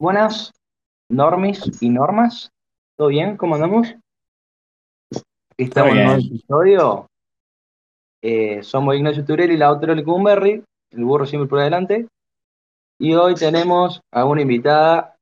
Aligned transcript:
Buenas, 0.00 0.52
normis 1.08 1.82
y 1.82 1.90
normas. 1.90 2.50
¿Todo 2.96 3.08
bien? 3.08 3.36
¿Cómo 3.36 3.54
andamos? 3.54 3.94
Estamos 5.56 5.92
en 5.92 5.98
un 5.98 6.04
nuevo 6.04 6.20
episodio. 6.20 7.06
Eh, 8.22 8.62
somos 8.62 8.94
Ignacio 8.96 9.24
Turel 9.24 9.52
y 9.52 9.56
la 9.56 9.70
otra 9.70 9.94
Lecumberri, 9.94 10.64
el 10.90 11.04
burro 11.04 11.26
siempre 11.26 11.48
por 11.48 11.60
adelante. 11.60 12.06
Y 12.98 13.14
hoy 13.14 13.34
tenemos 13.34 14.00
a 14.12 14.24
una 14.24 14.42
invitada 14.42 15.16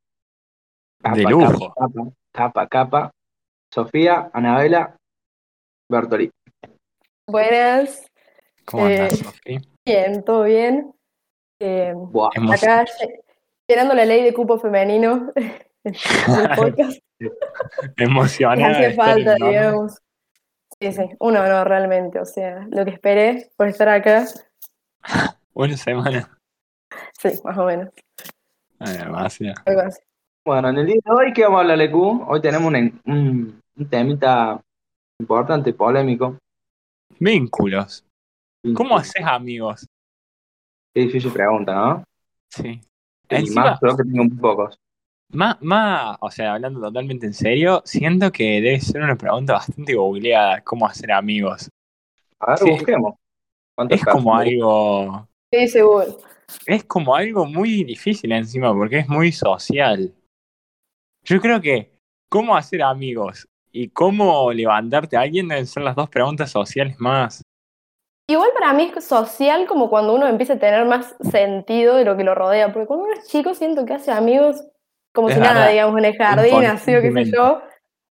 De 1.14 1.23
lujo. 1.25 1.75
capa, 1.75 1.91
capa, 1.93 2.11
capa, 2.32 2.66
capa, 2.68 3.11
Sofía 3.73 4.30
Anabela 4.32 4.96
Bertoli. 5.91 6.30
Buenas, 7.29 8.07
¿Cómo 8.64 8.88
Eh, 8.88 8.98
andás, 9.00 9.18
Sofi? 9.18 9.59
bien, 9.84 10.25
todo 10.25 10.45
bien. 10.45 10.95
Eh, 11.61 11.95
acá 12.52 12.84
llenando 13.69 13.95
la 13.95 14.05
ley 14.05 14.23
de 14.23 14.35
cupo 14.35 14.59
femenino 14.59 15.33
de 15.84 15.91
hace 18.65 18.87
estar 18.88 18.97
falta, 18.97 19.34
digamos. 19.37 19.98
Sí, 20.80 20.93
sí, 20.93 21.02
un 21.20 21.37
honor 21.37 21.69
realmente, 21.69 22.21
o 22.21 22.24
sea, 22.27 22.66
lo 22.71 22.84
que 22.84 22.91
esperé 22.91 23.51
por 23.57 23.69
estar 23.69 23.88
acá, 23.88 24.27
Una 25.55 25.77
semana. 25.77 26.38
sí, 27.19 27.30
más 27.45 27.57
o 27.57 27.65
menos, 27.65 27.88
así. 28.79 29.51
Bueno, 30.45 30.69
en 30.69 30.79
el 30.79 30.87
día 30.87 30.96
de 31.02 31.12
hoy, 31.12 31.33
¿qué 31.33 31.45
vamos 31.45 31.59
a 31.59 31.60
hablar, 31.62 31.79
Lecu? 31.79 32.24
Hoy 32.29 32.41
tenemos 32.43 32.69
un, 32.69 33.01
un, 33.07 33.62
un 33.77 33.88
temita 33.88 34.60
importante, 35.19 35.73
polémico. 35.73 36.37
Vínculos. 37.19 38.05
¿Cómo 38.74 38.98
haces 38.98 39.24
amigos? 39.24 39.87
Qué 40.93 41.02
difícil 41.02 41.33
pregunta, 41.33 41.74
¿no? 41.74 42.05
Sí. 42.51 42.80
Y 43.29 43.35
Encima, 43.35 43.79
más 43.80 43.97
que 43.97 44.03
tengo 44.05 44.25
muy 44.25 44.37
pocos. 44.39 44.79
más, 45.33 45.61
más, 45.61 46.16
o 46.21 46.30
sea, 46.30 46.55
hablando 46.55 46.80
totalmente 46.80 47.27
en 47.27 47.35
serio, 47.35 47.83
siento 47.85 48.30
que 48.30 48.60
debe 48.60 48.80
ser 48.80 49.02
una 49.02 49.16
pregunta 49.16 49.55
bastante 49.55 49.95
googleada, 49.95 50.60
¿cómo 50.63 50.87
hacer 50.87 51.13
amigos? 51.13 51.68
A 52.41 52.51
ver, 52.51 52.59
Sí. 52.59 52.71
busquemos. 52.71 53.15
¿Cuántos 53.74 53.99
Es 54.01 54.07
como 54.07 54.35
algo, 54.37 55.29
Sí, 55.52 55.68
seguro. 55.68 56.18
es 56.66 56.85
como 56.85 57.15
algo 57.15 57.45
muy 57.46 57.85
difícil 57.85 58.33
encima, 58.33 58.73
porque 58.73 58.99
es 59.01 59.09
muy 59.09 59.33
social. 59.33 60.15
Yo 61.24 61.40
creo 61.40 61.61
que 61.61 61.93
cómo 62.29 62.57
hacer 62.57 62.83
amigos 62.83 63.46
y 63.73 63.88
cómo 63.88 64.53
levantarte 64.53 65.16
a 65.16 65.21
alguien 65.22 65.49
deben 65.49 65.66
ser 65.66 65.83
las 65.83 65.97
dos 65.97 66.09
preguntas 66.09 66.50
sociales 66.50 66.97
más. 66.99 67.43
Igual 68.28 68.50
para 68.59 68.72
mí 68.72 68.93
es 68.97 69.05
social 69.05 69.66
como 69.66 69.88
cuando 69.88 70.15
uno 70.15 70.27
empieza 70.27 70.55
a 70.55 70.59
tener 70.59 70.84
más 70.84 71.15
sentido 71.21 71.94
de 71.94 72.05
lo 72.05 72.16
que 72.16 72.25
lo 72.25 72.34
rodea, 72.34 72.72
porque 72.72 72.87
cuando 72.87 73.05
uno 73.05 73.15
es 73.15 73.28
chico 73.28 73.55
siento 73.55 73.84
que 73.84 73.94
hace 73.94 74.10
amigos 74.10 74.65
como 75.12 75.28
Es 75.28 75.37
si 75.37 75.41
nada, 75.41 75.69
digamos, 75.69 75.97
en 75.99 76.05
el 76.05 76.16
jardín, 76.16 76.65
así 76.66 76.94
o 76.94 77.00
qué 77.00 77.10
sé 77.10 77.33
yo. 77.33 77.62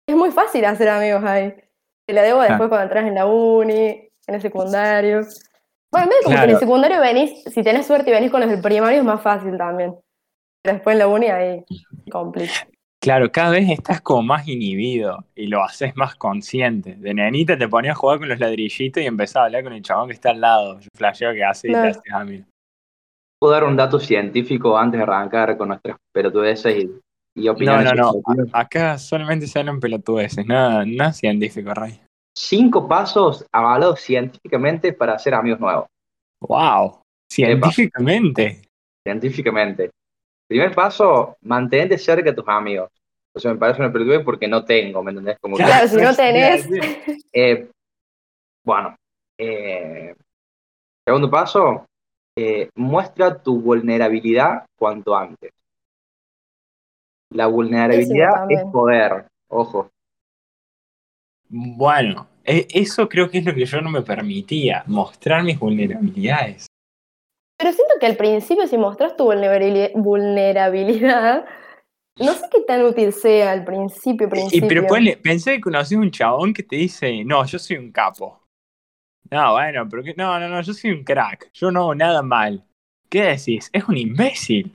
Es 0.07 0.15
muy 0.15 0.31
fácil 0.31 0.65
hacer 0.65 0.89
amigos 0.89 1.25
ahí. 1.25 1.53
Te 2.07 2.13
la 2.13 2.23
debo 2.23 2.41
después 2.43 2.69
cuando 2.69 2.83
entras 2.83 3.07
en 3.07 3.15
la 3.15 3.27
uni, 3.27 4.11
en 4.27 4.35
el 4.35 4.41
secundario. 4.41 5.23
Bueno, 5.91 6.07
medio 6.07 6.23
como 6.25 6.37
que 6.37 6.45
en 6.45 6.51
el 6.51 6.59
secundario 6.59 7.01
venís, 7.01 7.43
si 7.45 7.63
tenés 7.63 7.87
suerte 7.87 8.11
y 8.11 8.13
venís 8.13 8.31
con 8.31 8.41
los 8.41 8.49
del 8.49 8.63
primario 8.63 9.01
es 9.01 9.05
más 9.05 9.21
fácil 9.21 9.57
también. 9.59 9.97
Pero 10.63 10.75
después 10.75 10.95
en 10.95 10.99
la 11.01 11.09
uni 11.09 11.27
ahí 11.27 11.65
complica. 12.11 12.67
Claro, 13.03 13.33
cada 13.33 13.50
vez 13.50 13.69
estás 13.69 14.00
como 14.00 14.22
más 14.22 14.47
inhibido 14.47 15.25
y 15.34 15.48
lo 15.48 15.64
haces 15.64 15.97
más 15.97 16.14
consciente. 16.14 16.95
De 16.95 17.12
nenita 17.12 17.58
te 17.58 17.67
ponías 17.67 17.97
a 17.97 17.98
jugar 17.98 18.20
con 18.20 18.28
los 18.28 18.39
ladrillitos 18.39 19.03
y 19.03 19.06
empezabas 19.06 19.42
a 19.42 19.47
hablar 19.47 19.64
con 19.64 19.72
el 19.72 19.83
chabón 19.83 20.06
que 20.06 20.14
está 20.14 20.31
al 20.31 20.41
lado. 20.41 20.78
Yo 20.78 20.86
flasheo 20.97 21.33
que 21.33 21.42
hace 21.42 21.67
y 21.69 21.73
te 21.73 21.78
haces 21.89 22.12
amigo. 22.12 22.45
¿Puedo 23.41 23.55
dar 23.55 23.64
un 23.64 23.75
dato 23.75 23.98
científico 23.98 24.78
antes 24.78 24.98
de 24.98 25.03
arrancar 25.03 25.56
con 25.58 25.67
nuestras 25.67 25.97
pelotudeces 26.14 26.77
y, 26.77 27.00
y 27.34 27.47
No, 27.47 27.50
opiniones? 27.53 27.92
no, 27.92 28.12
no. 28.25 28.45
A- 28.53 28.61
Acá 28.61 28.97
solamente 28.98 29.48
se 29.48 29.58
hablan 29.58 29.80
pelotudeces, 29.80 30.47
nada, 30.47 30.84
nada 30.86 31.12
científico, 31.12 31.75
Ray. 31.75 32.00
Cinco 32.39 32.86
pasos 32.86 33.45
avalados 33.52 34.01
científicamente 34.01 34.92
para 34.92 35.14
hacer 35.14 35.35
amigos 35.35 35.58
nuevos. 35.58 35.86
¡Wow! 36.41 37.01
Científicamente. 37.33 38.62
Científicamente. 39.05 39.91
Primer 40.52 40.74
paso, 40.74 41.39
mantente 41.40 41.96
cerca 41.96 42.29
de 42.29 42.36
tus 42.36 42.46
amigos. 42.46 42.90
O 43.35 43.40
sea, 43.40 43.55
me 43.55 43.58
parece 43.58 43.80
una 43.80 43.90
pelotudez 43.90 44.23
porque 44.23 44.46
no 44.46 44.63
tengo, 44.67 45.02
¿me 45.02 45.11
entendés? 45.11 45.39
Como 45.40 45.57
que, 45.57 45.63
Claro, 45.64 45.89
si 45.89 45.96
no 45.96 46.08
a 46.08 46.13
tenés- 46.13 47.17
eh, 47.33 47.70
bueno, 48.62 48.95
eh, 49.39 50.14
segundo 51.07 51.30
paso, 51.30 51.86
eh, 52.36 52.68
muestra 52.74 53.42
tu 53.42 53.62
vulnerabilidad 53.62 54.67
cuanto 54.79 55.17
antes. 55.17 55.51
La 57.30 57.46
vulnerabilidad 57.46 58.45
es 58.51 58.62
poder, 58.70 59.24
ojo. 59.48 59.89
Bueno, 61.48 62.29
e- 62.45 62.68
eso 62.74 63.08
creo 63.08 63.30
que 63.30 63.39
es 63.39 63.45
lo 63.46 63.55
que 63.55 63.64
yo 63.64 63.80
no 63.80 63.89
me 63.89 64.02
permitía, 64.02 64.85
mostrar 64.86 65.42
mis 65.45 65.58
vulnerabilidades. 65.58 66.67
Pero 67.62 67.74
siento 67.74 67.95
que 68.00 68.06
al 68.06 68.17
principio 68.17 68.67
si 68.67 68.77
mostrás 68.77 69.17
tu 69.17 69.24
vulnerabili- 69.30 69.92
vulnerabilidad, 69.95 71.45
no 72.18 72.33
sé 72.33 72.46
qué 72.50 72.62
tan 72.62 72.83
útil 72.84 73.12
sea 73.12 73.52
al 73.52 73.64
principio, 73.64 74.27
Y 74.27 74.30
principio. 74.30 74.68
pero 74.68 74.86
ponle, 74.89 75.17
pensé 75.17 75.52
que 75.55 75.61
conocí 75.61 75.95
un 75.95 76.11
chabón 76.11 76.52
que 76.52 76.64
te 76.64 76.74
dice, 76.74 77.24
no, 77.24 77.45
yo 77.45 77.61
soy 77.61 77.77
un 77.77 77.92
capo. 77.92 78.40
No, 79.30 79.52
bueno, 79.52 79.89
pero 79.89 80.02
que, 80.02 80.12
no, 80.14 80.40
no, 80.40 80.48
no, 80.48 80.61
yo 80.61 80.74
soy 80.74 80.90
un 80.90 81.05
crack, 81.05 81.50
yo 81.52 81.70
no 81.70 81.83
hago 81.83 81.95
nada 81.95 82.20
mal. 82.23 82.64
¿Qué 83.08 83.23
decís? 83.23 83.70
Es 83.73 83.84
un 83.89 83.96
imbécil. 83.96 84.74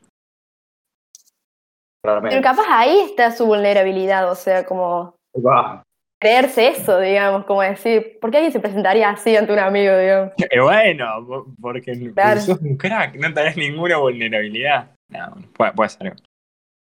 Pero 2.02 2.42
capaz 2.42 2.64
ahí 2.70 3.00
está 3.02 3.32
su 3.32 3.46
vulnerabilidad, 3.46 4.32
o 4.32 4.36
sea, 4.36 4.66
como 4.66 5.16
Ah, 5.46 5.84
creerse 6.20 6.70
eso, 6.70 7.00
digamos, 7.00 7.46
como 7.46 7.62
decir, 7.62 8.18
¿por 8.20 8.32
qué 8.32 8.38
alguien 8.38 8.52
se 8.54 8.60
presentaría 8.60 9.10
así 9.10 9.36
ante 9.36 9.54
un 9.54 9.60
amigo, 9.60 9.98
digamos? 9.98 10.34
Eh, 10.52 10.60
bueno, 10.62 11.26
po- 11.28 11.46
porque 11.62 12.12
Claro. 12.14 12.40
sos 12.42 12.60
un 12.62 12.76
crack, 12.78 13.16
no 13.16 13.34
tenés 13.34 13.56
ninguna 13.58 13.98
vulnerabilidad. 13.98 14.96
No, 15.10 15.36
puede, 15.54 15.72
puede 15.74 15.90
ser. 15.90 16.16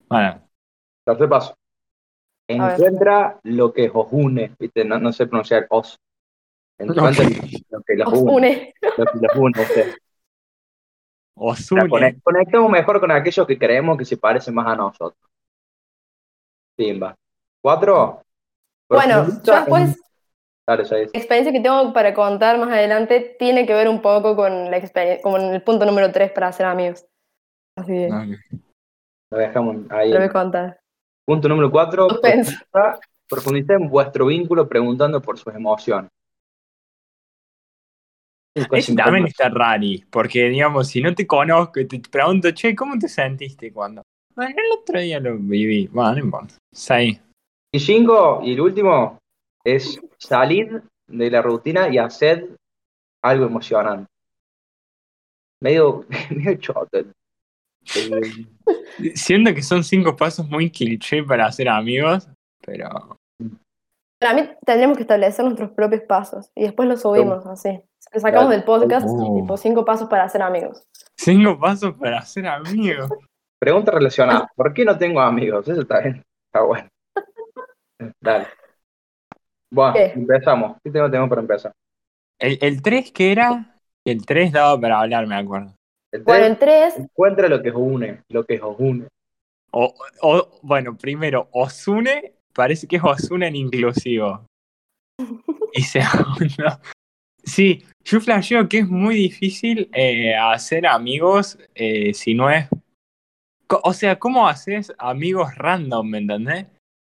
Bueno, 0.09 0.41
Tercer 1.05 1.29
paso. 1.29 1.55
Encuentra 2.49 3.39
lo 3.43 3.73
que 3.73 3.91
os 3.93 4.07
une, 4.13 4.55
¿viste? 4.59 4.85
No, 4.85 4.99
no 4.99 5.13
sé 5.13 5.27
pronunciar 5.27 5.67
os. 5.71 5.97
Encuentra 6.79 7.25
lo 7.71 7.83
que 7.83 7.95
los 7.97 8.09
Os 8.13 8.19
une. 8.21 8.33
une. 8.33 8.75
Lo 8.97 9.05
que 9.05 9.19
los 9.21 9.37
une 9.37 9.53
a 9.59 9.63
ustedes. 9.63 9.97
O 11.39 11.55
sea, 11.55 11.79
Osune. 11.79 11.91
conect- 11.91 12.23
conectemos 12.23 12.71
mejor 12.71 13.01
con 13.01 13.11
aquellos 13.11 13.47
que 13.47 13.59
creemos 13.59 13.99
que 13.99 14.05
se 14.05 14.17
parecen 14.17 14.55
más 14.55 14.67
a 14.69 14.77
nosotros. 14.77 15.19
Simba. 16.79 17.15
Cuatro. 17.63 18.23
Bueno, 18.89 19.27
yo 19.43 19.53
después, 19.55 19.83
en- 19.97 19.97
Dale, 20.69 20.85
ya 20.85 20.97
es. 20.99 21.13
la 21.13 21.19
experiencia 21.19 21.53
que 21.53 21.61
tengo 21.61 21.93
para 21.93 22.13
contar 22.15 22.59
más 22.59 22.71
adelante 22.71 23.37
tiene 23.39 23.67
que 23.67 23.73
ver 23.75 23.89
un 23.89 24.03
poco 24.03 24.35
con 24.37 24.71
la 24.71 24.77
experiencia, 24.77 25.23
como 25.23 25.39
en 25.39 25.55
el 25.55 25.63
punto 25.63 25.85
número 25.87 26.11
3 26.13 26.33
para 26.33 26.49
hacer 26.49 26.67
amigos. 26.67 27.05
Así 27.79 27.93
que 27.93 28.09
Ok. 28.09 28.61
Lo 29.31 29.39
dejamos 29.39 29.77
ahí. 29.91 30.11
lo 30.13 30.19
voy 30.19 30.27
a 30.29 30.33
contar. 30.33 30.81
Punto 31.27 31.49
número 31.49 31.71
cuatro. 31.71 32.09
Suspenso. 32.09 32.53
Profundiza, 32.71 33.01
profundiza 33.29 33.73
en 33.75 33.89
vuestro 33.89 34.27
vínculo 34.27 34.69
preguntando 34.69 35.21
por 35.21 35.37
sus 35.39 35.53
emociones. 35.55 36.09
Ese 38.73 38.95
también 38.95 39.27
está 39.27 39.49
rari, 39.51 40.03
porque 40.09 40.49
digamos, 40.49 40.89
si 40.89 41.03
no 41.03 41.15
te 41.15 41.27
conozco 41.27 41.79
y 41.81 41.87
te 41.87 42.01
pregunto, 42.01 42.51
che, 42.53 42.75
¿cómo 42.75 42.99
te 42.99 43.09
sentiste 43.09 43.71
cuando? 43.73 44.03
Bueno, 44.35 44.55
el 44.57 44.79
otro 44.81 44.99
día 44.99 45.21
lo 45.21 45.37
viví. 45.37 45.89
Bueno, 45.89 46.13
no 46.13 46.19
importa. 46.21 46.55
Seis. 46.73 47.21
Y 47.77 47.81
cinco, 47.81 48.41
y 48.43 48.55
el 48.55 48.61
último, 48.63 49.19
es 49.63 50.01
salir 50.17 50.83
de 51.07 51.31
la 51.31 51.43
rutina 51.43 51.89
y 51.91 51.99
hacer 51.99 52.57
algo 53.23 53.45
emocionante. 53.45 54.07
Medio, 55.61 56.07
medio 56.31 56.55
choto. 56.57 56.99
Eh, 56.99 58.47
Siento 59.15 59.53
que 59.55 59.63
son 59.63 59.85
cinco 59.85 60.17
pasos 60.17 60.49
muy 60.49 60.71
cliché 60.71 61.23
para 61.23 61.45
hacer 61.47 61.69
amigos, 61.69 62.27
pero 62.65 63.19
Para 64.19 64.33
mí 64.33 64.49
tendremos 64.65 64.97
que 64.97 65.03
establecer 65.03 65.45
nuestros 65.45 65.71
propios 65.73 66.01
pasos 66.09 66.51
y 66.57 66.63
después 66.63 66.89
los 66.89 67.03
subimos 67.03 67.45
así. 67.45 67.79
Lo 68.15 68.21
sacamos 68.21 68.47
Claro. 68.47 68.49
del 68.49 68.65
podcast, 68.65 69.07
Oh. 69.07 69.37
tipo 69.39 69.57
cinco 69.59 69.85
pasos 69.85 70.09
para 70.09 70.25
hacer 70.25 70.41
amigos. 70.41 70.83
cinco 71.19 71.59
pasos 71.61 71.93
para 71.95 72.21
hacer 72.21 72.47
amigos. 72.47 73.11
pregunta 73.61 73.93
relacionada. 73.93 74.51
¿Por 74.57 74.73
qué 74.73 74.83
no 74.87 74.97
tengo 74.97 75.21
amigos? 75.21 75.69
Eso 75.69 75.83
está 75.83 76.01
bien. 76.01 76.23
Está 76.47 76.65
bueno. 76.65 76.89
Dale. 78.21 78.47
Bueno, 79.73 79.95
¿Qué? 79.95 80.13
empezamos. 80.15 80.77
¿Qué 80.83 80.91
tema 80.91 81.11
tenemos 81.11 81.29
para 81.29 81.41
empezar? 81.41 81.73
El, 82.39 82.59
el 82.61 82.83
3 82.83 83.11
que 83.13 83.33
era, 83.33 83.81
el 84.05 84.25
3 84.25 84.53
daba 84.53 84.81
para 84.81 85.01
hablar, 85.01 85.27
me 85.27 85.37
acuerdo. 85.37 85.75
El 86.13 86.23
Bueno, 86.23 86.41
tres, 86.41 86.51
en 86.53 86.59
tres, 86.59 86.97
encuentra 86.99 87.49
lo 87.49 87.63
que 87.63 87.71
os 87.71 87.77
une, 87.77 88.23
lo 88.29 88.45
que 88.45 88.61
os 88.61 88.77
une. 88.79 89.09
O, 89.73 89.93
o- 90.23 90.59
bueno, 90.63 90.97
primero, 90.97 91.49
Osune, 91.53 92.35
parece 92.55 92.87
que 92.87 92.97
es 92.97 93.03
Osune 93.05 93.49
en 93.49 93.57
inclusivo. 93.57 94.47
Y 95.73 95.83
segundo, 95.83 96.81
sí, 97.43 97.85
yo 98.05 98.21
flasheo 98.21 98.69
que 98.69 98.79
es 98.79 98.89
muy 98.89 99.15
difícil 99.15 99.91
eh, 99.93 100.35
hacer 100.35 100.87
amigos 100.87 101.59
eh, 101.75 102.15
si 102.15 102.35
no 102.35 102.49
es 102.51 102.69
O 103.69 103.93
sea, 103.93 104.19
¿cómo 104.19 104.47
haces 104.49 104.93
amigos 104.99 105.55
random, 105.57 106.09
me 106.09 106.19
entendés? 106.19 106.67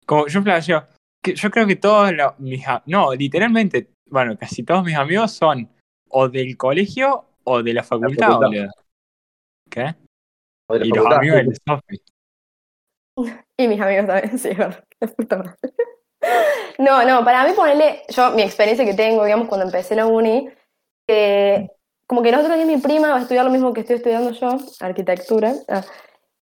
Como 0.06 0.26
yo 0.26 0.42
flasheo, 0.42 0.86
que 1.22 1.34
yo 1.34 1.50
creo 1.50 1.66
que 1.66 1.76
todos 1.76 2.12
los, 2.12 2.38
mis, 2.38 2.64
no, 2.86 3.14
literalmente, 3.14 3.90
bueno, 4.10 4.36
casi 4.38 4.62
todos 4.62 4.84
mis 4.84 4.94
amigos 4.96 5.32
son 5.32 5.68
o 6.10 6.28
del 6.28 6.56
colegio 6.56 7.24
o 7.44 7.62
de 7.62 7.74
la 7.74 7.82
facultad, 7.82 8.26
facultad. 8.28 8.48
boludo. 8.48 8.70
¿Qué? 9.70 9.94
O 10.68 10.74
de 10.74 10.80
la 10.80 10.86
Y 10.86 10.88
los 10.90 10.98
facultad. 10.98 11.18
amigos 11.18 11.36
del 11.38 11.56
Sofi. 11.66 12.02
Y 13.56 13.68
mis 13.68 13.80
amigos 13.80 14.06
también, 14.06 14.38
sí, 14.38 14.48
es 14.48 14.58
verdad. 14.58 14.84
No, 16.78 17.04
no, 17.04 17.24
para 17.24 17.46
mí 17.46 17.52
ponerle, 17.54 18.02
yo, 18.08 18.32
mi 18.32 18.42
experiencia 18.42 18.84
que 18.84 18.94
tengo, 18.94 19.24
digamos, 19.24 19.46
cuando 19.46 19.66
empecé 19.66 19.94
la 19.94 20.06
uni, 20.06 20.48
que 21.06 21.68
como 22.06 22.22
que 22.22 22.32
nosotros 22.32 22.58
y 22.60 22.64
mi 22.64 22.78
prima 22.78 23.10
va 23.10 23.18
a 23.18 23.20
estudiar 23.20 23.44
lo 23.44 23.50
mismo 23.52 23.72
que 23.72 23.80
estoy 23.80 23.96
estudiando 23.96 24.32
yo, 24.32 24.58
arquitectura, 24.80 25.52
ah, 25.68 25.84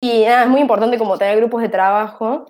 y 0.01 0.23
nada, 0.23 0.43
es 0.43 0.49
muy 0.49 0.61
importante 0.61 0.97
como 0.97 1.17
tener 1.17 1.37
grupos 1.37 1.61
de 1.61 1.69
trabajo. 1.69 2.45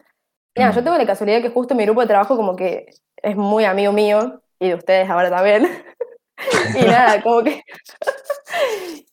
Nada, 0.55 0.71
Mm. 0.71 0.75
yo 0.75 0.83
tengo 0.83 0.97
la 0.97 1.05
casualidad 1.05 1.41
que 1.41 1.50
justo 1.50 1.75
mi 1.75 1.85
grupo 1.85 2.01
de 2.01 2.07
trabajo 2.07 2.35
como 2.38 2.55
que 2.55 2.88
es 3.17 3.35
muy 3.35 3.65
amigo 3.65 3.91
mío, 3.91 4.41
y 4.59 4.69
de 4.69 4.75
ustedes 4.75 5.09
ahora 5.09 5.29
también. 5.29 5.67
y 6.75 6.85
nada, 6.85 7.21
como 7.23 7.44
que... 7.44 7.63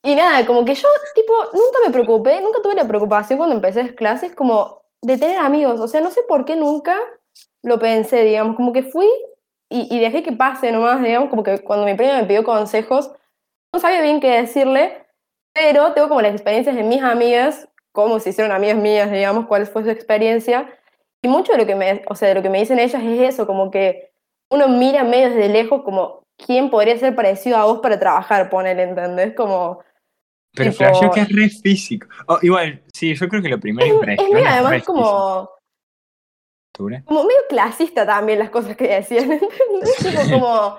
Y 0.02 0.14
nada, 0.14 0.46
como 0.46 0.64
que 0.64 0.74
yo, 0.74 0.88
tipo, 1.14 1.32
nunca 1.52 1.78
me 1.86 1.92
preocupé, 1.92 2.40
nunca 2.40 2.62
tuve 2.62 2.74
la 2.74 2.88
preocupación 2.88 3.38
cuando 3.38 3.54
empecé 3.56 3.82
las 3.82 3.92
clases 3.92 4.34
como 4.34 4.82
de 5.02 5.18
tener 5.18 5.38
amigos. 5.38 5.78
O 5.80 5.88
sea, 5.88 6.00
no 6.00 6.10
sé 6.10 6.22
por 6.28 6.44
qué 6.46 6.56
nunca 6.56 6.96
lo 7.62 7.78
pensé, 7.78 8.24
digamos, 8.24 8.56
como 8.56 8.72
que 8.72 8.82
fui 8.82 9.06
y, 9.68 9.94
y 9.94 10.00
dejé 10.00 10.22
que 10.22 10.32
pase 10.32 10.72
nomás, 10.72 11.02
digamos, 11.02 11.28
como 11.30 11.42
que 11.42 11.58
cuando 11.60 11.84
mi 11.86 11.94
prima 11.94 12.14
me 12.16 12.24
pidió 12.24 12.44
consejos, 12.44 13.10
no 13.72 13.80
sabía 13.80 14.00
bien 14.00 14.20
qué 14.20 14.30
decirle, 14.40 15.04
pero 15.52 15.92
tengo 15.92 16.08
como 16.08 16.22
las 16.22 16.32
experiencias 16.32 16.76
de 16.76 16.82
mis 16.82 17.02
amigas, 17.02 17.68
cómo 17.92 18.20
se 18.20 18.30
hicieron 18.30 18.52
amigas 18.52 18.76
mías, 18.78 19.10
digamos, 19.10 19.46
cuál 19.46 19.66
fue 19.66 19.84
su 19.84 19.90
experiencia. 19.90 20.68
Y 21.22 21.28
mucho 21.28 21.52
de 21.52 21.58
lo 21.58 21.66
que 21.66 21.74
me, 21.74 22.02
o 22.08 22.14
sea, 22.14 22.28
de 22.28 22.34
lo 22.34 22.42
que 22.42 22.48
me 22.50 22.58
dicen 22.60 22.78
ellas 22.78 23.02
es 23.02 23.20
eso, 23.34 23.46
como 23.46 23.70
que 23.70 24.10
uno 24.50 24.68
mira 24.68 25.04
medio 25.04 25.28
desde 25.30 25.48
lejos 25.48 25.82
como 25.82 26.22
quién 26.44 26.70
podría 26.70 26.96
ser 26.98 27.14
parecido 27.14 27.56
a 27.58 27.64
vos 27.66 27.80
para 27.80 27.98
trabajar, 28.00 28.48
ponele, 28.48 28.82
¿entendés? 28.84 29.34
Como 29.34 29.82
Pero 30.54 30.70
Tipo- 30.70 30.78
flasheo 30.78 31.10
que 31.10 31.20
es 31.20 31.28
re 31.28 31.48
físico. 31.50 32.06
Oh, 32.26 32.38
igual, 32.42 32.82
sí, 32.94 33.14
yo 33.14 33.28
creo 33.28 33.42
que 33.42 33.48
lo 33.50 33.60
primero 33.60 33.86
es 34.02 34.06
medio 34.18 34.38
es 34.38 34.46
además 34.46 34.82
como, 34.84 35.50
físico. 36.72 37.04
como 37.04 37.24
medio 37.24 37.40
clasista 37.48 38.06
también 38.06 38.38
las 38.38 38.50
cosas 38.50 38.76
que 38.76 38.88
decían, 38.88 39.30
¿entendés? 39.32 39.96
Tipo 39.98 40.22
como, 40.32 40.76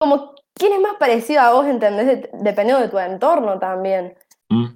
como 0.00 0.34
quién 0.58 0.72
es 0.72 0.80
más 0.80 0.96
parecido 0.96 1.42
a 1.42 1.52
vos, 1.52 1.66
¿entendés? 1.66 2.06
De- 2.06 2.30
dependiendo 2.42 2.82
de 2.82 2.88
tu 2.88 2.98
entorno 2.98 3.58
también. 3.58 4.16
Mm. 4.50 4.68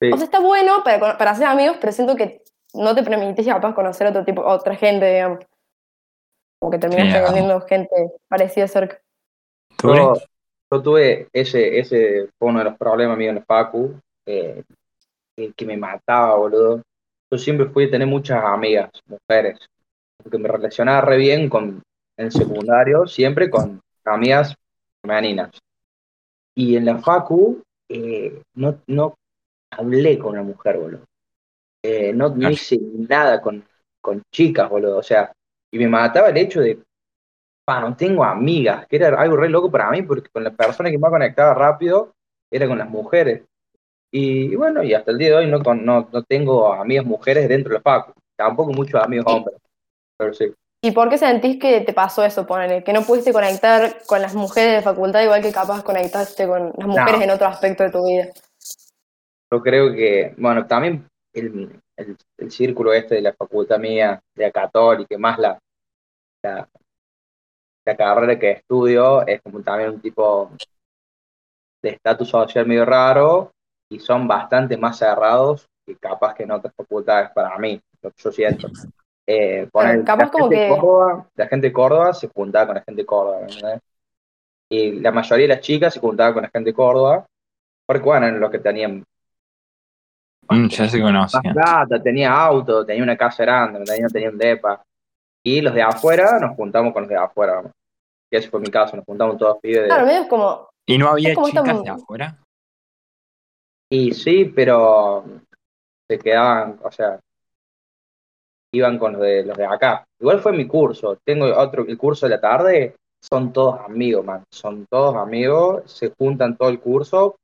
Sí. 0.00 0.10
O 0.12 0.16
sea, 0.16 0.24
está 0.24 0.40
bueno 0.40 0.82
para, 0.82 1.16
para 1.16 1.30
hacer 1.30 1.46
amigos, 1.46 1.76
pero 1.80 1.92
siento 1.92 2.16
que 2.16 2.41
no 2.74 2.94
te 2.94 3.02
permitís 3.02 3.46
capaz 3.46 3.74
conocer 3.74 4.06
otro 4.08 4.24
tipo, 4.24 4.42
otra 4.42 4.74
gente, 4.76 5.12
digamos. 5.12 5.44
Como 6.58 6.70
que 6.70 6.78
terminás 6.78 7.12
Sí, 7.12 7.26
teniendo 7.26 7.60
gente 7.62 8.12
parecida 8.28 8.68
cerca. 8.68 9.00
Yo, 9.82 10.14
yo 10.70 10.82
tuve 10.82 11.28
ese, 11.32 11.78
ese 11.78 12.28
fue 12.38 12.48
uno 12.48 12.60
de 12.60 12.66
los 12.66 12.78
problemas 12.78 13.18
míos 13.18 13.32
en 13.32 13.38
el 13.38 13.44
Facu, 13.44 13.98
eh, 14.26 14.62
que, 15.36 15.52
que 15.52 15.66
me 15.66 15.76
mataba, 15.76 16.36
boludo. 16.36 16.82
Yo 17.30 17.38
siempre 17.38 17.66
fui 17.66 17.86
a 17.86 17.90
tener 17.90 18.06
muchas 18.06 18.44
amigas, 18.44 18.90
mujeres, 19.06 19.58
porque 20.16 20.38
me 20.38 20.48
relacionaba 20.48 21.00
re 21.00 21.16
bien 21.16 21.48
con, 21.48 21.82
en 22.16 22.30
secundario, 22.30 23.06
siempre 23.06 23.50
con 23.50 23.80
amigas 24.04 24.54
femeninas. 25.00 25.50
Y 26.54 26.76
en 26.76 26.84
la 26.84 26.98
Facu, 26.98 27.62
eh, 27.88 28.42
no, 28.54 28.78
no 28.86 29.14
hablé 29.70 30.18
con 30.18 30.32
una 30.32 30.42
mujer, 30.42 30.78
boludo. 30.78 31.04
Eh, 31.82 32.12
no, 32.12 32.28
no 32.30 32.48
Ah. 32.48 32.52
hice 32.52 32.78
nada 32.80 33.40
con, 33.40 33.64
con 34.00 34.22
chicas, 34.32 34.68
boludo. 34.70 34.98
O 34.98 35.02
sea, 35.02 35.32
y 35.72 35.78
me 35.78 35.88
mataba 35.88 36.28
el 36.28 36.36
hecho 36.36 36.60
de, 36.60 36.78
pa, 37.64 37.80
no 37.80 37.96
tengo 37.96 38.24
amigas, 38.24 38.86
que 38.86 38.96
era 38.96 39.08
algo 39.20 39.36
re 39.36 39.48
loco 39.48 39.70
para 39.70 39.90
mí, 39.90 40.02
porque 40.02 40.28
con 40.30 40.44
la 40.44 40.50
persona 40.50 40.90
que 40.90 40.98
más 40.98 41.10
conectaba 41.10 41.54
rápido 41.54 42.12
era 42.50 42.66
con 42.68 42.78
las 42.78 42.88
mujeres. 42.88 43.42
Y, 44.12 44.52
y 44.52 44.56
bueno, 44.56 44.82
y 44.82 44.92
hasta 44.92 45.10
el 45.10 45.18
día 45.18 45.28
de 45.30 45.34
hoy 45.36 45.46
no, 45.46 45.62
con- 45.62 45.84
no, 45.84 46.08
no 46.12 46.22
tengo 46.22 46.72
amigas 46.72 47.04
mujeres 47.06 47.48
dentro 47.48 47.70
de 47.70 47.78
la 47.78 47.82
facu, 47.82 48.12
tampoco 48.36 48.72
muchos 48.72 49.02
amigos 49.02 49.24
hombres, 49.26 49.56
pero 50.18 50.34
sí. 50.34 50.52
¿Y 50.84 50.90
por 50.90 51.08
qué 51.08 51.16
sentís 51.16 51.58
que 51.58 51.80
te 51.80 51.92
pasó 51.94 52.24
eso, 52.24 52.44
ponele? 52.46 52.82
Que 52.84 52.92
no 52.92 53.02
pudiste 53.02 53.32
conectar 53.32 54.02
con 54.04 54.20
las 54.20 54.34
mujeres 54.34 54.74
de 54.74 54.82
facultad 54.82 55.22
igual 55.22 55.40
que 55.40 55.52
capaz 55.52 55.82
conectaste 55.82 56.46
con 56.46 56.72
las 56.76 56.86
mujeres 56.86 57.18
No. 57.18 57.22
en 57.22 57.30
otro 57.30 57.46
aspecto 57.46 57.84
de 57.84 57.90
tu 57.90 58.04
vida. 58.04 58.28
Yo 59.50 59.62
creo 59.62 59.92
que, 59.92 60.34
bueno, 60.36 60.66
también 60.66 61.06
el, 61.32 61.80
el, 61.96 62.16
el 62.38 62.50
círculo 62.50 62.92
este 62.92 63.16
de 63.16 63.22
la 63.22 63.32
facultad 63.32 63.78
mía, 63.78 64.20
de 64.34 64.44
la 64.44 64.50
católica, 64.50 65.16
más 65.18 65.38
la, 65.38 65.58
la, 66.42 66.68
la 67.84 67.96
carrera 67.96 68.38
que 68.38 68.50
estudio, 68.52 69.26
es 69.26 69.40
como 69.42 69.60
también 69.62 69.90
un 69.90 70.00
tipo 70.00 70.50
de 71.82 71.90
estatus 71.90 72.28
social 72.28 72.66
medio 72.66 72.84
raro 72.84 73.50
y 73.90 73.98
son 73.98 74.28
bastante 74.28 74.76
más 74.76 74.98
cerrados 74.98 75.68
que 75.84 75.96
capaz 75.96 76.34
que 76.34 76.44
en 76.44 76.52
otras 76.52 76.72
facultades 76.74 77.30
para 77.30 77.58
mí, 77.58 77.80
lo 78.00 78.10
que 78.10 78.22
yo 78.22 78.30
siento. 78.32 78.68
Eh, 79.26 79.68
capaz 79.72 79.96
la, 80.18 80.30
como 80.30 80.48
gente 80.48 80.56
que- 80.56 80.68
Córdoba, 80.68 81.28
la 81.34 81.46
gente 81.48 81.66
de 81.66 81.72
Córdoba 81.72 82.12
se 82.12 82.28
juntaba 82.28 82.66
con 82.66 82.74
la 82.76 82.82
gente 82.82 83.02
de 83.02 83.06
Córdoba. 83.06 83.46
Y 84.70 85.00
la 85.00 85.12
mayoría 85.12 85.48
de 85.48 85.54
las 85.54 85.60
chicas 85.60 85.94
se 85.94 86.00
juntaba 86.00 86.32
con 86.32 86.42
la 86.44 86.50
gente 86.50 86.70
de 86.70 86.74
Córdoba, 86.74 87.26
porque 87.86 88.04
bueno, 88.04 88.30
los 88.30 88.50
que 88.50 88.58
tenían 88.58 89.04
Mm, 90.48 90.66
ya 90.68 90.88
se 90.88 90.98
más 90.98 91.32
conocían. 91.32 91.54
plata, 91.54 92.02
tenía 92.02 92.32
auto, 92.32 92.84
tenía 92.84 93.02
una 93.02 93.16
casa 93.16 93.44
grande, 93.44 93.78
no 93.78 94.08
tenía 94.08 94.30
un 94.30 94.38
depa. 94.38 94.82
Y 95.44 95.60
los 95.60 95.74
de 95.74 95.82
afuera 95.82 96.38
nos 96.40 96.56
juntamos 96.56 96.92
con 96.92 97.02
los 97.02 97.10
de 97.10 97.16
afuera. 97.16 97.62
¿no? 97.62 97.70
Y 98.30 98.36
ese 98.36 98.48
fue 98.48 98.60
mi 98.60 98.70
caso, 98.70 98.96
nos 98.96 99.04
juntamos 99.04 99.36
todos 99.36 99.58
pibes 99.60 99.82
de, 99.82 99.88
Claro, 99.88 100.06
medio 100.06 100.22
es 100.22 100.28
como, 100.28 100.68
¿Y 100.86 100.98
no 100.98 101.08
había 101.08 101.34
chicas 101.34 101.82
de 101.82 101.90
afuera? 101.90 102.38
Y 103.90 104.12
sí, 104.12 104.46
pero 104.46 105.24
se 106.08 106.18
quedaban, 106.18 106.78
o 106.82 106.90
sea, 106.90 107.20
iban 108.72 108.98
con 108.98 109.12
los 109.12 109.22
de, 109.22 109.44
los 109.44 109.56
de 109.56 109.66
acá. 109.66 110.04
Igual 110.18 110.40
fue 110.40 110.52
mi 110.52 110.66
curso. 110.66 111.18
Tengo 111.24 111.46
otro, 111.54 111.84
el 111.86 111.98
curso 111.98 112.26
de 112.26 112.30
la 112.30 112.40
tarde, 112.40 112.96
son 113.20 113.52
todos 113.52 113.80
amigos, 113.80 114.24
man. 114.24 114.44
Son 114.50 114.86
todos 114.86 115.16
amigos, 115.16 115.82
se 115.90 116.12
juntan 116.16 116.56
todo 116.56 116.70
el 116.70 116.80
curso. 116.80 117.36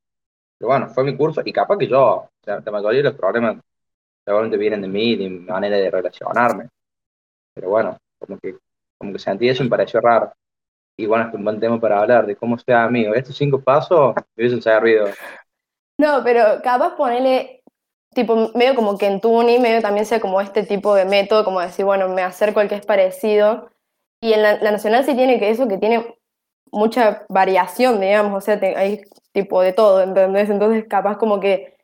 Pero 0.59 0.69
bueno, 0.69 0.89
fue 0.89 1.05
mi 1.05 1.15
curso 1.15 1.41
y 1.43 1.53
capaz 1.53 1.77
que 1.77 1.87
yo, 1.87 2.01
o 2.01 2.29
sea, 2.43 2.59
la 2.63 2.71
mayoría 2.71 2.99
de 2.99 3.09
los 3.09 3.15
problemas 3.15 3.57
seguramente 4.25 4.57
vienen 4.57 4.81
de 4.81 4.89
mí, 4.89 5.15
de 5.15 5.29
mi 5.29 5.39
manera 5.39 5.77
de 5.77 5.89
relacionarme. 5.89 6.67
Pero 7.53 7.69
bueno, 7.69 7.97
como 8.19 8.37
que, 8.39 8.57
como 8.97 9.13
que 9.13 9.19
sentí 9.19 9.47
eso 9.47 9.63
y 9.63 9.67
me 9.67 9.69
pareció 9.69 10.01
raro. 10.01 10.33
Y 10.97 11.05
bueno, 11.05 11.29
es 11.29 11.33
un 11.33 11.45
buen 11.45 11.61
tema 11.61 11.79
para 11.79 12.01
hablar 12.01 12.25
de 12.25 12.35
cómo 12.35 12.57
ser 12.57 12.75
amigo. 12.75 13.13
Estos 13.15 13.37
cinco 13.37 13.61
pasos 13.61 14.13
me 14.35 14.43
hubiesen 14.43 14.61
servido. 14.61 15.07
no, 15.97 16.21
pero 16.25 16.61
capaz 16.61 16.95
ponerle, 16.97 17.63
tipo, 18.13 18.51
medio 18.53 18.75
como 18.75 18.97
que 18.97 19.07
en 19.07 19.21
tu 19.21 19.29
uni, 19.29 19.59
medio 19.59 19.81
también 19.81 20.05
sea 20.05 20.19
como 20.19 20.41
este 20.41 20.63
tipo 20.63 20.93
de 20.93 21.05
método, 21.05 21.45
como 21.45 21.61
decir, 21.61 21.85
bueno, 21.85 22.09
me 22.09 22.21
acerco 22.21 22.59
al 22.59 22.67
que 22.67 22.75
es 22.75 22.85
parecido. 22.85 23.71
Y 24.21 24.33
en 24.33 24.43
la, 24.43 24.57
la 24.57 24.71
nacional 24.71 25.05
sí 25.05 25.15
tiene 25.15 25.39
que 25.39 25.49
eso, 25.49 25.69
que 25.69 25.77
tiene 25.77 26.19
mucha 26.71 27.25
variación, 27.29 27.99
digamos, 27.99 28.33
o 28.37 28.41
sea, 28.41 28.59
hay 28.75 29.01
tipo 29.43 29.61
de 29.61 29.73
todo, 29.73 30.01
¿entendés? 30.01 30.49
Entonces 30.49 30.85
capaz 30.89 31.17
como 31.17 31.39
que 31.39 31.77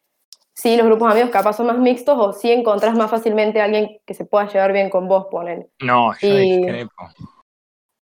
sí, 0.54 0.78
los 0.78 0.86
grupos 0.86 1.08
de 1.08 1.12
amigos 1.14 1.32
capaz 1.32 1.54
son 1.54 1.68
más 1.68 1.78
mixtos 1.78 2.18
o 2.18 2.34
sí 2.34 2.52
encontrás 2.52 2.96
más 2.96 3.10
fácilmente 3.10 3.62
a 3.62 3.66
alguien 3.66 4.00
que 4.06 4.14
se 4.14 4.26
pueda 4.26 4.48
llevar 4.48 4.74
bien 4.74 4.90
con 4.90 5.08
vos, 5.08 5.28
ponen. 5.30 5.70
No, 5.82 6.14
yo 6.20 6.28
Y- 6.28 6.58
discrepo. 6.58 6.94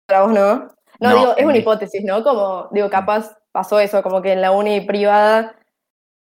Para 0.07 0.21
vos 0.23 0.31
no. 0.33 0.55
No, 0.99 1.09
No, 1.09 1.17
digo, 1.19 1.37
es 1.37 1.45
una 1.45 1.57
hipótesis, 1.57 2.03
¿no? 2.03 2.23
Como, 2.23 2.69
digo, 2.71 2.89
capaz 2.89 3.35
pasó 3.51 3.79
eso, 3.79 4.01
como 4.03 4.21
que 4.21 4.31
en 4.33 4.41
la 4.41 4.51
uni 4.51 4.81
privada 4.81 5.59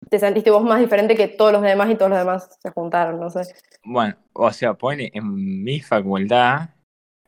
te 0.09 0.19
sentiste 0.19 0.51
vos 0.51 0.63
más 0.63 0.79
diferente 0.79 1.15
que 1.15 1.27
todos 1.27 1.51
los 1.51 1.61
demás 1.61 1.89
y 1.89 1.95
todos 1.95 2.09
los 2.09 2.19
demás 2.19 2.57
se 2.61 2.69
juntaron, 2.71 3.19
no 3.19 3.29
sé. 3.29 3.41
Bueno, 3.83 4.15
o 4.33 4.51
sea, 4.51 4.73
pone 4.73 5.11
en 5.13 5.63
mi 5.63 5.79
facultad. 5.81 6.69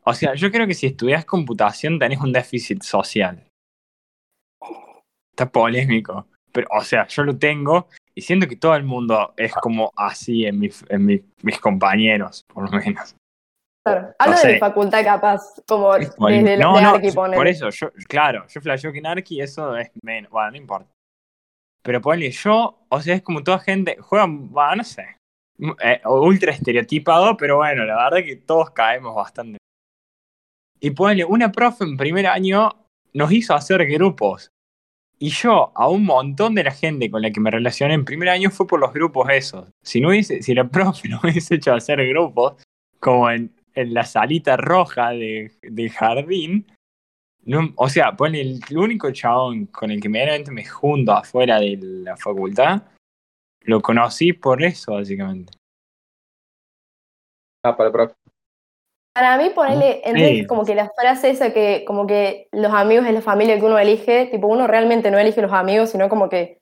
O 0.04 0.14
sea, 0.14 0.36
yo 0.36 0.52
creo 0.52 0.66
que 0.66 0.74
si 0.74 0.88
estudias 0.88 1.26
computación 1.26 2.00
tenés 2.00 2.20
un 2.20 2.32
déficit 2.32 2.82
social. 2.82 3.44
Está 5.38 5.52
polémico. 5.52 6.26
Pero, 6.52 6.68
o 6.72 6.82
sea, 6.82 7.06
yo 7.08 7.22
lo 7.24 7.38
tengo 7.38 7.88
y 8.16 8.22
siento 8.24 8.48
que 8.48 8.56
todo 8.56 8.74
el 8.76 8.84
mundo 8.84 9.36
es 9.38 9.54
como 9.54 9.92
así 9.96 10.48
en, 10.48 10.58
mi- 10.58 10.72
en 10.90 11.06
mi- 11.06 11.24
mis 11.44 11.60
compañeros, 11.60 12.44
por 12.52 12.72
lo 12.72 12.80
menos. 12.80 13.16
Claro. 13.86 14.16
Hablo 14.18 14.34
No 14.36 14.42
de 14.42 14.48
mi 14.48 14.54
sé. 14.54 14.60
facultad 14.60 15.04
capaz, 15.04 15.42
como 15.68 15.94
Es 15.96 16.18
no, 16.18 16.28
de 16.28 16.58
no, 16.58 16.76
Arqui, 16.76 17.12
ponele. 17.12 17.38
por 17.38 17.48
eso, 17.48 17.70
yo, 17.70 17.92
claro, 18.08 18.48
yo 18.48 18.60
flasheo 18.62 18.92
que 18.92 18.98
en 18.98 19.06
Arqui 19.06 19.40
eso 19.40 19.78
es 19.78 19.92
menos, 20.04 20.32
bueno, 20.32 20.50
no 20.52 20.58
importa. 20.58 20.90
Pero 21.84 22.02
ponle, 22.02 22.32
yo, 22.32 22.80
o 22.90 23.00
sea, 23.02 23.14
es 23.16 23.22
como 23.22 23.44
toda 23.44 23.60
gente, 23.60 23.96
juegan, 24.02 24.50
bueno, 24.50 24.78
no 24.78 24.84
sé, 24.84 25.18
eh, 25.84 26.02
ultra 26.06 26.52
estereotipado, 26.52 27.38
pero 27.38 27.58
bueno, 27.58 27.86
la 27.86 27.96
verdad 28.10 28.26
que 28.26 28.38
todos 28.38 28.72
caemos 28.72 29.16
bastante. 29.16 29.60
Y 30.80 30.90
ponle, 30.92 31.24
una 31.24 31.52
profe 31.52 31.84
en 31.84 31.96
primer 31.98 32.26
año 32.26 32.72
nos 33.14 33.32
hizo 33.32 33.54
hacer 33.54 33.86
grupos. 33.86 34.50
Y 35.20 35.30
yo, 35.30 35.72
a 35.76 35.90
un 35.90 36.06
montón 36.06 36.54
de 36.54 36.64
la 36.64 36.72
gente 36.72 37.10
con 37.10 37.22
la 37.22 37.32
que 37.32 37.40
me 37.40 37.50
relacioné 37.50 37.96
en 37.96 38.06
primer 38.06 38.30
año 38.30 38.52
fue 38.52 38.68
por 38.68 38.80
los 38.80 38.94
grupos 38.94 39.28
esos. 39.32 39.70
Si 39.82 40.00
no 40.00 40.10
hubiese, 40.10 40.44
si 40.44 40.54
la 40.54 40.68
profe 40.68 41.10
no 41.10 41.20
hubiese 41.24 41.56
hecho 41.56 41.74
hacer 41.74 42.06
grupos, 42.08 42.62
como 43.00 43.30
en, 43.30 43.52
en 43.74 43.94
la 43.94 44.04
salita 44.04 44.58
roja 44.58 45.10
de, 45.10 45.52
de 45.62 45.90
jardín, 45.90 46.68
o 47.76 47.90
sea, 47.90 48.16
pone 48.16 48.42
el, 48.42 48.60
único 48.78 49.12
chabón 49.12 49.68
con 49.68 49.92
el 49.92 50.02
que 50.02 50.10
medianamente 50.10 50.52
me 50.52 50.66
junto 50.66 51.14
afuera 51.14 51.60
de 51.60 51.78
la 51.82 52.18
facultad, 52.18 52.84
lo 53.62 53.82
conocí 53.82 54.34
por 54.34 54.64
eso, 54.64 54.94
básicamente. 54.94 55.54
Ah, 57.64 57.76
para 57.76 57.88
el 57.88 57.94
profe. 57.94 58.16
Para 59.18 59.36
mí, 59.40 59.50
ponerle, 59.50 60.02
Sí. 60.16 60.46
como 60.46 60.64
que 60.64 60.76
la 60.76 60.92
frase 60.96 61.32
esa 61.32 61.52
que, 61.52 61.84
como 61.88 62.06
que 62.06 62.48
los 62.52 62.72
amigos 62.72 63.08
es 63.08 63.14
la 63.16 63.22
familia 63.22 63.58
que 63.58 63.66
uno 63.66 63.80
elige, 63.80 64.28
tipo, 64.28 64.46
uno 64.46 64.68
realmente 64.68 65.10
no 65.10 65.18
elige 65.18 65.42
los 65.42 65.52
amigos, 65.52 65.90
sino 65.90 66.08
como 66.08 66.30
que 66.30 66.60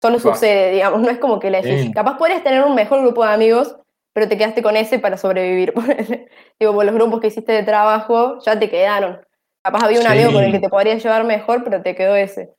solo 0.00 0.16
Claro. 0.16 0.34
sucede, 0.34 0.70
digamos, 0.72 1.02
no 1.02 1.10
es 1.10 1.18
como 1.18 1.38
que 1.38 1.48
elegís. 1.48 1.82
Sí. 1.82 1.92
Capaz 1.92 2.16
puedes 2.16 2.42
tener 2.42 2.64
un 2.64 2.74
mejor 2.74 3.02
grupo 3.02 3.26
de 3.26 3.32
amigos, 3.32 3.76
pero 4.14 4.26
te 4.26 4.38
quedaste 4.38 4.62
con 4.62 4.74
ese 4.74 4.98
para 4.98 5.18
sobrevivir. 5.18 5.74
ponele. 5.74 6.28
Digo, 6.58 6.72
por 6.72 6.86
los 6.86 6.94
grupos 6.94 7.20
que 7.20 7.26
hiciste 7.26 7.52
de 7.52 7.62
trabajo 7.62 8.38
ya 8.40 8.58
te 8.58 8.70
quedaron. 8.70 9.20
Capaz 9.62 9.84
había 9.84 9.98
un 9.98 10.06
Sí. 10.06 10.12
amigo 10.12 10.32
con 10.32 10.44
el 10.44 10.52
que 10.52 10.60
te 10.60 10.70
podrías 10.70 11.02
llevar 11.02 11.24
mejor, 11.24 11.62
pero 11.62 11.82
te 11.82 11.94
quedó 11.94 12.16
ese. 12.16 12.54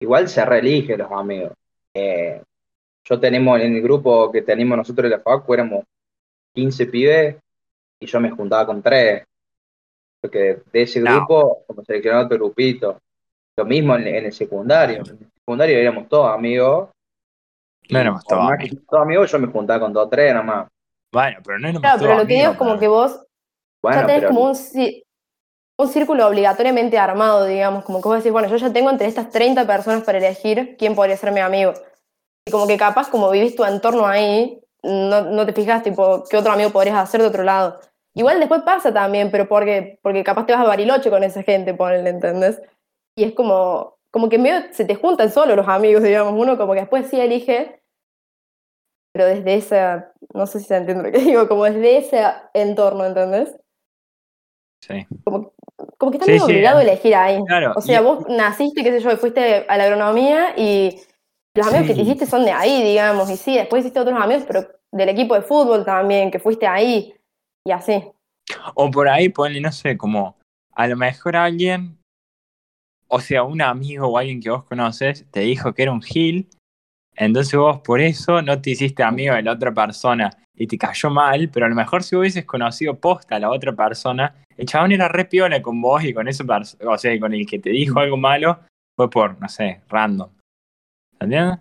Igual 0.00 0.28
se 0.28 0.44
reelige 0.44 0.96
los 0.96 1.10
amigos. 1.10 1.50
Eh, 1.94 2.40
yo 3.04 3.18
tenemos 3.18 3.60
en 3.60 3.74
el 3.74 3.82
grupo 3.82 4.30
que 4.30 4.42
tenemos 4.42 4.76
nosotros 4.78 5.06
en 5.06 5.10
la 5.10 5.18
facu, 5.20 5.52
éramos 5.52 5.84
15 6.54 6.86
pibes 6.86 7.36
y 8.04 8.06
yo 8.06 8.20
me 8.20 8.30
juntaba 8.30 8.66
con 8.66 8.82
tres. 8.82 9.24
Porque 10.20 10.58
de 10.72 10.82
ese 10.82 11.00
No. 11.00 11.16
grupo, 11.16 11.64
como 11.66 11.82
seleccionaba 11.84 12.24
otro 12.24 12.38
grupito. 12.38 12.98
Lo 13.56 13.64
mismo 13.64 13.96
en, 13.96 14.06
en 14.06 14.26
el 14.26 14.32
secundario. 14.32 14.96
En 15.06 15.18
el 15.22 15.30
secundario 15.34 15.78
éramos 15.78 16.08
todos 16.08 16.30
amigos. 16.32 16.90
No 17.90 17.98
éramos 17.98 18.24
todos 18.24 18.50
que 18.58 18.76
todos 18.88 19.02
amigos, 19.02 19.30
yo 19.30 19.38
me 19.38 19.48
juntaba 19.48 19.80
con 19.80 19.92
dos 19.92 20.06
o 20.06 20.08
tres 20.08 20.32
nomás. 20.34 20.68
Bueno, 21.12 21.38
pero 21.44 21.58
no 21.58 21.68
éramos 21.68 21.82
Claro, 21.82 21.98
pero 21.98 22.10
todos 22.12 22.22
lo 22.22 22.26
que 22.28 22.34
digo 22.34 22.40
es 22.40 22.46
amigos, 22.48 22.58
como 22.58 22.70
pero- 22.70 22.80
que 22.80 22.88
vos 22.88 23.26
Bueno, 23.82 24.00
ya 24.00 24.06
tenés 24.06 24.20
pero 24.22 24.28
como 24.34 24.44
un, 24.50 24.56
un 25.78 25.88
círculo 25.88 26.26
obligatoriamente 26.26 26.98
armado, 26.98 27.44
digamos, 27.44 27.84
como 27.84 28.00
que 28.00 28.08
vos 28.08 28.16
decís, 28.18 28.32
bueno, 28.32 28.48
yo 28.48 28.56
ya 28.56 28.72
tengo 28.72 28.90
entre 28.90 29.06
estas 29.06 29.28
30 29.30 29.66
personas 29.66 30.02
para 30.04 30.18
elegir 30.18 30.76
quién 30.78 30.94
podría 30.94 31.16
ser 31.18 31.32
mi 31.32 31.40
amigo. 31.40 31.74
Y 32.46 32.50
como 32.50 32.66
que 32.66 32.78
capaz, 32.78 33.10
como 33.10 33.30
vivís 33.30 33.54
tu 33.54 33.64
entorno 33.64 34.06
ahí, 34.06 34.58
no, 34.82 35.20
no 35.30 35.44
te 35.46 35.52
fijas, 35.52 35.82
tipo, 35.82 36.24
qué 36.30 36.36
otro 36.38 36.52
amigo 36.52 36.70
podrías 36.70 36.96
hacer 36.96 37.20
de 37.20 37.26
otro 37.28 37.42
lado. 37.42 37.80
Igual 38.14 38.38
después 38.38 38.62
pasa 38.62 38.92
también, 38.92 39.30
pero 39.30 39.48
porque, 39.48 39.98
porque 40.02 40.22
capaz 40.24 40.46
te 40.46 40.52
vas 40.52 40.62
a 40.62 40.68
Bariloche 40.68 41.10
con 41.10 41.24
esa 41.24 41.42
gente, 41.42 41.74
ponele, 41.74 42.10
¿entendés? 42.10 42.60
Y 43.16 43.24
es 43.24 43.32
como, 43.34 43.96
como 44.10 44.28
que 44.28 44.38
medio 44.38 44.72
se 44.72 44.84
te 44.84 44.94
juntan 44.94 45.30
solo 45.32 45.56
los 45.56 45.68
amigos, 45.68 46.02
digamos, 46.02 46.34
uno 46.36 46.56
como 46.56 46.74
que 46.74 46.80
después 46.80 47.08
sí 47.08 47.20
elige, 47.20 47.80
pero 49.12 49.26
desde 49.26 49.54
esa, 49.54 50.12
no 50.32 50.46
sé 50.46 50.60
si 50.60 50.66
se 50.66 50.76
entiende 50.76 51.04
lo 51.04 51.12
que 51.12 51.18
digo, 51.24 51.48
como 51.48 51.64
desde 51.64 51.98
ese 51.98 52.22
entorno, 52.52 53.04
¿entendés? 53.04 53.54
Sí. 54.80 55.06
como 55.24 56.10
que 56.10 56.18
estás 56.18 56.26
Sí, 56.26 56.32
medio 56.32 56.46
sí, 56.46 56.52
obligado 56.52 56.78
a 56.78 56.82
eh. 56.82 56.84
elegir 56.84 57.14
ahí. 57.14 57.42
Claro, 57.46 57.72
O 57.76 57.80
sea, 57.80 58.00
y- 58.00 58.04
vos 58.04 58.24
naciste, 58.28 58.82
qué 58.82 58.90
sé 58.92 59.00
yo, 59.00 59.10
y 59.12 59.16
fuiste 59.16 59.64
a 59.68 59.76
la 59.78 59.84
agronomía 59.84 60.54
y 60.56 61.00
los 61.54 61.66
amigos 61.66 61.86
que 61.86 61.94
te 61.94 62.02
hiciste 62.02 62.26
son 62.26 62.44
de 62.44 62.50
ahí, 62.52 62.82
digamos, 62.82 63.30
y 63.30 63.36
sí, 63.36 63.56
después 63.56 63.80
hiciste 63.80 64.00
otros 64.00 64.20
amigos, 64.20 64.44
pero 64.46 64.66
del 64.92 65.08
equipo 65.08 65.34
de 65.34 65.42
fútbol 65.42 65.84
también, 65.84 66.30
que 66.30 66.38
fuiste 66.38 66.66
ahí, 66.66 67.14
y 67.66 67.72
así. 67.72 68.04
O 68.74 68.90
por 68.90 69.08
ahí 69.08 69.28
ponle, 69.28 69.60
no 69.60 69.72
sé, 69.72 69.96
como 69.96 70.36
a 70.72 70.86
lo 70.86 70.96
mejor 70.96 71.36
alguien, 71.36 71.98
o 73.08 73.20
sea, 73.20 73.42
un 73.42 73.62
amigo 73.62 74.06
o 74.06 74.18
alguien 74.18 74.40
que 74.40 74.50
vos 74.50 74.64
conoces 74.64 75.24
te 75.30 75.40
dijo 75.40 75.72
que 75.72 75.82
era 75.82 75.92
un 75.92 76.02
gil, 76.02 76.48
entonces 77.16 77.58
vos 77.58 77.80
por 77.80 78.00
eso 78.00 78.42
no 78.42 78.60
te 78.60 78.70
hiciste 78.70 79.02
amigo 79.02 79.34
de 79.34 79.42
la 79.42 79.52
otra 79.52 79.72
persona 79.72 80.30
y 80.56 80.66
te 80.66 80.76
cayó 80.76 81.10
mal, 81.10 81.48
pero 81.50 81.66
a 81.66 81.68
lo 81.68 81.74
mejor 81.74 82.02
si 82.02 82.16
hubieses 82.16 82.44
conocido 82.44 82.98
posta 82.98 83.36
a 83.36 83.40
la 83.40 83.50
otra 83.50 83.72
persona, 83.72 84.34
el 84.56 84.66
chabón 84.66 84.92
era 84.92 85.08
re 85.08 85.24
piola 85.24 85.62
con 85.62 85.80
vos 85.80 86.04
y 86.04 86.12
con 86.12 86.28
esa 86.28 86.44
persona, 86.44 86.90
o 86.90 86.98
sea, 86.98 87.14
y 87.14 87.20
con 87.20 87.32
el 87.32 87.46
que 87.46 87.58
te 87.58 87.70
dijo 87.70 87.98
algo 87.98 88.16
malo, 88.16 88.60
fue 88.96 89.10
por, 89.10 89.40
no 89.40 89.48
sé, 89.48 89.82
random. 89.88 90.30
¿Entiendes? 91.18 91.58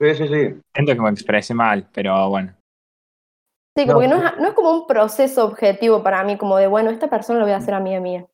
Sí, 0.00 0.14
sí, 0.14 0.28
sí. 0.28 0.60
Siento 0.74 0.94
que 0.94 1.00
me 1.00 1.10
expresé 1.10 1.54
mal, 1.54 1.88
pero 1.92 2.28
bueno. 2.28 2.54
Sí, 3.76 3.86
como 3.86 4.00
No, 4.02 4.16
es, 4.26 4.38
no 4.38 4.48
es 4.48 4.54
como 4.54 4.70
un 4.70 4.86
proceso 4.86 5.44
objetivo 5.44 6.02
para 6.02 6.24
mí, 6.24 6.36
como 6.38 6.56
de, 6.56 6.66
bueno, 6.66 6.90
esta 6.90 7.08
persona 7.08 7.38
lo 7.38 7.44
voy 7.44 7.52
a 7.52 7.58
hacer 7.58 7.74
amiga 7.74 8.00
mía. 8.00 8.26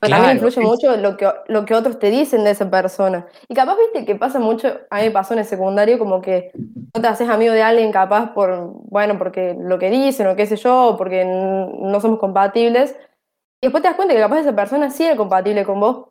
Pero 0.00 0.10
también 0.10 0.34
influye 0.34 0.60
es- 0.60 0.68
mucho 0.68 0.96
lo 0.96 1.16
que, 1.16 1.30
lo 1.48 1.64
que 1.64 1.74
otros 1.74 1.98
te 1.98 2.10
dicen 2.10 2.44
de 2.44 2.50
esa 2.52 2.70
persona. 2.70 3.26
Y 3.48 3.54
capaz, 3.54 3.76
viste, 3.78 4.04
que 4.06 4.16
pasa 4.16 4.38
mucho, 4.38 4.68
a 4.90 4.96
mí 4.98 5.04
me 5.04 5.10
pasó 5.10 5.34
en 5.34 5.40
el 5.40 5.46
secundario, 5.46 5.98
como 5.98 6.22
que 6.22 6.52
no 6.94 7.02
te 7.02 7.08
haces 7.08 7.28
amigo 7.28 7.52
de 7.54 7.62
alguien 7.62 7.92
capaz 7.92 8.32
por, 8.34 8.72
bueno, 8.90 9.18
porque 9.18 9.56
lo 9.58 9.78
que 9.78 9.90
dicen 9.90 10.26
o 10.28 10.36
qué 10.36 10.46
sé 10.46 10.56
yo, 10.56 10.96
porque 10.98 11.24
no 11.24 12.00
somos 12.00 12.18
compatibles. 12.18 12.96
Y 13.62 13.66
después 13.68 13.82
te 13.82 13.88
das 13.88 13.96
cuenta 13.96 14.14
que 14.14 14.20
capaz 14.20 14.40
esa 14.40 14.54
persona 14.56 14.90
sí 14.90 15.04
era 15.04 15.16
compatible 15.16 15.64
con 15.64 15.80
vos 15.80 16.08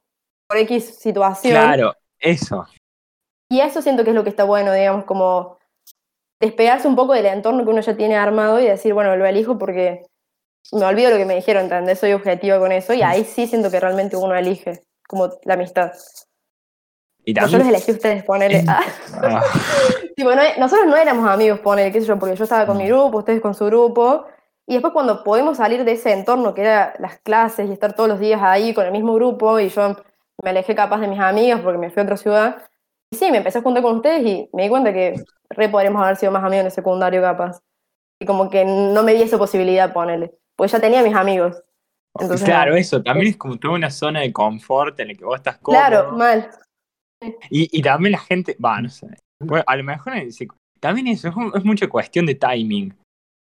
por 0.47 0.57
X 0.57 0.99
situación. 0.99 1.53
Claro, 1.53 1.93
eso. 2.19 2.65
Y 3.49 3.59
eso 3.61 3.81
siento 3.81 4.03
que 4.03 4.09
es 4.09 4.15
lo 4.15 4.23
que 4.23 4.29
está 4.29 4.43
bueno, 4.43 4.73
digamos, 4.73 5.05
como 5.05 5.57
despegarse 6.45 6.87
un 6.87 6.95
poco 6.95 7.13
del 7.13 7.25
entorno 7.25 7.63
que 7.63 7.69
uno 7.69 7.81
ya 7.81 7.95
tiene 7.95 8.15
armado 8.15 8.59
y 8.59 8.65
decir, 8.65 8.93
bueno, 8.93 9.15
lo 9.15 9.25
elijo 9.25 9.57
porque 9.57 10.03
me 10.71 10.85
olvido 10.85 11.11
lo 11.11 11.17
que 11.17 11.25
me 11.25 11.35
dijeron, 11.35 11.63
¿entendés? 11.63 11.99
Soy 11.99 12.13
objetiva 12.13 12.59
con 12.59 12.71
eso 12.71 12.93
y 12.93 13.01
ahí 13.01 13.23
sí 13.23 13.47
siento 13.47 13.69
que 13.69 13.79
realmente 13.79 14.15
uno 14.17 14.35
elige, 14.35 14.81
como 15.07 15.29
la 15.43 15.53
amistad. 15.55 15.91
Y 17.23 17.33
también... 17.33 17.59
los 17.59 17.67
elegí 17.69 17.91
a 17.91 17.93
ustedes, 17.95 18.23
ponele. 18.23 18.63
Ah, 18.67 18.81
Ah, 19.23 19.43
tipo, 20.15 20.33
no- 20.35 20.41
nosotros 20.57 20.87
no 20.87 20.95
éramos 20.95 21.27
amigos, 21.29 21.59
ponele, 21.59 21.91
qué 21.91 22.01
sé 22.01 22.07
yo, 22.07 22.19
porque 22.19 22.35
yo 22.35 22.43
estaba 22.43 22.65
con 22.65 22.77
mi 22.77 22.87
grupo, 22.87 23.17
ustedes 23.19 23.41
con 23.41 23.53
su 23.53 23.65
grupo. 23.65 24.25
Y 24.67 24.73
después 24.73 24.93
cuando 24.93 25.23
podemos 25.23 25.57
salir 25.57 25.83
de 25.85 25.91
ese 25.91 26.11
entorno 26.11 26.53
que 26.53 26.61
era 26.61 26.95
las 26.99 27.19
clases 27.19 27.69
y 27.69 27.73
estar 27.73 27.93
todos 27.93 28.09
los 28.09 28.19
días 28.19 28.41
ahí 28.43 28.73
con 28.73 28.85
el 28.85 28.91
mismo 28.91 29.13
grupo 29.13 29.59
y 29.59 29.69
yo 29.69 29.95
me 30.43 30.49
alejé 30.49 30.73
capaz 30.75 30.99
de 31.01 31.07
mis 31.07 31.19
amigas 31.19 31.61
porque 31.61 31.77
me 31.77 31.91
fui 31.91 32.01
a 32.01 32.03
otra 32.03 32.17
ciudad. 32.17 32.57
Y 33.11 33.17
sí, 33.17 33.31
me 33.31 33.37
empecé 33.37 33.59
a 33.59 33.61
juntar 33.61 33.83
con 33.83 33.97
ustedes 33.97 34.25
y 34.25 34.49
me 34.53 34.63
di 34.63 34.69
cuenta 34.69 34.93
que 34.93 35.15
re 35.49 35.69
podríamos 35.69 36.01
haber 36.01 36.17
sido 36.17 36.31
más 36.31 36.43
amigos 36.43 36.61
en 36.61 36.65
el 36.67 36.71
secundario 36.71 37.21
capaz. 37.21 37.59
Y 38.21 38.25
como 38.25 38.49
que 38.49 38.65
no 38.65 39.03
me 39.03 39.13
di 39.13 39.21
esa 39.21 39.37
posibilidad, 39.37 39.93
ponele. 39.93 40.33
Porque 40.55 40.71
ya 40.71 40.79
tenía 40.79 41.03
mis 41.03 41.15
amigos. 41.15 41.61
Entonces, 42.17 42.45
claro, 42.45 42.75
eso. 42.75 43.03
También 43.03 43.27
es 43.27 43.37
como 43.37 43.57
toda 43.57 43.73
una 43.73 43.89
zona 43.89 44.21
de 44.21 44.31
confort 44.31 44.99
en 44.99 45.09
la 45.09 45.13
que 45.15 45.25
vos 45.25 45.35
estás 45.35 45.57
cómodo. 45.57 45.81
Claro, 45.81 46.11
mal. 46.13 46.49
Y, 47.49 47.77
y 47.77 47.81
también 47.81 48.13
la 48.13 48.19
gente, 48.19 48.55
va, 48.63 48.81
no 48.81 48.89
sé. 48.89 49.07
Bueno, 49.39 49.63
a 49.67 49.75
lo 49.75 49.83
mejor 49.83 50.13
también 50.79 51.07
eso 51.07 51.29
es 51.55 51.65
mucha 51.65 51.87
cuestión 51.87 52.25
de 52.25 52.35
timing. 52.35 52.95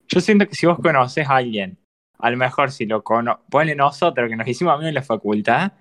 Yo 0.09 0.21
siento 0.21 0.47
que 0.47 0.55
si 0.55 0.67
vos 0.67 0.79
conoces 0.79 1.29
a 1.29 1.37
alguien, 1.37 1.79
a 2.19 2.31
lo 2.31 2.37
mejor 2.37 2.71
si 2.71 2.87
lo 2.87 3.03
cono 3.03 3.41
ponle 3.51 3.75
nosotros 3.75 4.29
que 4.29 4.37
nos 4.37 4.47
hicimos 4.47 4.75
amigos 4.75 4.89
en 4.89 4.95
la 4.95 5.03
facultad, 5.03 5.73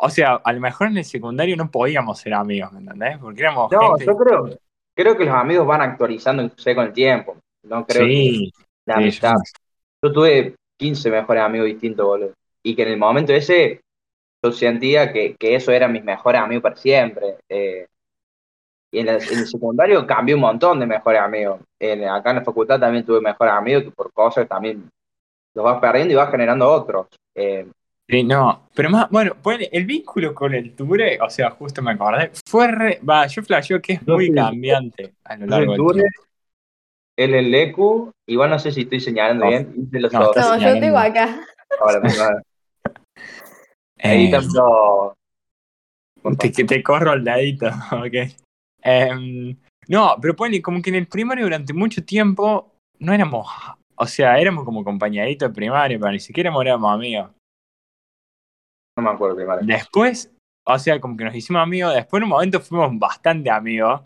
o 0.00 0.10
sea, 0.10 0.34
a 0.36 0.52
lo 0.52 0.60
mejor 0.60 0.88
en 0.88 0.98
el 0.98 1.04
secundario 1.04 1.56
no 1.56 1.70
podíamos 1.70 2.18
ser 2.18 2.34
amigos, 2.34 2.72
¿me 2.72 2.80
entendés? 2.80 3.18
Porque 3.18 3.40
éramos 3.42 3.72
No, 3.72 3.96
gente. 3.98 4.04
yo 4.06 4.16
creo, 4.16 4.58
creo 4.94 5.16
que 5.16 5.24
los 5.24 5.34
amigos 5.34 5.66
van 5.66 5.80
actualizándose 5.82 6.74
con 6.74 6.86
el 6.86 6.92
tiempo. 6.92 7.36
No 7.64 7.86
creo 7.86 8.06
que 8.06 8.12
sí, 8.12 8.52
la 8.86 8.96
sí, 8.96 9.00
amistad. 9.00 9.34
Yo 10.02 10.12
tuve 10.12 10.56
15 10.78 11.10
mejores 11.10 11.42
amigos 11.42 11.66
distintos, 11.66 12.06
boludo. 12.06 12.32
Y 12.62 12.76
que 12.76 12.82
en 12.82 12.88
el 12.88 12.98
momento 12.98 13.32
ese 13.32 13.80
yo 14.42 14.52
sentía 14.52 15.12
que, 15.12 15.36
que 15.36 15.54
eso 15.54 15.72
eran 15.72 15.92
mis 15.92 16.04
mejores 16.04 16.40
amigos 16.40 16.62
para 16.62 16.76
siempre. 16.76 17.38
Eh, 17.48 17.86
y 18.90 19.00
en, 19.00 19.06
la- 19.06 19.14
en 19.14 19.38
el 19.40 19.46
secundario 19.46 20.06
cambié 20.06 20.34
un 20.34 20.40
montón 20.42 20.78
de 20.80 20.86
mejores 20.86 21.20
amigos. 21.20 21.60
En- 21.78 22.08
acá 22.08 22.30
en 22.30 22.36
la 22.36 22.44
facultad 22.44 22.78
también 22.80 23.04
tuve 23.04 23.20
mejores 23.20 23.54
amigos 23.54 23.84
que 23.84 23.90
por 23.90 24.12
cosas 24.12 24.48
también 24.48 24.88
los 25.54 25.64
vas 25.64 25.80
perdiendo 25.80 26.12
y 26.14 26.16
vas 26.16 26.30
generando 26.30 26.70
otros. 26.70 27.08
Eh, 27.34 27.66
Sí, 28.06 28.22
no, 28.22 28.68
pero 28.74 28.90
más, 28.90 29.08
bueno, 29.08 29.34
ponele, 29.42 29.70
el 29.72 29.86
vínculo 29.86 30.34
con 30.34 30.52
el 30.52 30.74
Ture, 30.74 31.18
o 31.22 31.30
sea, 31.30 31.50
justo 31.50 31.80
me 31.80 31.92
acordé, 31.92 32.32
fue 32.46 32.68
re, 32.68 33.00
va, 33.08 33.26
yo 33.26 33.42
flasheo 33.42 33.80
que 33.80 33.94
es 33.94 34.06
muy 34.06 34.26
sí. 34.26 34.34
cambiante 34.34 35.14
a 35.24 35.36
lo 35.38 35.46
largo 35.46 35.62
el 35.62 35.68
del 35.70 35.76
Ture, 35.78 36.00
tiempo. 36.02 36.22
él 37.16 37.34
el 37.34 37.50
Lecu, 37.50 38.12
igual 38.26 38.50
no 38.50 38.58
sé 38.58 38.72
si 38.72 38.82
estoy 38.82 39.00
señalando 39.00 39.46
No. 39.46 39.50
bien, 39.50 39.74
hice 39.74 40.00
los 40.00 40.12
No, 40.12 40.32
No, 40.34 40.58
yo 40.58 40.80
tengo 40.80 40.98
acá. 40.98 41.40
Ahora, 41.80 42.00
no, 42.00 42.40
Eh, 43.96 44.30
Te, 46.38 46.52
que 46.52 46.64
te 46.64 46.82
corro 46.82 47.14
el 47.14 47.24
dedito, 47.24 47.66
ok. 47.92 48.34
Em, 48.82 49.56
no, 49.88 50.16
pero 50.20 50.36
ponle, 50.36 50.60
como 50.60 50.82
que 50.82 50.90
en 50.90 50.96
el 50.96 51.06
primario 51.06 51.44
durante 51.44 51.72
mucho 51.72 52.04
tiempo 52.04 52.70
no 52.98 53.14
éramos, 53.14 53.46
o 53.94 54.06
sea, 54.06 54.38
éramos 54.38 54.64
como 54.64 54.84
compañeritos 54.84 55.48
de 55.48 55.54
primaria, 55.54 55.98
pero 55.98 56.12
ni 56.12 56.20
siquiera 56.20 56.50
éramos 56.60 56.92
amigos. 56.92 57.30
No 58.96 59.02
me 59.04 59.10
acuerdo 59.10 59.36
primario. 59.36 59.66
Después, 59.66 60.32
o 60.66 60.78
sea, 60.78 61.00
como 61.00 61.16
que 61.16 61.24
nos 61.24 61.34
hicimos 61.34 61.62
amigos, 61.62 61.94
después 61.94 62.20
en 62.20 62.24
un 62.24 62.30
momento 62.30 62.60
fuimos 62.60 62.98
bastante 62.98 63.50
amigos. 63.50 64.00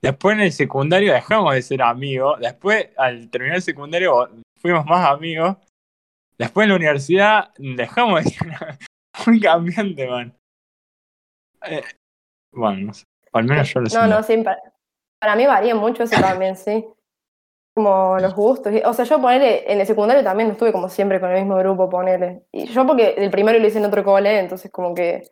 Después 0.00 0.34
en 0.34 0.42
el 0.42 0.52
secundario 0.52 1.12
dejamos 1.12 1.54
de 1.54 1.62
ser 1.62 1.82
amigos. 1.82 2.38
Después, 2.40 2.88
al 2.96 3.30
terminar 3.30 3.56
el 3.56 3.62
secundario, 3.62 4.28
fuimos 4.60 4.84
más 4.86 5.08
amigos. 5.08 5.56
Después 6.38 6.64
en 6.64 6.70
la 6.70 6.76
universidad 6.76 7.50
dejamos 7.58 8.24
de 8.24 8.30
ser 8.30 8.48
amigos. 8.54 8.78
Muy 9.26 9.40
cambiante, 9.40 10.08
man. 10.08 10.34
Eh, 11.66 11.82
Bueno, 12.52 12.86
no 12.86 12.94
sé. 12.94 13.04
Al 13.32 13.44
menos 13.44 13.72
yo 13.72 13.80
lo 13.80 13.84
No, 13.84 13.90
siento. 13.90 14.08
no, 14.08 14.22
sí, 14.22 14.36
para, 14.38 14.58
para 15.20 15.36
mí 15.36 15.46
varía 15.46 15.74
mucho 15.74 16.02
eso 16.02 16.20
también, 16.20 16.56
sí. 16.56 16.84
Como 17.74 18.18
los 18.18 18.34
gustos. 18.34 18.72
O 18.84 18.92
sea, 18.92 19.04
yo 19.04 19.20
ponele, 19.20 19.70
en 19.72 19.80
el 19.80 19.86
secundario 19.86 20.22
también 20.22 20.50
estuve 20.50 20.72
como 20.72 20.88
siempre 20.88 21.20
con 21.20 21.30
el 21.30 21.38
mismo 21.38 21.56
grupo, 21.56 21.88
ponele. 21.88 22.42
Y 22.52 22.66
yo 22.66 22.86
porque 22.86 23.14
el 23.16 23.30
primero 23.30 23.58
lo 23.58 23.66
hice 23.66 23.78
en 23.78 23.86
otro 23.86 24.04
cole, 24.04 24.38
entonces 24.38 24.70
como 24.70 24.94
que 24.94 25.30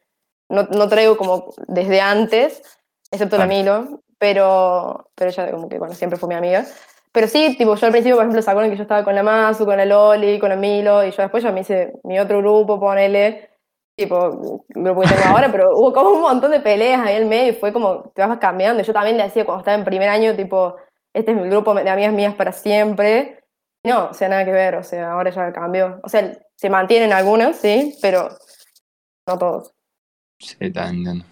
no, 0.49 0.64
no 0.64 0.88
traigo 0.88 1.16
como 1.16 1.52
desde 1.68 2.00
antes, 2.00 2.62
excepto 3.11 3.38
la. 3.38 3.47
Milo, 3.47 4.00
pero, 4.18 5.11
pero 5.14 5.30
ella 5.30 5.50
como 5.50 5.68
que, 5.68 5.78
bueno, 5.78 5.94
siempre 5.94 6.18
fue 6.18 6.28
mi 6.28 6.35
amiga. 6.35 6.66
Pero 7.12 7.26
sí, 7.26 7.56
tipo, 7.56 7.75
yo 7.75 7.87
al 7.87 7.92
principio, 7.92 8.16
por 8.16 8.25
ejemplo, 8.25 8.42
se 8.42 8.50
acuerdan 8.50 8.70
que 8.70 8.76
yo 8.76 8.82
estaba 8.82 9.04
con 9.04 9.14
la 9.14 9.23
Mazu, 9.23 9.64
con 9.64 9.76
la 9.76 9.85
Loli, 9.85 10.38
con 10.38 10.50
la 10.50 10.56
Milo, 10.56 11.04
y 11.04 11.11
yo 11.11 11.23
después 11.23 11.42
ya 11.42 11.50
me 11.50 11.61
hice 11.61 11.94
mi 12.04 12.18
otro 12.20 12.38
grupo, 12.38 12.78
ponele, 12.78 13.50
tipo, 13.97 14.62
el 14.68 14.82
grupo 14.82 15.00
que 15.00 15.09
tengo 15.09 15.23
ahora, 15.26 15.50
pero 15.50 15.76
hubo 15.76 15.92
como 15.92 16.11
un 16.11 16.20
montón 16.20 16.52
de 16.52 16.61
peleas 16.61 17.00
ahí 17.00 17.16
en 17.16 17.28
medio 17.28 17.52
y 17.52 17.56
fue 17.56 17.73
como, 17.73 18.11
te 18.14 18.25
vas 18.25 18.38
cambiando. 18.38 18.82
Yo 18.82 18.92
también 18.92 19.16
le 19.16 19.25
decía 19.25 19.44
cuando 19.44 19.61
estaba 19.61 19.76
en 19.76 19.85
primer 19.85 20.09
año, 20.09 20.37
tipo, 20.37 20.76
este 21.14 21.33
es 21.33 21.37
mi 21.37 21.49
grupo 21.49 21.75
de 21.75 21.88
amigas 21.88 22.12
mías 22.12 22.35
para 22.35 22.52
siempre. 22.52 23.40
No, 23.85 24.11
o 24.11 24.14
sea, 24.14 24.29
nada 24.29 24.45
que 24.45 24.52
ver, 24.52 24.75
o 24.75 24.83
sea, 24.83 25.12
ahora 25.12 25.31
ya 25.31 25.52
cambió. 25.52 26.00
O 26.02 26.09
sea, 26.09 26.38
se 26.57 26.71
mantienen 26.71 27.12
algunas, 27.12 27.57
sí, 27.57 27.97
pero 28.02 28.29
no 29.26 29.38
todos. 29.38 29.73
Sí, 30.38 30.71
también. 30.71 31.25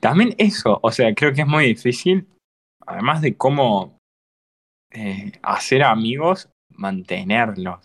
También 0.00 0.34
eso, 0.38 0.78
o 0.82 0.90
sea, 0.90 1.14
creo 1.14 1.32
que 1.32 1.42
es 1.42 1.46
muy 1.46 1.66
difícil, 1.66 2.26
además 2.86 3.20
de 3.20 3.36
cómo 3.36 3.98
eh, 4.90 5.32
hacer 5.42 5.82
amigos, 5.82 6.48
mantenerlos. 6.70 7.80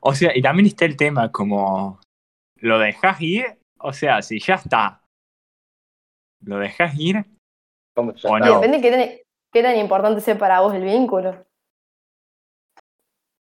O 0.00 0.14
sea, 0.14 0.36
y 0.36 0.42
también 0.42 0.66
está 0.66 0.84
el 0.84 0.96
tema 0.96 1.32
como, 1.32 2.00
¿lo 2.60 2.78
dejas 2.78 3.20
ir? 3.20 3.58
O 3.78 3.92
sea, 3.92 4.22
si 4.22 4.38
ya 4.38 4.54
está, 4.54 5.02
¿lo 6.40 6.58
dejas 6.58 6.94
ir? 6.98 7.24
¿Cómo 7.94 8.14
ya 8.14 8.28
O 8.28 8.36
está? 8.36 8.48
No. 8.48 8.60
depende 8.60 8.80
qué 8.80 8.90
tan, 8.90 9.25
qué 9.56 9.62
tan 9.62 9.78
importante 9.78 10.20
sea 10.20 10.36
para 10.36 10.60
vos 10.60 10.74
el 10.74 10.84
vínculo. 10.84 11.34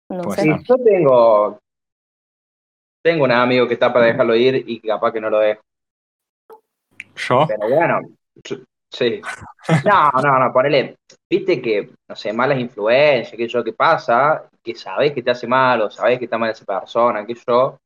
No 0.09 0.23
Pues 0.23 0.37
sé. 0.37 0.41
Sí, 0.41 0.49
yo 0.67 0.75
tengo, 0.83 1.59
tengo 3.03 3.25
un 3.25 3.31
amigo 3.31 3.67
que 3.67 3.75
está 3.75 3.93
para 3.93 4.07
dejarlo 4.07 4.35
ir 4.35 4.63
y 4.67 4.79
capaz 4.79 5.11
que 5.11 5.21
no 5.21 5.29
lo 5.29 5.37
deja. 5.37 5.61
¿Yo? 7.15 7.45
Pero 7.47 7.75
bueno, 7.75 7.99
sí. 8.89 9.21
No, 9.85 10.09
no, 10.23 10.39
no, 10.39 10.51
ponele, 10.51 10.97
viste 11.29 11.61
que, 11.61 11.91
no 12.07 12.15
sé, 12.15 12.33
malas 12.33 12.57
influencias, 12.57 13.37
que 13.37 13.47
yo, 13.47 13.63
que 13.63 13.73
pasa, 13.73 14.49
que 14.63 14.73
sabés 14.73 15.13
que 15.13 15.21
te 15.21 15.29
hace 15.29 15.45
mal 15.45 15.83
o 15.83 15.91
sabés 15.91 16.17
que 16.17 16.25
está 16.25 16.39
mal 16.39 16.49
esa 16.49 16.65
persona, 16.65 17.23
que 17.23 17.35
yo, 17.35 17.77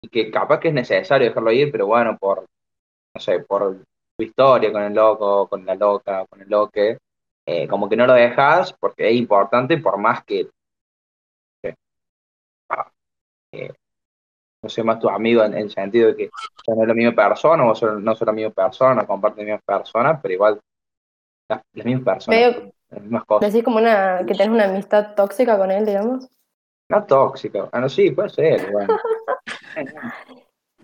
y 0.00 0.08
que 0.08 0.30
capaz 0.30 0.58
que 0.58 0.68
es 0.68 0.74
necesario 0.74 1.28
dejarlo 1.28 1.52
ir, 1.52 1.70
pero 1.70 1.86
bueno, 1.86 2.16
por, 2.16 2.46
no 3.14 3.20
sé, 3.20 3.40
por 3.40 3.76
tu 4.16 4.24
historia 4.24 4.72
con 4.72 4.84
el 4.84 4.94
loco, 4.94 5.48
con 5.48 5.66
la 5.66 5.74
loca, 5.74 6.24
con 6.24 6.40
el 6.40 6.48
loque, 6.48 6.96
eh, 7.46 7.68
como 7.68 7.88
que 7.88 7.96
no 7.96 8.06
lo 8.06 8.14
dejas 8.14 8.72
porque 8.74 9.08
es 9.10 9.16
importante, 9.16 9.78
por 9.78 9.98
más 9.98 10.24
que, 10.24 10.48
eh, 11.62 11.74
ah, 12.70 12.90
eh, 13.52 13.72
no 14.62 14.68
sé, 14.68 14.82
más 14.84 15.00
tu 15.00 15.08
amigo 15.10 15.44
en 15.44 15.54
en 15.54 15.60
el 15.60 15.70
sentido 15.70 16.08
de 16.08 16.16
que 16.16 16.30
no 16.68 16.82
es 16.82 16.88
la 16.88 16.94
misma 16.94 17.14
persona, 17.14 17.64
vos 17.64 17.78
sos- 17.78 18.00
no 18.02 18.14
sos 18.14 18.26
la 18.26 18.32
misma 18.32 18.52
persona, 18.52 18.94
no 19.02 19.06
comparten 19.06 19.46
las 19.46 19.54
mismas 19.60 19.64
personas, 19.84 20.20
pero 20.22 20.34
igual 20.34 20.60
las, 21.48 21.62
las 21.74 21.86
mismas 21.86 22.04
personas, 22.04 22.40
Medio- 22.40 22.72
las 22.90 23.02
mismas 23.02 23.24
cosas. 23.26 23.52
Decís 23.52 23.64
como 23.64 23.78
una, 23.78 24.18
que 24.26 24.34
tenés 24.34 24.48
una 24.50 24.64
amistad 24.64 25.14
tóxica 25.16 25.58
con 25.58 25.70
él, 25.70 25.86
digamos. 25.86 26.28
No 26.90 27.04
tóxico. 27.06 27.68
Ah, 27.72 27.80
no, 27.80 27.88
sí, 27.88 28.10
puede 28.12 28.28
ser, 28.30 28.70
bueno. 28.70 28.94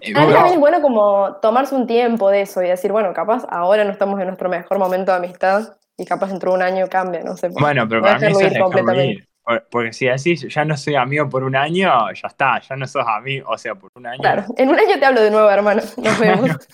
Mí 0.01 0.13
bueno, 0.15 0.33
también 0.33 0.55
es 0.55 0.61
bueno 0.61 0.81
como 0.81 1.37
tomarse 1.43 1.75
un 1.75 1.87
tiempo 1.87 2.31
de 2.31 2.43
eso 2.43 2.63
y 2.63 2.69
decir, 2.69 2.93
bueno, 2.93 3.13
capaz 3.15 3.45
ahora 3.51 3.85
no 3.85 3.91
estamos 3.93 4.19
en 4.21 4.27
nuestro 4.27 4.49
mejor 4.49 4.79
momento 4.79 5.13
de 5.13 5.19
amistad 5.19 5.77
y 5.99 6.05
capaz 6.07 6.29
dentro 6.29 6.53
de 6.53 6.57
un 6.57 6.63
año 6.63 6.87
cambia, 6.89 7.23
no 7.23 7.37
sé. 7.37 7.49
Bueno, 7.49 7.87
pero 7.89 8.01
no 8.01 8.07
para 8.07 8.19
mí 8.21 8.27
eso 8.29 8.41
es 8.41 8.59
completamente. 8.59 9.29
Porque 9.71 9.93
si 9.95 10.07
decís, 10.07 10.47
ya 10.49 10.65
no 10.65 10.77
soy 10.77 10.95
amigo 10.95 11.29
por 11.29 11.43
un 11.43 11.57
año, 11.57 11.91
ya 12.13 12.29
está, 12.29 12.61
ya 12.61 12.77
no 12.77 12.87
sos 12.87 13.05
amigo, 13.07 13.49
o 13.51 13.57
sea, 13.59 13.75
por 13.75 13.91
un 13.97 14.07
año. 14.07 14.21
Claro, 14.21 14.45
en 14.57 14.69
un 14.69 14.79
año 14.79 14.99
te 14.99 15.05
hablo 15.07 15.23
de 15.23 15.31
nuevo, 15.31 15.51
hermano. 15.51 15.83
Nos 15.97 16.19
vemos. 16.19 16.51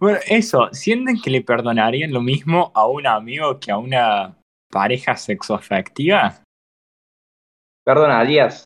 Bueno, 0.00 0.20
eso, 0.28 0.68
¿sienten 0.72 1.20
que 1.20 1.30
le 1.30 1.42
perdonarían 1.42 2.12
lo 2.12 2.20
mismo 2.20 2.70
a 2.76 2.86
un 2.86 3.08
amigo 3.08 3.58
que 3.58 3.72
a 3.72 3.76
una 3.76 4.36
pareja 4.70 5.16
sexoafectiva? 5.16 6.40
Perdonarías. 7.84 8.64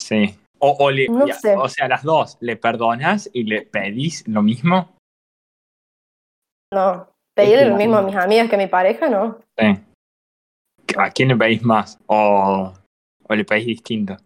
Sí. 0.00 0.38
O, 0.60 0.76
o, 0.78 0.90
le- 0.92 1.08
No 1.08 1.26
ya, 1.26 1.34
sé. 1.34 1.56
o 1.56 1.68
sea, 1.68 1.88
las 1.88 2.04
dos, 2.04 2.38
¿le 2.40 2.56
perdonas 2.56 3.28
y 3.32 3.42
le 3.42 3.62
pedís 3.62 4.26
lo 4.28 4.42
mismo? 4.42 4.96
No, 6.72 7.08
pedirle 7.34 7.66
lo 7.68 7.76
mismo 7.76 7.96
a 7.96 8.02
mis 8.02 8.16
amigas 8.16 8.48
que 8.48 8.54
a 8.54 8.58
mi 8.58 8.66
pareja, 8.66 9.08
no. 9.08 9.38
Sí. 9.58 9.66
¿A 10.96 11.10
quién 11.10 11.28
le 11.28 11.36
pedís 11.36 11.62
más? 11.62 11.98
¿O, 12.06 12.72
o 13.28 13.34
le 13.34 13.44
pedís 13.44 13.66
distinto? 13.66 14.16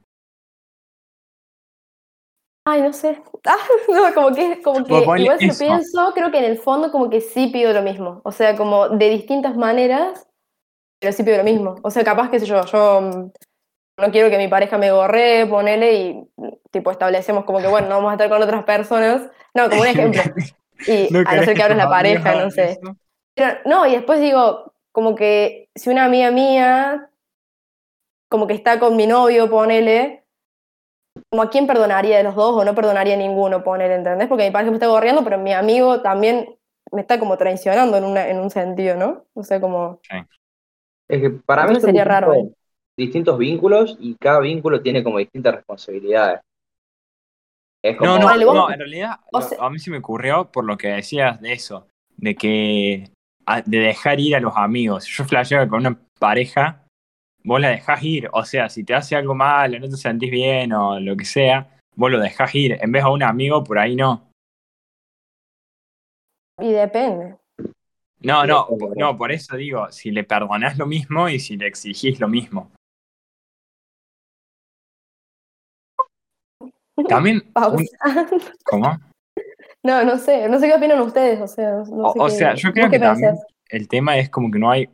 Ay, 2.66 2.82
no 2.82 2.92
sé. 2.92 3.22
Ah, 3.46 3.56
no, 3.88 4.12
como 4.14 4.34
que, 4.34 4.60
como 4.60 4.84
que 4.84 4.92
Bueno, 4.92 5.16
igual 5.22 5.38
si 5.38 5.46
eso. 5.46 5.58
pienso, 5.64 6.12
creo 6.12 6.30
que 6.30 6.38
en 6.38 6.44
el 6.44 6.58
fondo 6.58 6.90
como 6.90 7.08
que 7.08 7.20
sí 7.22 7.46
pido 7.46 7.72
lo 7.72 7.82
mismo. 7.82 8.20
O 8.24 8.32
sea, 8.32 8.56
como 8.56 8.90
de 8.90 9.08
distintas 9.08 9.56
maneras, 9.56 10.28
pero 11.00 11.12
sí 11.12 11.22
pido 11.22 11.38
lo 11.38 11.44
mismo. 11.44 11.76
O 11.82 11.90
sea, 11.90 12.04
capaz, 12.04 12.30
qué 12.30 12.40
sé 12.40 12.46
yo, 12.46 12.62
yo 12.66 13.00
mm, 13.00 13.30
no 14.00 14.10
quiero 14.10 14.28
que 14.28 14.36
mi 14.36 14.48
pareja 14.48 14.76
me 14.76 14.90
gorree, 14.90 15.46
ponele 15.46 15.94
y 15.94 16.14
mm, 16.36 16.48
tipo 16.70 16.90
establecemos 16.90 17.44
como 17.44 17.60
que, 17.60 17.68
bueno, 17.68 17.88
no 17.88 17.94
vamos 17.96 18.10
a 18.10 18.14
estar 18.14 18.28
con 18.28 18.42
otras 18.42 18.64
personas. 18.64 19.30
No, 19.54 19.70
como 19.70 19.80
un 19.82 19.86
ejemplo. 19.94 20.20
Y 20.86 21.08
a 21.26 21.36
no 21.36 21.42
ser 21.42 21.56
que 21.56 21.62
abres 21.62 21.78
la 21.78 21.88
pareja, 21.88 22.44
no 22.44 22.50
sé. 22.50 22.72
eso? 22.72 22.96
Pero, 23.34 23.58
no, 23.64 23.86
y 23.86 23.92
después 23.92 24.20
digo, 24.20 24.72
como 24.92 25.14
que 25.14 25.68
si 25.74 25.90
una 25.90 26.04
amiga 26.04 26.30
mía, 26.30 27.10
como 28.28 28.46
que 28.46 28.54
está 28.54 28.78
con 28.78 28.96
mi 28.96 29.06
novio, 29.06 29.48
ponele, 29.48 30.24
como 31.30 31.42
a 31.42 31.50
quién 31.50 31.66
perdonaría 31.66 32.16
de 32.16 32.22
los 32.24 32.34
dos 32.34 32.56
o 32.56 32.64
no 32.64 32.74
perdonaría 32.74 33.14
a 33.14 33.18
ninguno, 33.18 33.62
ponele, 33.62 33.94
¿entendés? 33.94 34.28
Porque 34.28 34.44
mi 34.44 34.50
pareja 34.50 34.70
me 34.70 34.76
está 34.76 34.86
gorreando, 34.86 35.24
pero 35.24 35.38
mi 35.38 35.52
amigo 35.52 36.00
también 36.00 36.58
me 36.92 37.00
está 37.00 37.18
como 37.18 37.36
traicionando 37.36 37.96
en, 37.96 38.04
una, 38.04 38.28
en 38.28 38.38
un 38.38 38.50
sentido, 38.50 38.96
¿no? 38.96 39.24
O 39.34 39.42
sea, 39.42 39.60
como, 39.60 40.00
Es 41.08 41.20
que 41.20 41.30
para 41.30 41.66
mí 41.66 41.80
sería 41.80 42.04
raro, 42.04 42.32
distintos, 42.32 42.58
distintos 42.96 43.38
vínculos 43.38 43.96
y 44.00 44.14
cada 44.16 44.40
vínculo 44.40 44.80
tiene 44.80 45.02
como 45.02 45.18
distintas 45.18 45.56
responsabilidades. 45.56 46.40
Es 47.82 47.96
como, 47.96 48.12
No, 48.12 48.18
no, 48.18 48.26
Vale, 48.26 48.44
no, 48.44 48.70
en 48.72 48.78
realidad 48.78 49.20
o 49.32 49.40
lo- 49.40 49.46
sea- 49.46 49.58
a 49.60 49.70
mí 49.70 49.78
se 49.78 49.90
me 49.90 49.98
ocurrió 49.98 50.50
por 50.50 50.64
lo 50.64 50.76
que 50.76 50.88
decías 50.88 51.40
de 51.40 51.52
eso, 51.52 51.86
de 52.16 52.34
que 52.34 53.10
de 53.64 53.78
dejar 53.78 54.20
ir 54.20 54.36
a 54.36 54.40
los 54.40 54.56
amigos. 54.56 55.06
Yo 55.06 55.24
flasheaba 55.24 55.64
que 55.64 55.70
con 55.70 55.80
una 55.86 55.98
pareja, 56.18 56.84
vos 57.44 57.60
la 57.60 57.68
dejás 57.68 58.02
ir, 58.02 58.28
o 58.32 58.44
sea, 58.44 58.68
si 58.68 58.84
te 58.84 58.94
hace 58.94 59.16
algo 59.16 59.34
mal 59.34 59.74
o 59.74 59.78
no 59.78 59.88
te 59.88 59.96
sentís 59.96 60.30
bien 60.30 60.72
o 60.74 61.00
lo 61.00 61.16
que 61.16 61.24
sea, 61.24 61.78
vos 61.94 62.10
lo 62.10 62.18
dejás 62.20 62.54
ir. 62.54 62.76
En 62.80 62.92
vez 62.92 63.02
a 63.04 63.08
un 63.10 63.22
amigo, 63.22 63.64
por 63.64 63.78
ahí 63.78 63.96
no. 63.96 64.28
y 66.60 66.72
depende. 66.72 67.36
No, 68.20 68.44
no, 68.44 68.66
no, 68.96 69.16
por 69.16 69.30
eso 69.30 69.56
digo, 69.56 69.90
si 69.92 70.10
le 70.10 70.24
perdonás 70.24 70.76
lo 70.76 70.86
mismo 70.86 71.28
y 71.28 71.38
si 71.38 71.56
le 71.56 71.68
exigís 71.68 72.18
lo 72.18 72.26
mismo. 72.28 72.72
También, 77.06 77.42
un-. 77.54 77.86
¿cómo? 78.64 78.98
No, 79.84 80.02
no 80.04 80.18
sé, 80.18 80.48
no 80.48 80.58
sé 80.58 80.66
qué 80.66 80.74
opinan 80.74 81.00
ustedes, 81.00 81.40
o 81.40 81.46
sea, 81.46 81.70
no 81.88 82.08
O, 82.08 82.12
sé 82.12 82.18
o 82.20 82.26
qué- 82.26 82.30
sea, 82.32 82.54
yo 82.54 82.68
¿vos 82.68 82.74
creo 82.74 82.90
que 82.90 82.98
también 82.98 83.36
el 83.68 83.86
tema 83.88 84.18
es 84.18 84.28
como 84.28 84.50
que 84.50 84.58
no 84.58 84.70
hay. 84.70 84.88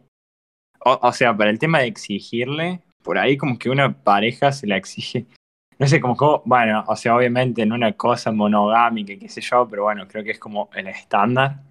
O, 0.81 0.99
o 1.01 1.13
sea, 1.13 1.35
para 1.35 1.49
el 1.51 1.59
tema 1.59 1.79
de 1.81 1.87
exigirle, 1.87 2.81
por 3.03 3.17
ahí 3.19 3.39
como 3.39 3.59
que 3.59 3.71
una 3.71 3.93
pareja 3.95 4.53
se 4.53 4.67
la 4.67 4.77
exige. 4.77 5.27
No 5.79 5.89
sé, 5.89 6.01
como 6.01 6.17
que, 6.17 6.25
bueno, 6.45 6.85
o 6.87 6.95
sea, 6.95 7.17
obviamente 7.17 7.63
en 7.63 7.73
una 7.73 7.93
cosa 7.95 8.31
monogámica, 8.31 9.15
qué 9.19 9.29
sé 9.29 9.41
yo, 9.41 9.67
pero 9.69 9.83
bueno, 9.85 10.07
creo 10.07 10.23
que 10.23 10.31
es 10.31 10.39
como 10.39 10.71
el 10.75 10.87
estándar. 10.87 11.63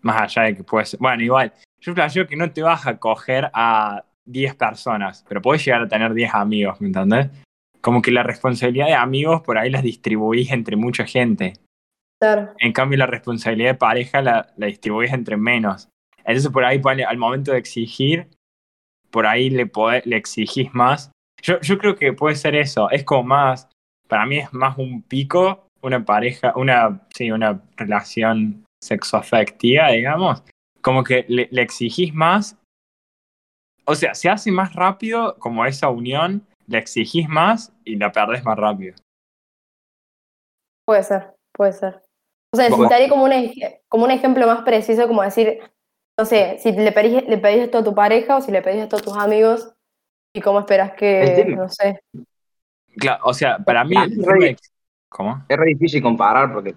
Más 0.00 0.20
allá 0.22 0.42
de 0.48 0.56
que 0.56 0.64
puede 0.64 0.86
ser. 0.86 0.98
Bueno, 0.98 1.22
igual, 1.22 1.52
yo 1.80 1.94
planteo 1.94 2.26
que 2.26 2.34
no 2.36 2.50
te 2.50 2.60
vas 2.62 2.84
a 2.86 2.98
coger 2.98 3.48
a 3.54 4.02
10 4.24 4.56
personas, 4.56 5.24
pero 5.28 5.40
puedes 5.40 5.64
llegar 5.64 5.82
a 5.82 5.88
tener 5.88 6.12
10 6.12 6.34
amigos, 6.34 6.80
¿me 6.80 6.88
entendés? 6.88 7.28
Como 7.82 8.00
que 8.00 8.10
la 8.10 8.22
responsabilidad 8.22 8.86
de 8.86 8.94
amigos 8.94 9.42
por 9.42 9.58
ahí 9.58 9.68
las 9.68 9.82
distribuís 9.82 10.50
entre 10.50 10.76
mucha 10.76 11.04
gente. 11.04 11.54
Claro. 12.20 12.54
En 12.58 12.72
cambio, 12.72 12.96
la 12.98 13.06
responsabilidad 13.06 13.72
de 13.72 13.78
pareja 13.78 14.22
la, 14.22 14.52
la 14.56 14.66
distribuyes 14.66 15.12
entre 15.12 15.36
menos. 15.36 15.88
Entonces, 16.18 16.50
por 16.52 16.64
ahí, 16.64 16.80
al 17.06 17.18
momento 17.18 17.50
de 17.52 17.58
exigir, 17.58 18.28
por 19.10 19.26
ahí 19.26 19.50
le, 19.50 19.66
podés- 19.70 20.04
le 20.04 20.16
exigís 20.16 20.72
más. 20.72 21.10
Yo, 21.42 21.60
yo 21.60 21.76
creo 21.78 21.96
que 21.96 22.12
puede 22.12 22.36
ser 22.36 22.54
eso. 22.54 22.88
Es 22.90 23.02
como 23.02 23.24
más, 23.24 23.68
para 24.06 24.24
mí 24.24 24.38
es 24.38 24.52
más 24.52 24.78
un 24.78 25.02
pico, 25.02 25.66
una 25.82 26.04
pareja, 26.04 26.52
una, 26.54 27.02
sí, 27.12 27.32
una 27.32 27.60
relación 27.76 28.64
sexoafectiva, 28.80 29.90
digamos. 29.90 30.44
Como 30.80 31.02
que 31.02 31.24
le, 31.28 31.48
le 31.50 31.62
exigís 31.62 32.14
más. 32.14 32.56
O 33.84 33.96
sea, 33.96 34.14
se 34.14 34.28
hace 34.28 34.52
más 34.52 34.74
rápido 34.74 35.36
como 35.40 35.66
esa 35.66 35.88
unión, 35.88 36.46
le 36.72 36.78
exigís 36.78 37.28
más 37.28 37.72
y 37.84 37.96
la 37.96 38.10
perdés 38.10 38.44
más 38.44 38.58
rápido. 38.58 38.94
Puede 40.86 41.02
ser, 41.04 41.34
puede 41.52 41.72
ser. 41.72 42.02
O 42.52 42.56
sea, 42.56 42.68
necesitaría 42.68 43.08
como 43.08 43.24
un, 43.24 43.32
ej- 43.32 43.80
como 43.88 44.04
un 44.04 44.10
ejemplo 44.10 44.46
más 44.46 44.62
preciso, 44.62 45.06
como 45.06 45.22
decir, 45.22 45.60
no 46.18 46.24
sé, 46.24 46.58
si 46.58 46.72
le 46.72 46.92
pedís, 46.92 47.26
le 47.28 47.38
pedís 47.38 47.62
esto 47.64 47.78
a 47.78 47.84
tu 47.84 47.94
pareja 47.94 48.36
o 48.36 48.40
si 48.40 48.50
le 48.50 48.62
pedís 48.62 48.82
esto 48.82 48.96
a 48.96 49.00
tus 49.00 49.16
amigos 49.16 49.72
y 50.34 50.40
cómo 50.40 50.60
esperas 50.60 50.92
que, 50.94 51.46
no 51.56 51.68
sé. 51.68 52.00
Claro, 52.98 53.22
o 53.24 53.32
sea, 53.32 53.58
para 53.58 53.84
mí 53.84 53.96
de- 53.96 54.56
¿Cómo? 55.08 55.44
Es 55.48 55.56
re 55.58 55.66
difícil 55.66 56.02
comparar 56.02 56.52
porque 56.52 56.74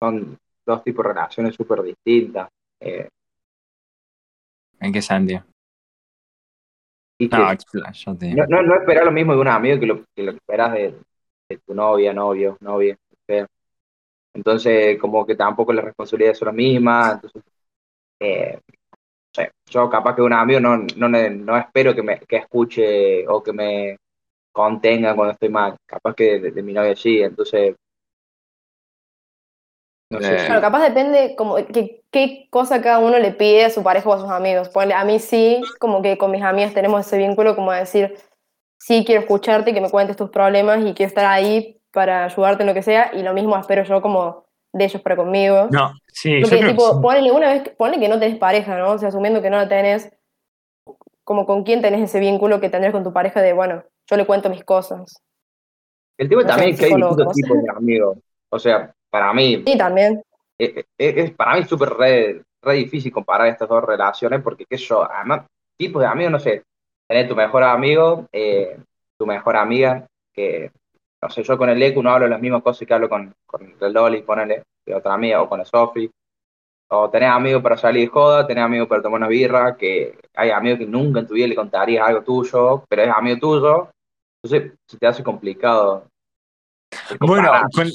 son 0.00 0.38
dos 0.66 0.84
tipos 0.84 1.04
de 1.04 1.12
relaciones 1.14 1.54
súper 1.54 1.82
distintas. 1.82 2.48
Eh, 2.80 3.08
¿En 4.80 4.92
qué 4.92 5.02
sentido? 5.02 5.42
Y 7.18 7.28
que 7.30 7.46
No, 8.30 8.44
no, 8.48 8.62
no, 8.62 8.62
no 8.62 8.74
esperar 8.76 9.04
lo 9.04 9.12
mismo 9.12 9.34
de 9.34 9.40
un 9.40 9.48
amigo 9.48 9.80
que 9.80 9.86
lo 9.86 10.04
que, 10.14 10.22
lo 10.22 10.32
que 10.32 10.38
esperas 10.38 10.72
de, 10.72 10.94
de 11.48 11.58
tu 11.66 11.74
novia, 11.74 12.12
novio, 12.12 12.56
novia. 12.60 12.96
sea. 13.26 13.46
Entonces, 14.34 14.98
como 15.00 15.26
que 15.26 15.36
tampoco 15.36 15.72
las 15.72 15.84
responsabilidades 15.84 16.38
son 16.38 16.46
las 16.48 16.54
mismas. 16.56 17.14
Entonces, 17.16 17.42
eh, 18.20 18.60
no 19.38 19.44
sé, 19.44 19.52
yo 19.70 19.90
capaz 19.90 20.16
que 20.16 20.22
un 20.22 20.32
amigo 20.34 20.60
no, 20.60 20.78
no, 20.78 21.08
no 21.10 21.58
espero 21.58 21.94
que 21.94 22.02
me 22.02 22.20
que 22.20 22.36
escuche 22.38 23.26
o 23.28 23.42
que 23.42 23.52
me 23.52 23.98
contenga 24.52 25.14
cuando 25.16 25.34
estoy 25.34 25.50
mal. 25.50 25.76
Capaz 25.86 26.14
que 26.14 26.40
de, 26.40 26.52
de 26.52 26.62
mi 26.62 26.72
novia 26.74 26.96
sí. 26.96 27.20
Entonces, 27.22 27.76
no 30.10 30.20
sé 30.20 30.34
Eh, 30.34 30.36
Claro, 30.46 30.60
capaz 30.60 30.82
depende 30.82 31.34
como 31.36 31.56
que, 31.56 32.02
qué 32.10 32.48
cosa 32.50 32.80
cada 32.80 32.98
uno 32.98 33.18
le 33.18 33.32
pide 33.32 33.64
a 33.66 33.70
su 33.70 33.82
pareja 33.82 34.08
o 34.08 34.14
a 34.14 34.20
sus 34.20 34.30
amigos. 34.30 34.68
Ponle, 34.70 34.94
a 34.94 35.04
mí 35.04 35.18
sí, 35.18 35.64
como 35.78 36.02
que 36.02 36.16
con 36.18 36.30
mis 36.30 36.42
amigas 36.42 36.74
tenemos 36.74 37.06
ese 37.06 37.18
vínculo 37.18 37.54
como 37.54 37.72
de 37.72 37.80
decir, 37.80 38.16
sí 38.78 39.04
quiero 39.04 39.20
escucharte 39.22 39.70
y 39.70 39.74
que 39.74 39.80
me 39.80 39.90
cuentes 39.90 40.16
tus 40.16 40.30
problemas 40.30 40.80
y 40.84 40.94
quiero 40.94 41.08
estar 41.08 41.26
ahí 41.26 41.80
para 41.92 42.24
ayudarte 42.24 42.62
en 42.62 42.68
lo 42.68 42.74
que 42.74 42.82
sea, 42.82 43.10
y 43.14 43.22
lo 43.22 43.32
mismo 43.34 43.56
espero 43.58 43.82
yo 43.84 44.00
como 44.02 44.44
de 44.72 44.84
ellos 44.84 45.02
para 45.02 45.16
conmigo. 45.16 45.68
No, 45.70 45.92
sí, 46.12 46.30
yo 46.40 46.42
Porque, 46.42 46.60
que 46.60 46.74
sí. 46.74 46.82
ponle 47.02 47.32
una 47.32 47.52
vez, 47.52 47.62
que- 47.62 47.70
ponle 47.70 47.98
que 47.98 48.08
no 48.08 48.18
tenés 48.18 48.38
pareja, 48.38 48.78
¿no? 48.78 48.92
O 48.92 48.98
sea, 48.98 49.08
asumiendo 49.08 49.42
que 49.42 49.50
no 49.50 49.56
la 49.56 49.68
tenés, 49.68 50.10
como 51.24 51.46
con 51.46 51.64
quién 51.64 51.82
tenés 51.82 52.00
ese 52.02 52.20
vínculo 52.20 52.60
que 52.60 52.70
tendrás 52.70 52.92
con 52.92 53.04
tu 53.04 53.12
pareja 53.12 53.42
de, 53.42 53.52
bueno, 53.52 53.84
yo 54.06 54.16
le 54.16 54.26
cuento 54.26 54.48
mis 54.50 54.64
cosas. 54.64 55.22
El 56.16 56.28
tema 56.28 56.42
No 56.42 56.48
sé, 56.48 56.54
también 56.54 56.72
es 56.72 56.78
que 56.78 56.86
hay 56.86 56.92
distintos 56.96 57.16
¿cómo 57.24 57.34
se 57.34 57.42
tipos 57.42 57.62
de 57.62 57.70
amigos. 57.70 58.18
O 58.50 58.58
sea, 58.58 58.94
para 59.10 59.32
mí, 59.32 59.62
Sí, 59.66 59.76
también. 59.78 60.22
es, 60.58 60.76
es- 60.76 60.84
es- 61.16 61.30
para 61.32 61.54
mí 61.54 61.60
es 61.60 61.68
súper 61.68 61.90
re, 61.90 62.42
re 62.62 62.74
difícil 62.74 63.12
comparar 63.12 63.48
estas 63.48 63.68
dos 63.68 63.84
relaciones 63.84 64.42
porque, 64.42 64.64
qué 64.68 64.78
sé 64.78 64.84
yo, 64.86 65.10
además, 65.10 65.46
tipos 65.76 66.02
de 66.02 66.08
amigos, 66.08 66.32
no 66.32 66.40
sé, 66.40 66.62
tener 67.06 67.28
tu 67.28 67.36
mejor 67.36 67.62
amigo, 67.64 68.26
eh, 68.32 68.78
tu 69.16 69.26
mejor 69.26 69.56
amiga, 69.56 70.06
que, 70.32 70.70
no 71.22 71.30
sé, 71.30 71.42
yo 71.42 71.56
con 71.58 71.68
el 71.70 71.82
Ecu 71.82 72.02
no 72.02 72.10
hablo 72.10 72.28
las 72.28 72.40
mismas 72.40 72.62
cosas 72.62 72.86
que 72.86 72.94
hablo 72.94 73.08
con, 73.08 73.32
con 73.46 73.74
el 73.80 73.92
Loli, 73.92 74.22
ponele, 74.22 74.62
de 74.86 74.94
otra 74.94 75.14
amiga, 75.14 75.42
o 75.42 75.48
con 75.48 75.60
el 75.60 75.66
Sofi, 75.66 76.10
o 76.90 77.10
tenés 77.10 77.30
amigos 77.30 77.62
para 77.62 77.76
salir 77.76 78.02
de 78.08 78.12
joda, 78.12 78.46
tenés 78.46 78.64
amigos 78.64 78.88
para 78.88 79.02
tomar 79.02 79.18
una 79.18 79.28
birra, 79.28 79.76
que 79.76 80.18
hay 80.34 80.50
amigos 80.50 80.78
que 80.80 80.86
nunca 80.86 81.20
en 81.20 81.26
tu 81.26 81.34
vida 81.34 81.46
le 81.46 81.54
contarías 81.54 82.06
algo 82.06 82.22
tuyo, 82.22 82.84
pero 82.88 83.02
es 83.02 83.10
amigo 83.10 83.38
tuyo, 83.38 83.90
entonces 84.42 84.72
se 84.86 84.98
te 84.98 85.06
hace 85.06 85.22
complicado. 85.22 86.04
Bueno, 87.20 87.50
con- 87.74 87.90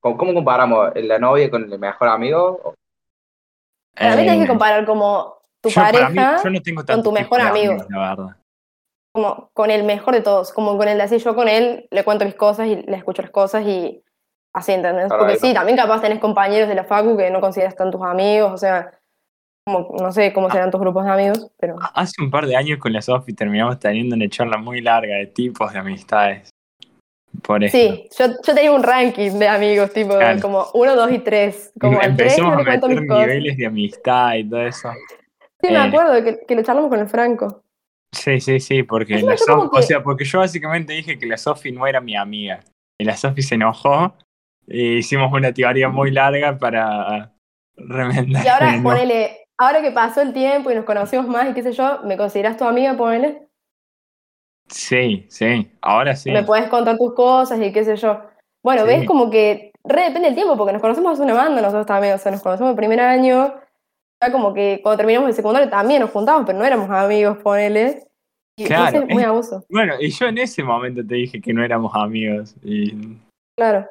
¿Cómo 0.00 0.16
cómo 0.16 0.34
comparamos 0.34 0.90
la 0.94 1.18
novia 1.18 1.50
con 1.50 1.70
el 1.70 1.78
mejor 1.78 2.08
amigo? 2.08 2.74
Para 3.94 4.10
mí 4.10 4.16
tenés 4.22 4.36
Eh, 4.36 4.40
que 4.42 4.46
comparar 4.48 4.86
como 4.86 5.38
tu 5.60 5.68
yo, 5.70 5.74
para 5.80 6.08
mí, 6.08 6.16
pareja 6.16 6.42
yo 6.44 6.50
no 6.50 6.60
tengo 6.62 6.84
con 6.84 7.02
tu 7.02 7.12
mejor 7.12 7.40
amigo. 7.40 7.76
la 7.88 7.98
verdad. 8.10 8.36
como 9.12 9.50
con 9.52 9.70
el 9.70 9.82
mejor 9.84 10.14
de 10.14 10.20
todos, 10.20 10.52
como 10.52 10.76
con 10.78 10.86
el 10.88 10.98
de 10.98 11.04
así 11.04 11.18
yo 11.18 11.34
con 11.34 11.48
él 11.48 11.88
le 11.90 12.04
cuento 12.04 12.24
mis 12.24 12.34
cosas 12.36 12.68
y 12.68 12.76
le 12.76 12.96
escucho 12.96 13.22
las 13.22 13.30
cosas 13.32 13.64
y 13.66 14.02
así, 14.54 14.72
¿entendés? 14.72 15.08
Claro, 15.08 15.24
Porque 15.24 15.38
sí, 15.38 15.52
también 15.52 15.76
capaz 15.76 16.00
tenés 16.00 16.20
compañeros 16.20 16.68
de 16.68 16.74
la 16.76 16.84
facu 16.84 17.16
que 17.16 17.30
no 17.30 17.40
consideras 17.40 17.74
tan 17.74 17.90
tus 17.90 18.02
amigos, 18.02 18.52
o 18.52 18.56
sea, 18.56 18.92
como, 19.66 19.96
no 20.00 20.12
sé 20.12 20.32
cómo 20.32 20.50
serán 20.50 20.70
tus 20.70 20.80
grupos 20.80 21.04
de 21.04 21.10
amigos, 21.10 21.50
pero 21.58 21.76
Hace 21.94 22.22
un 22.22 22.30
par 22.30 22.46
de 22.46 22.54
años 22.56 22.78
con 22.78 22.92
la 22.92 23.02
Sofi 23.02 23.32
terminamos 23.34 23.78
teniendo 23.80 24.14
una 24.14 24.28
charla 24.28 24.56
muy 24.58 24.80
larga 24.80 25.16
de 25.16 25.26
tipos 25.26 25.72
de 25.72 25.78
amistades. 25.80 26.50
Por 27.42 27.62
eso. 27.64 27.76
sí, 27.76 28.08
yo, 28.18 28.26
yo 28.26 28.54
tenía 28.54 28.72
un 28.72 28.82
ranking 28.82 29.32
de 29.38 29.48
amigos, 29.48 29.92
tipo 29.92 30.16
Claro. 30.16 30.40
como 30.40 30.66
uno, 30.74 30.96
dos 30.96 31.10
y 31.12 31.18
tres, 31.18 31.72
como 31.80 32.00
el 32.00 32.16
tres 32.16 32.38
Empezamos 32.38 32.54
no 32.54 32.60
a 32.60 32.64
meter 32.64 32.90
mis 32.90 33.08
cosas. 33.08 33.26
niveles 33.26 33.56
de 33.56 33.66
amistad 33.66 34.34
y 34.34 34.48
todo 34.48 34.62
eso. 34.66 34.90
Sí, 35.60 35.68
me 35.70 35.74
eh. 35.74 35.78
acuerdo 35.78 36.24
que, 36.24 36.40
que 36.46 36.54
lo 36.54 36.62
charlamos 36.62 36.90
con 36.90 37.00
el 37.00 37.08
Franco. 37.08 37.62
Sí, 38.12 38.40
sí, 38.40 38.58
sí, 38.60 38.82
porque 38.82 39.22
la 39.22 39.36
Sof- 39.36 39.70
que- 39.70 39.78
o 39.78 39.82
sea, 39.82 40.02
porque 40.02 40.24
yo 40.24 40.38
básicamente 40.38 40.92
dije 40.94 41.18
que 41.18 41.26
la 41.26 41.36
Sofi 41.36 41.70
no 41.72 41.86
era 41.86 42.00
mi 42.00 42.16
amiga. 42.16 42.60
Y 42.98 43.04
la 43.04 43.16
Sofi 43.16 43.42
se 43.42 43.54
enojó 43.56 44.14
e 44.66 44.98
hicimos 44.98 45.32
una 45.32 45.52
teoría 45.52 45.88
muy 45.88 46.10
larga 46.10 46.56
para 46.58 47.32
remendar. 47.76 48.44
Y 48.44 48.48
ahora 48.48 48.80
ponele, 48.82 49.46
ahora 49.58 49.82
que 49.82 49.90
pasó 49.92 50.22
el 50.22 50.32
tiempo 50.32 50.70
y 50.70 50.74
nos 50.74 50.84
conocimos 50.84 51.26
más 51.28 51.50
y 51.50 51.54
qué 51.54 51.62
sé 51.62 51.72
yo, 51.72 52.00
¿me 52.04 52.16
consideras 52.16 52.56
tu 52.56 52.64
amiga, 52.64 52.96
ponele? 52.96 53.47
Sí, 54.70 55.26
sí, 55.28 55.70
ahora 55.80 56.14
sí. 56.16 56.30
me 56.30 56.42
puedes 56.42 56.68
contar 56.68 56.96
tus 56.96 57.14
cosas 57.14 57.60
y 57.60 57.72
qué 57.72 57.84
sé 57.84 57.96
yo. 57.96 58.20
Bueno, 58.62 58.82
Sí. 58.82 58.88
ves 58.88 59.06
como 59.06 59.30
que 59.30 59.72
re 59.84 60.02
depende 60.02 60.28
del 60.28 60.34
tiempo, 60.34 60.56
porque 60.56 60.72
nos 60.72 60.82
conocemos 60.82 61.18
una 61.20 61.34
banda 61.34 61.60
nosotros 61.62 61.86
también, 61.86 62.14
o 62.14 62.18
sea, 62.18 62.32
nos 62.32 62.42
conocemos 62.42 62.70
el 62.70 62.76
primer 62.76 63.00
año, 63.00 63.54
ya 64.22 64.32
como 64.32 64.52
que 64.52 64.80
cuando 64.82 64.98
terminamos 64.98 65.28
el 65.30 65.34
secundario 65.34 65.70
también 65.70 66.00
nos 66.00 66.10
juntamos, 66.10 66.44
pero 66.46 66.58
no 66.58 66.64
éramos 66.64 66.90
amigos, 66.90 67.38
ponele. 67.38 68.02
Y 68.58 68.64
Claro, 68.64 68.88
entonces, 68.88 69.14
muy 69.14 69.22
es- 69.22 69.28
abuso, 69.28 69.64
Bueno, 69.70 69.94
y 70.00 70.10
yo 70.10 70.26
en 70.26 70.38
ese 70.38 70.62
momento 70.64 71.06
te 71.06 71.14
dije 71.14 71.40
que 71.40 71.52
no 71.54 71.64
éramos 71.64 71.92
amigos. 71.94 72.54
Y 72.64 73.16
claro. 73.56 73.86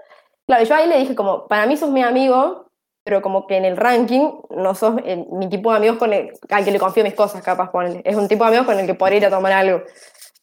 Claro, 0.45 0.63
yo 0.65 0.75
ahí 0.75 0.87
le 0.89 0.99
dije 0.99 1.15
como, 1.15 1.47
para 1.47 1.65
mí 1.65 1.75
sos 1.77 1.89
mi 1.89 2.01
amigo, 2.03 2.67
pero 3.05 3.21
como 3.21 3.47
que 3.47 3.55
en 3.57 3.63
el 3.65 3.77
ranking 3.77 4.29
no 4.49 4.75
sos 4.75 4.95
el- 5.05 5.25
mi 5.31 5.47
tipo 5.49 5.71
de 5.71 5.77
amigos 5.77 5.97
con 5.97 6.11
el, 6.11 6.33
al 6.49 6.65
que 6.65 6.71
le 6.71 6.79
confío 6.79 7.03
mis 7.05 7.13
cosas, 7.15 7.41
capaz, 7.41 7.71
ponele. 7.71 8.01
Es 8.03 8.17
un 8.17 8.27
tipo 8.27 8.43
de 8.43 8.49
amigos 8.49 8.65
con 8.65 8.77
el 8.77 8.85
que 8.85 8.93
podría 8.93 9.17
ir 9.19 9.25
a 9.25 9.29
tomar 9.29 9.53
algo. 9.53 9.81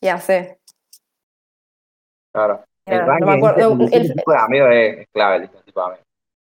Ya 0.04 0.18
sé. 0.18 0.58
Claro. 2.34 2.62
Ya, 2.86 2.94
el 2.96 3.00
no 3.00 3.06
ranking 3.06 3.26
me 3.26 3.32
acuerdo, 3.36 3.72
entre 3.72 3.96
el- 3.96 4.14
tipos 4.14 4.34
de 4.34 4.40
amigos 4.40 4.68
es, 4.72 4.98
es 4.98 5.06
clave, 5.14 5.36
el 5.36 5.48
tipo 5.64 5.80
de 5.80 5.86
amigos. 5.86 6.06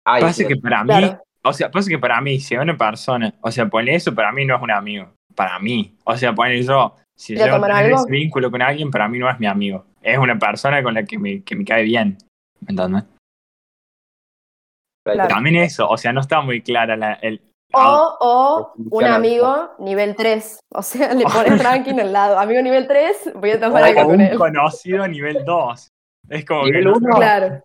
Hay 0.07 0.23
pasa 0.23 0.45
que 0.49 0.57
para 0.57 0.83
mí, 0.83 0.89
Claro. 0.89 1.23
o 1.45 1.53
sea, 1.53 1.71
pasa 1.71 1.89
que 1.89 1.99
para 1.99 2.21
mí, 2.21 2.41
si 2.41 2.57
una 2.57 2.77
persona, 2.77 3.33
o 3.41 3.51
sea, 3.53 3.67
pone 3.69 3.95
eso, 3.95 4.13
para 4.15 4.33
mí 4.33 4.45
no 4.45 4.57
es 4.57 4.63
un 4.63 4.71
amigo. 4.73 5.13
Para 5.37 5.59
mí. 5.61 5.97
O 6.05 6.17
sea, 6.17 6.35
pone 6.35 6.61
yo, 6.63 6.97
si 7.15 7.35
¿Ir 7.35 7.43
a 7.45 7.47
yo 7.47 7.61
tengo 7.61 7.97
ese 8.03 8.11
vínculo 8.11 8.51
con 8.51 8.61
alguien, 8.61 8.91
para 8.91 9.09
mí 9.09 9.19
no 9.19 9.31
es 9.31 9.39
mi 9.39 9.47
amigo. 9.47 9.87
Es 10.03 10.19
una 10.19 10.37
persona 10.39 10.83
con 10.83 10.95
la 10.95 11.05
que 11.05 11.17
me, 11.19 11.43
que 11.45 11.55
me 11.55 11.65
cae 11.65 11.85
bien. 11.85 12.19
¿Me 12.61 12.71
entiendes? 12.71 13.05
Claro. 15.05 15.29
También 15.29 15.57
eso, 15.57 15.89
o 15.89 15.97
sea, 15.97 16.13
no 16.13 16.21
está 16.21 16.41
muy 16.41 16.61
clara 16.63 16.97
la, 16.97 17.13
el. 17.15 17.41
O, 17.77 18.17
o 18.21 18.73
un 18.91 19.05
amigo 19.05 19.71
nivel 19.79 20.15
3. 20.17 20.59
O 20.75 20.83
sea, 20.83 21.13
le 21.15 21.25
pones 21.25 21.63
ranking 21.63 21.99
al 22.01 22.13
lado. 22.13 22.39
Amigo 22.39 22.63
nivel 22.63 22.87
3, 22.87 23.33
voy 23.35 23.51
a 23.53 23.61
tomar 23.61 23.83
algo 23.85 24.03
con 24.05 24.15
un 24.15 24.21
él. 24.21 24.37
conocido 24.39 25.03
a 25.03 25.09
nivel 25.09 25.45
2. 25.45 25.89
Es 26.29 26.45
como 26.45 26.65
que 26.65 26.71
Nivel 26.71 26.85
no- 26.85 26.93
uno. 26.97 27.17
Claro. 27.17 27.63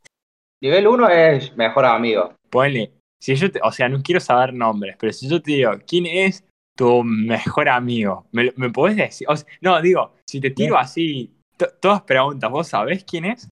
Nivel 0.61 0.87
1 0.87 1.09
es 1.09 1.55
mejor 1.55 1.85
amigo. 1.85 2.33
Ponle, 2.49 2.91
si 3.21 3.35
yo 3.35 3.49
te, 3.51 3.59
o 3.63 3.71
sea, 3.71 3.87
no 3.87 4.01
quiero 4.01 4.19
saber 4.19 4.53
nombres, 4.53 4.95
pero 4.99 5.13
si 5.13 5.29
yo 5.29 5.41
te 5.41 5.51
digo, 5.51 5.71
¿quién 5.87 6.05
es 6.05 6.43
tu 6.77 7.03
mejor 7.03 7.69
amigo? 7.69 8.25
¿Me, 8.31 8.51
me 8.57 8.69
podés 8.69 8.97
decir? 8.97 9.27
O 9.29 9.35
sea, 9.37 9.47
no, 9.61 9.81
digo, 9.81 10.13
si 10.25 10.41
te 10.41 10.49
tiro 10.49 10.77
así, 10.77 11.33
to- 11.55 11.69
todas 11.79 12.01
preguntas, 12.01 12.49
¿vos 12.51 12.67
sabés 12.67 13.03
quién 13.05 13.25
es? 13.25 13.47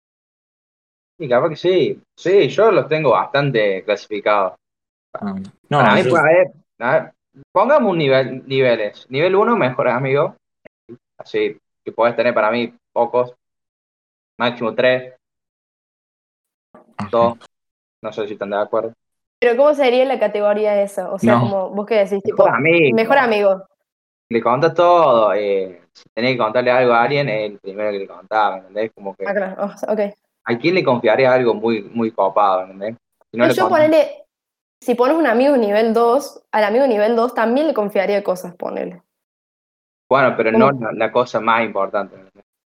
Sí, 1.20 1.28
capaz 1.28 1.50
que 1.50 1.56
sí. 1.56 2.02
Sí, 2.18 2.48
yo 2.50 2.72
los 2.72 2.88
tengo 2.88 3.12
bastante 3.12 3.84
clasificados. 3.84 4.54
Ah, 5.20 5.34
No, 5.70 5.80
Para 5.80 5.96
mí, 5.96 6.04
yo- 6.04 6.10
pues, 6.10 6.22
a 6.22 6.26
ver, 6.26 6.48
a 6.80 6.92
ver, 7.00 7.14
pongamos 7.52 7.92
un 7.92 7.98
nivel, 7.98 8.48
niveles. 8.48 9.06
Nivel 9.10 9.36
1, 9.36 9.56
mejores 9.56 9.94
amigos. 9.94 10.34
Así 11.18 11.58
que 11.84 11.92
puedes 11.92 12.16
tener 12.16 12.34
para 12.34 12.52
mí 12.52 12.74
pocos. 12.94 13.34
Máximo 14.38 14.74
3, 14.76 15.14
2. 17.12 17.38
No 18.02 18.12
sé 18.14 18.28
si 18.28 18.34
están 18.34 18.52
de 18.52 18.58
acuerdo. 18.58 18.94
Pero 19.40 19.56
¿cómo 19.58 19.74
sería 19.74 20.06
la 20.06 20.20
categoría 20.20 20.82
esa? 20.82 21.12
O 21.12 21.20
sea, 21.20 21.34
No. 21.34 21.40
como 21.42 21.70
vos 21.72 21.86
qué 21.86 21.96
decís, 21.96 22.24
tipo, 22.24 22.44
Mejor 22.44 22.56
amigo. 22.58 22.96
mejor 22.96 23.18
amigo. 23.18 23.64
Le 24.30 24.42
contas 24.42 24.74
todo. 24.74 25.34
Eh, 25.34 25.82
si 25.94 26.04
tenés 26.14 26.32
que 26.34 26.38
contarle 26.38 26.72
algo 26.72 26.94
a 26.94 27.04
alguien, 27.04 27.30
es 27.30 27.52
el 27.52 27.60
primero 27.60 27.92
que 27.92 28.00
le 28.00 28.08
contaba, 28.08 28.52
¿me 28.56 28.58
entendés? 28.60 28.92
Como 28.94 29.16
que 29.16 29.26
Ah, 29.28 29.34
claro, 29.34 29.66
o 29.66 29.78
sea, 29.78 29.94
ok. 29.94 30.00
a 30.46 30.58
quién 30.58 30.76
le 30.76 30.84
confiaría 30.84 31.34
algo 31.34 31.54
muy, 31.54 31.82
muy 31.84 32.12
copado, 32.12 32.68
¿me 32.68 32.74
entendés? 32.74 32.96
Si 33.32 33.38
no 33.38 33.48
yo 33.50 33.70
ponele, 33.70 34.26
si 34.82 34.96
pones 34.96 35.18
un 35.18 35.28
amigo 35.28 35.58
nivel 35.58 35.94
2, 35.94 36.44
al 36.52 36.64
amigo 36.64 36.88
nivel 36.88 37.16
2 37.16 37.34
también 37.34 37.68
le 37.68 37.74
confiaría 37.74 38.24
cosas, 38.24 38.56
ponele. 38.56 39.02
Bueno, 40.10 40.36
pero 40.38 40.52
no 40.52 40.70
¿Cómo? 40.70 40.86
la, 40.86 40.92
la 40.94 41.12
cosa 41.12 41.40
más 41.42 41.64
importante. 41.66 42.16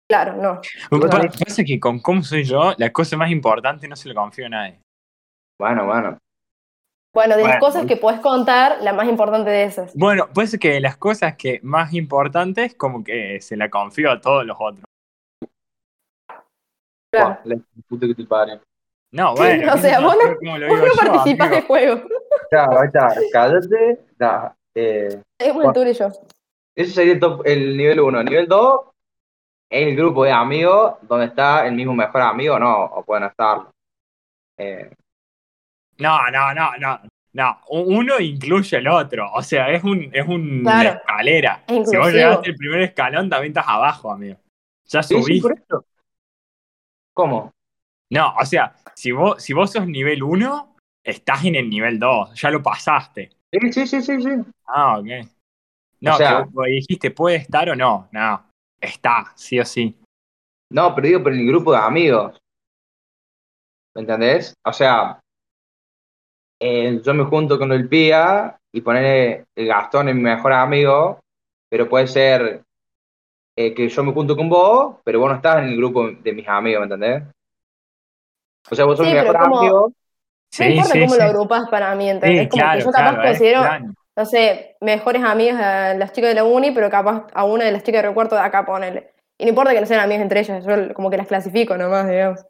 Claro, 0.08 0.34
no. 0.36 0.60
Pa- 0.90 1.08
también. 1.08 1.32
pasa 1.32 1.64
que 1.64 1.80
con 1.80 1.98
cómo 2.00 2.22
soy 2.22 2.44
yo, 2.44 2.72
la 2.76 2.92
cosa 2.92 3.16
más 3.16 3.30
importante 3.30 3.88
no 3.88 3.96
se 3.96 4.08
lo 4.08 4.14
confío 4.14 4.46
a 4.46 4.50
nadie. 4.50 4.80
Bueno, 5.58 5.86
bueno. 5.86 6.18
Bueno, 7.14 7.36
de 7.36 7.42
las 7.42 7.52
Bueno. 7.52 7.60
cosas 7.60 7.86
que 7.86 7.96
puedes 7.96 8.20
contar, 8.20 8.82
la 8.82 8.92
más 8.92 9.08
importante 9.08 9.48
de 9.48 9.64
esas. 9.64 9.94
Bueno, 9.96 10.28
puede 10.32 10.48
ser 10.48 10.60
que 10.60 10.72
de 10.72 10.80
las 10.80 10.96
cosas 10.96 11.36
que 11.36 11.60
más 11.62 11.94
importantes, 11.94 12.74
como 12.74 13.02
que 13.04 13.40
se 13.40 13.56
la 13.56 13.70
confío 13.70 14.10
a 14.10 14.20
todos 14.20 14.44
los 14.44 14.56
otros. 14.60 14.84
Claro. 17.12 17.38
La 17.44 17.56
puta 17.88 18.06
que 18.06 18.14
te 18.14 18.24
parió. 18.24 18.60
No, 19.14 19.34
bueno. 19.36 19.72
o 19.74 19.78
sea, 19.78 20.00
vos 20.00 20.16
es 20.20 20.30
no, 20.30 20.36
como 20.38 20.58
lo 20.58 20.66
vos 20.68 20.74
digo 20.80 20.86
no 20.86 20.92
yo, 20.94 21.12
participás 21.12 21.46
amigo. 21.46 21.56
del 21.56 21.66
juego. 21.66 22.08
Claro, 22.50 22.80
ahí 22.80 22.86
está, 22.86 23.08
cállate. 23.32 24.00
da, 24.18 24.56
eh, 24.74 25.20
el 25.38 25.72
tour 25.72 25.86
y 25.86 25.92
yo. 25.94 26.08
ese 26.74 26.90
sería 26.92 27.12
el, 27.14 27.20
top- 27.20 27.42
el 27.46 27.76
nivel 27.76 28.00
1. 28.00 28.20
El 28.20 28.26
nivel 28.26 28.48
2 28.48 28.80
es 29.70 29.86
el 29.88 29.96
grupo 29.96 30.24
de 30.24 30.32
amigos 30.32 30.94
donde 31.02 31.26
está 31.26 31.66
el 31.66 31.74
mismo 31.74 31.94
mejor 31.94 32.22
amigo, 32.22 32.58
no, 32.58 32.84
o 32.86 33.04
pueden 33.04 33.24
estar. 33.24 33.58
Eh, 34.58 34.90
No, 35.98 36.30
no, 36.30 36.52
no, 36.54 36.76
no. 36.78 37.00
No, 37.34 37.58
uno 37.70 38.20
incluye 38.20 38.76
el 38.76 38.86
otro. 38.86 39.28
O 39.32 39.42
sea, 39.42 39.68
es 39.70 39.82
un, 39.82 40.08
es 40.12 40.24
un 40.26 40.60
Claro. 40.62 40.80
una 40.90 40.90
escalera. 40.98 41.64
Es 41.66 41.90
Si 41.90 41.96
vos 41.96 42.12
llegaste 42.12 42.50
el 42.50 42.56
primer 42.56 42.80
escalón, 42.82 43.28
también 43.28 43.50
estás 43.50 43.64
abajo, 43.66 44.12
amigo. 44.12 44.36
Ya 44.86 45.02
sí, 45.02 45.20
sí, 45.22 45.38
eso. 45.38 45.84
¿Cómo? 47.12 47.50
No, 48.14 48.32
o 48.40 48.46
sea, 48.46 48.76
si 48.94 49.10
vos, 49.10 49.42
si 49.42 49.52
vos 49.52 49.72
sos 49.72 49.88
nivel 49.88 50.22
1, 50.22 50.76
estás 51.02 51.44
en 51.46 51.56
el 51.56 51.68
nivel 51.68 51.98
2. 51.98 52.40
Ya 52.40 52.48
lo 52.48 52.62
pasaste. 52.62 53.30
Sí, 53.52 53.72
sí, 53.72 53.86
sí, 53.88 54.02
sí, 54.02 54.22
sí. 54.22 54.30
Ah, 54.68 55.00
ok. 55.00 55.06
No, 56.00 56.14
O 56.14 56.16
sea- 56.16 56.46
que 56.54 56.70
dijiste, 56.70 57.10
¿puede 57.10 57.36
estar 57.38 57.68
o 57.70 57.74
no? 57.74 58.08
No, 58.12 58.46
está, 58.80 59.32
sí 59.34 59.58
o 59.58 59.64
sí. 59.64 59.98
No, 60.70 60.94
pero 60.94 61.08
digo, 61.08 61.22
pero 61.24 61.34
en 61.34 61.42
el 61.42 61.48
grupo 61.48 61.72
de 61.72 61.78
amigos. 61.78 62.38
¿Me 63.96 64.02
entendés? 64.02 64.54
O 64.64 64.72
sea, 64.72 65.18
eh, 66.60 67.00
yo 67.04 67.14
me 67.14 67.24
junto 67.24 67.58
con 67.58 67.72
el 67.72 67.88
Pía 67.88 68.56
y 68.72 68.80
poner 68.80 69.44
el 69.56 69.66
Gastón 69.66 70.08
en 70.08 70.18
mi 70.18 70.22
mejor 70.22 70.52
amigo, 70.52 71.18
pero 71.68 71.88
puede 71.88 72.06
ser 72.06 72.62
eh, 73.56 73.74
que 73.74 73.88
yo 73.88 74.04
me 74.04 74.12
junto 74.12 74.36
con 74.36 74.48
vos, 74.48 74.98
pero 75.04 75.18
vos 75.18 75.30
no 75.30 75.36
estás 75.36 75.64
en 75.64 75.70
el 75.70 75.76
grupo 75.76 76.10
de 76.12 76.32
mis 76.32 76.46
amigos, 76.46 76.86
¿me 76.86 76.94
entendés? 76.94 77.33
O 78.70 78.74
sea, 78.74 78.84
vos 78.84 78.96
sos 78.96 79.06
Sí, 79.06 79.12
pero 79.12 79.24
mejor 79.32 79.42
como- 79.42 79.58
amigo. 79.60 79.92
No 80.58 80.64
importa 80.66 81.00
cómo 81.00 81.16
lo 81.16 81.22
agrupas 81.24 81.68
para 81.68 81.94
mí, 81.96 82.08
¿entendés? 82.10 82.42
Sí, 82.44 82.48
como 82.48 82.62
claro, 82.62 82.78
que 82.78 82.84
yo 82.84 82.92
capaz 82.92 83.10
claro, 83.14 83.22
es 83.22 83.28
considero, 83.30 83.62
no 84.16 84.24
sé, 84.26 84.76
mejores 84.80 85.22
amigas 85.24 85.60
a 85.60 85.94
las 85.94 86.12
chicas 86.12 86.30
de 86.30 86.34
la 86.36 86.44
uni, 86.44 86.70
pero 86.70 86.88
capaz 86.88 87.26
a 87.34 87.44
una 87.44 87.64
de 87.64 87.72
las 87.72 87.82
chicas 87.82 88.04
del 88.04 88.14
cuarto 88.14 88.36
de 88.36 88.40
acá 88.42 88.64
ponerle. 88.64 89.10
Y 89.36 89.44
no 89.44 89.48
importa 89.48 89.72
que 89.72 89.80
no 89.80 89.86
sean 89.86 89.98
amigas 90.00 90.22
entre 90.22 90.40
ellas, 90.40 90.64
yo 90.64 90.94
como 90.94 91.10
que 91.10 91.16
las 91.16 91.26
clasifico 91.26 91.76
nomás, 91.76 92.08
digamos. 92.08 92.40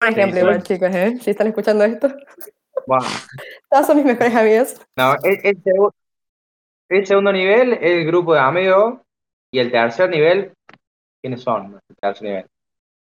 Un 0.00 0.08
ejemplo 0.08 0.38
igual, 0.38 0.62
chicas, 0.62 0.94
¿eh? 0.94 1.18
Si 1.20 1.30
están 1.30 1.48
escuchando 1.48 1.82
esto. 1.84 2.08
Todas 3.70 3.86
son 3.86 3.96
mis 3.96 4.06
mejores 4.06 4.34
amigas. 4.34 4.80
no, 4.96 5.14
el, 5.24 5.38
el 5.44 5.62
segu- 5.62 5.92
el 6.88 7.06
segundo 7.06 7.32
nivel 7.32 7.72
es 7.74 7.82
el 7.82 8.06
grupo 8.06 8.34
de 8.34 8.40
amigos 8.40 9.00
y 9.52 9.58
el 9.58 9.70
tercer 9.72 10.08
nivel, 10.08 10.52
¿quiénes 11.20 11.42
son? 11.42 11.80
El 11.88 11.96
tercer 11.96 12.22
nivel. 12.28 12.46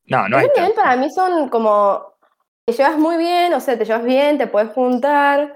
No, 0.06 0.28
no 0.28 0.38
hay 0.38 0.46
Ese 0.48 0.60
nivel 0.62 0.74
para 0.74 0.96
mí 0.96 1.10
son 1.12 1.50
como, 1.50 2.13
te 2.66 2.74
llevas 2.74 2.98
muy 2.98 3.18
bien, 3.18 3.54
o 3.54 3.60
sea, 3.60 3.78
te 3.78 3.86
llevas 3.86 4.04
bien, 4.04 4.38
te 4.38 4.48
puedes 4.48 4.72
juntar. 4.72 5.56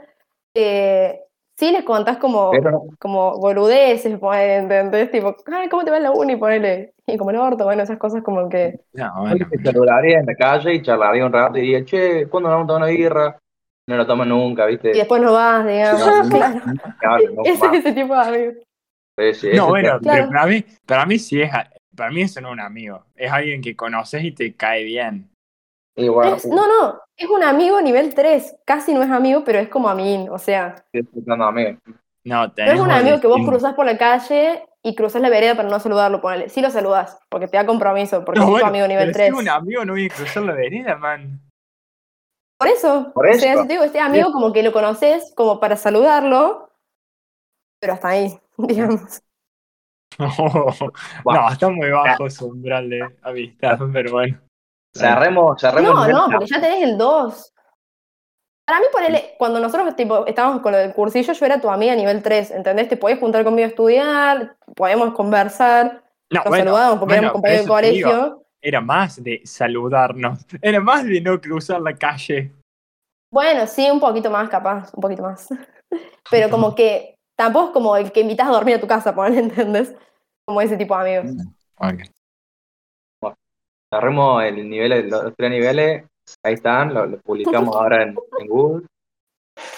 Eh, 0.56 1.22
sí 1.58 1.72
les 1.72 1.84
contás 1.84 2.18
como, 2.18 2.52
Pero 2.52 2.72
no- 2.72 2.84
como 3.00 3.38
boludeces, 3.38 4.18
ponele, 4.20 4.58
¿entendés? 4.58 5.12
Tipo, 5.12 5.36
ay, 5.52 5.70
¿cómo 5.70 5.86
te 5.86 5.92
va 5.92 5.98
en 5.98 6.04
la 6.04 6.12
uni? 6.12 6.36
Ponele. 6.36 6.94
Y 7.06 7.18
como 7.18 7.30
el 7.32 7.38
orto, 7.38 7.64
bueno, 7.64 7.84
esas 7.84 7.98
cosas 7.98 8.24
como 8.24 8.50
que... 8.50 8.82
No, 8.94 9.14
bueno. 9.22 9.48
te 9.50 9.58
saludaría 9.64 10.20
en 10.20 10.26
la 10.26 10.36
calle 10.36 10.74
y 10.74 10.82
charlaría 10.82 11.26
un 11.26 11.32
rato 11.34 11.58
y 11.58 11.62
diría, 11.62 11.86
che, 11.86 12.28
¿cuándo 12.28 12.50
vamos 12.50 12.66
a 12.66 12.68
tomar 12.68 12.82
una 12.84 12.92
birra? 12.92 13.38
No 13.88 13.96
lo 13.96 14.06
toman 14.06 14.28
nunca, 14.28 14.66
¿viste? 14.66 14.92
Y 14.92 14.98
después 14.98 15.22
no 15.22 15.32
vas, 15.32 15.66
digamos. 15.66 16.30
No, 16.30 16.30
claro. 17.00 17.24
Ese 17.46 17.54
es 17.54 17.60
más. 17.60 17.76
ese 17.76 17.94
tipo 17.94 18.14
de 18.14 18.20
amigos. 18.22 18.56
Sí, 19.18 19.34
sí, 19.34 19.50
No, 19.56 19.70
bueno, 19.70 20.00
Claro. 20.02 20.18
pero 20.28 20.30
para 20.30 20.46
mí, 20.48 20.66
para 20.86 21.06
mí 21.06 21.18
sí 21.18 21.42
es, 21.42 21.50
para 21.96 22.12
mí 22.12 22.22
eso 22.22 22.42
no 22.42 22.50
es 22.50 22.54
un 22.54 22.60
amigo, 22.60 23.06
es 23.16 23.32
alguien 23.32 23.62
que 23.62 23.76
conoces 23.76 24.24
y 24.24 24.32
te 24.34 24.54
cae 24.54 24.84
bien. 24.84 25.30
Es- 26.22 26.46
no, 26.52 26.68
no, 26.68 27.02
es 27.16 27.28
un 27.30 27.44
amigo 27.44 27.82
nivel 27.82 28.14
3. 28.14 28.56
Casi 28.66 28.94
no 28.94 29.02
es 29.04 29.10
amigo, 29.12 29.44
pero 29.44 29.60
es 29.60 29.70
como 29.70 29.90
a 29.90 29.96
mí. 29.96 30.28
O 30.30 30.38
sea, 30.40 30.76
estoy 30.92 31.02
escuchando 31.02 31.46
a 31.46 31.52
mí. 31.52 31.64
No, 32.24 32.48
no 32.66 32.72
es 32.74 32.80
un 32.80 32.92
amigo 32.92 33.20
que 33.20 33.28
vos 33.28 33.44
cruzás 33.44 33.74
por 33.74 33.86
la 33.86 33.98
calle 33.98 34.64
y 34.84 34.96
cruzás 34.96 35.22
la 35.22 35.30
vereda 35.30 35.56
para 35.56 35.70
no 35.70 35.80
saludarlo, 35.80 36.22
ponele. 36.22 36.50
Sí 36.50 36.62
lo 36.62 36.70
saludás, 36.72 37.18
porque 37.30 37.48
te 37.48 37.58
da 37.58 37.66
compromiso, 37.66 38.24
porque 38.26 38.44
No, 38.44 38.48
es 38.48 38.58
tu 38.58 38.64
bueno, 38.64 38.66
amigo 38.66 38.88
nivel 38.88 39.12
pero 39.12 39.14
si 39.14 39.28
3. 39.28 39.32
es 39.32 39.36
un 39.36 39.50
amigo 39.50 39.84
no 39.86 39.94
voy 39.94 40.06
a 40.06 40.10
cruzar 40.10 40.44
la 40.44 40.54
vereda, 40.54 40.96
man. 40.98 41.42
Por 42.60 42.68
eso, 42.68 43.14
Por 43.14 43.28
o 43.28 43.34
sea, 43.34 43.58
eso. 43.58 43.58
si 43.58 43.66
te 43.68 43.74
digo, 43.74 43.84
este 43.84 44.00
amigo 44.00 44.32
como 44.32 44.54
que 44.54 44.62
lo 44.64 44.72
conoces 44.72 45.34
como 45.36 45.60
para 45.60 45.76
saludarlo, 45.76 46.70
pero 47.80 47.94
hasta 47.94 48.10
ahí, 48.10 48.40
digamos. 48.58 49.22
No, 51.30 51.50
está 51.52 51.70
muy 51.70 51.90
bajo 51.92 52.30
su 52.30 52.48
umbral 52.48 52.90
de 52.90 53.16
amistad, 53.22 53.80
pero 53.94 54.12
bueno. 54.14 54.47
Cerremos, 54.98 55.62
cerremos. 55.62 55.94
No, 55.94 56.06
el 56.06 56.12
no, 56.12 56.28
porque 56.30 56.48
ya 56.48 56.62
tenés 56.62 56.84
el 56.84 56.98
2. 56.98 57.54
Para 58.68 58.80
mí, 58.82 58.86
ponele, 58.92 59.36
cuando 59.38 59.62
nosotros 59.62 59.96
tipo, 59.96 60.26
estábamos 60.26 60.62
con 60.62 60.74
lo 60.74 60.78
del 60.78 60.94
cursillo, 60.94 61.32
yo 61.32 61.46
era 61.46 61.62
tu 61.62 61.70
amiga 61.70 61.96
nivel 61.96 62.22
3, 62.22 62.52
¿entendés? 62.52 62.90
Te 62.90 62.98
podías 62.98 63.20
juntar 63.20 63.46
conmigo 63.46 63.66
a 63.66 63.70
estudiar, 63.70 64.58
podemos 64.76 65.14
conversar, 65.14 66.04
No, 66.30 66.42
nos 66.42 66.50
bueno, 66.50 66.66
saludábamos 66.66 67.00
porque 67.00 67.14
bueno, 67.14 67.28
éramos 67.28 67.34
compañeros 67.34 67.66
de 67.66 67.92
digo, 67.92 68.10
colegio. 68.10 68.44
Era 68.62 68.82
más 68.82 69.24
de 69.24 69.42
saludarnos, 69.46 70.46
era 70.62 70.82
más 70.82 71.06
de 71.06 71.22
no 71.22 71.40
cruzar 71.40 71.80
la 71.80 71.96
calle. 71.96 72.52
Bueno, 73.32 73.66
sí, 73.68 73.90
un 73.90 74.02
poquito 74.02 74.30
más, 74.30 74.50
capaz, 74.50 74.94
un 74.94 75.02
poquito 75.02 75.22
más. 75.22 75.48
Pero 76.30 76.50
como 76.50 76.76
que 76.76 77.16
tampoco 77.38 77.68
es 77.68 77.72
como 77.72 77.96
el 77.96 78.12
que 78.12 78.20
invitas 78.20 78.50
a 78.50 78.52
dormir 78.52 78.76
a 78.76 78.82
tu 78.82 78.88
casa, 78.88 79.16
ponele, 79.16 79.40
¿entendés? 79.40 79.96
Como 80.46 80.60
ese 80.60 80.76
tipo 80.76 80.94
de 80.98 81.18
amigos. 81.18 81.46
Ok. 81.78 82.17
Cerremos 83.94 84.44
el 84.44 84.70
nivel, 84.70 85.10
los 85.10 85.34
tres 85.36 85.52
niveles. 85.52 86.04
Ahí 86.44 86.56
están, 86.56 86.94
lo, 86.94 87.06
lo 87.06 87.20
publicamos 87.22 87.76
ahora 87.76 88.04
en, 88.04 88.16
en 88.40 88.48
Google. 88.48 88.86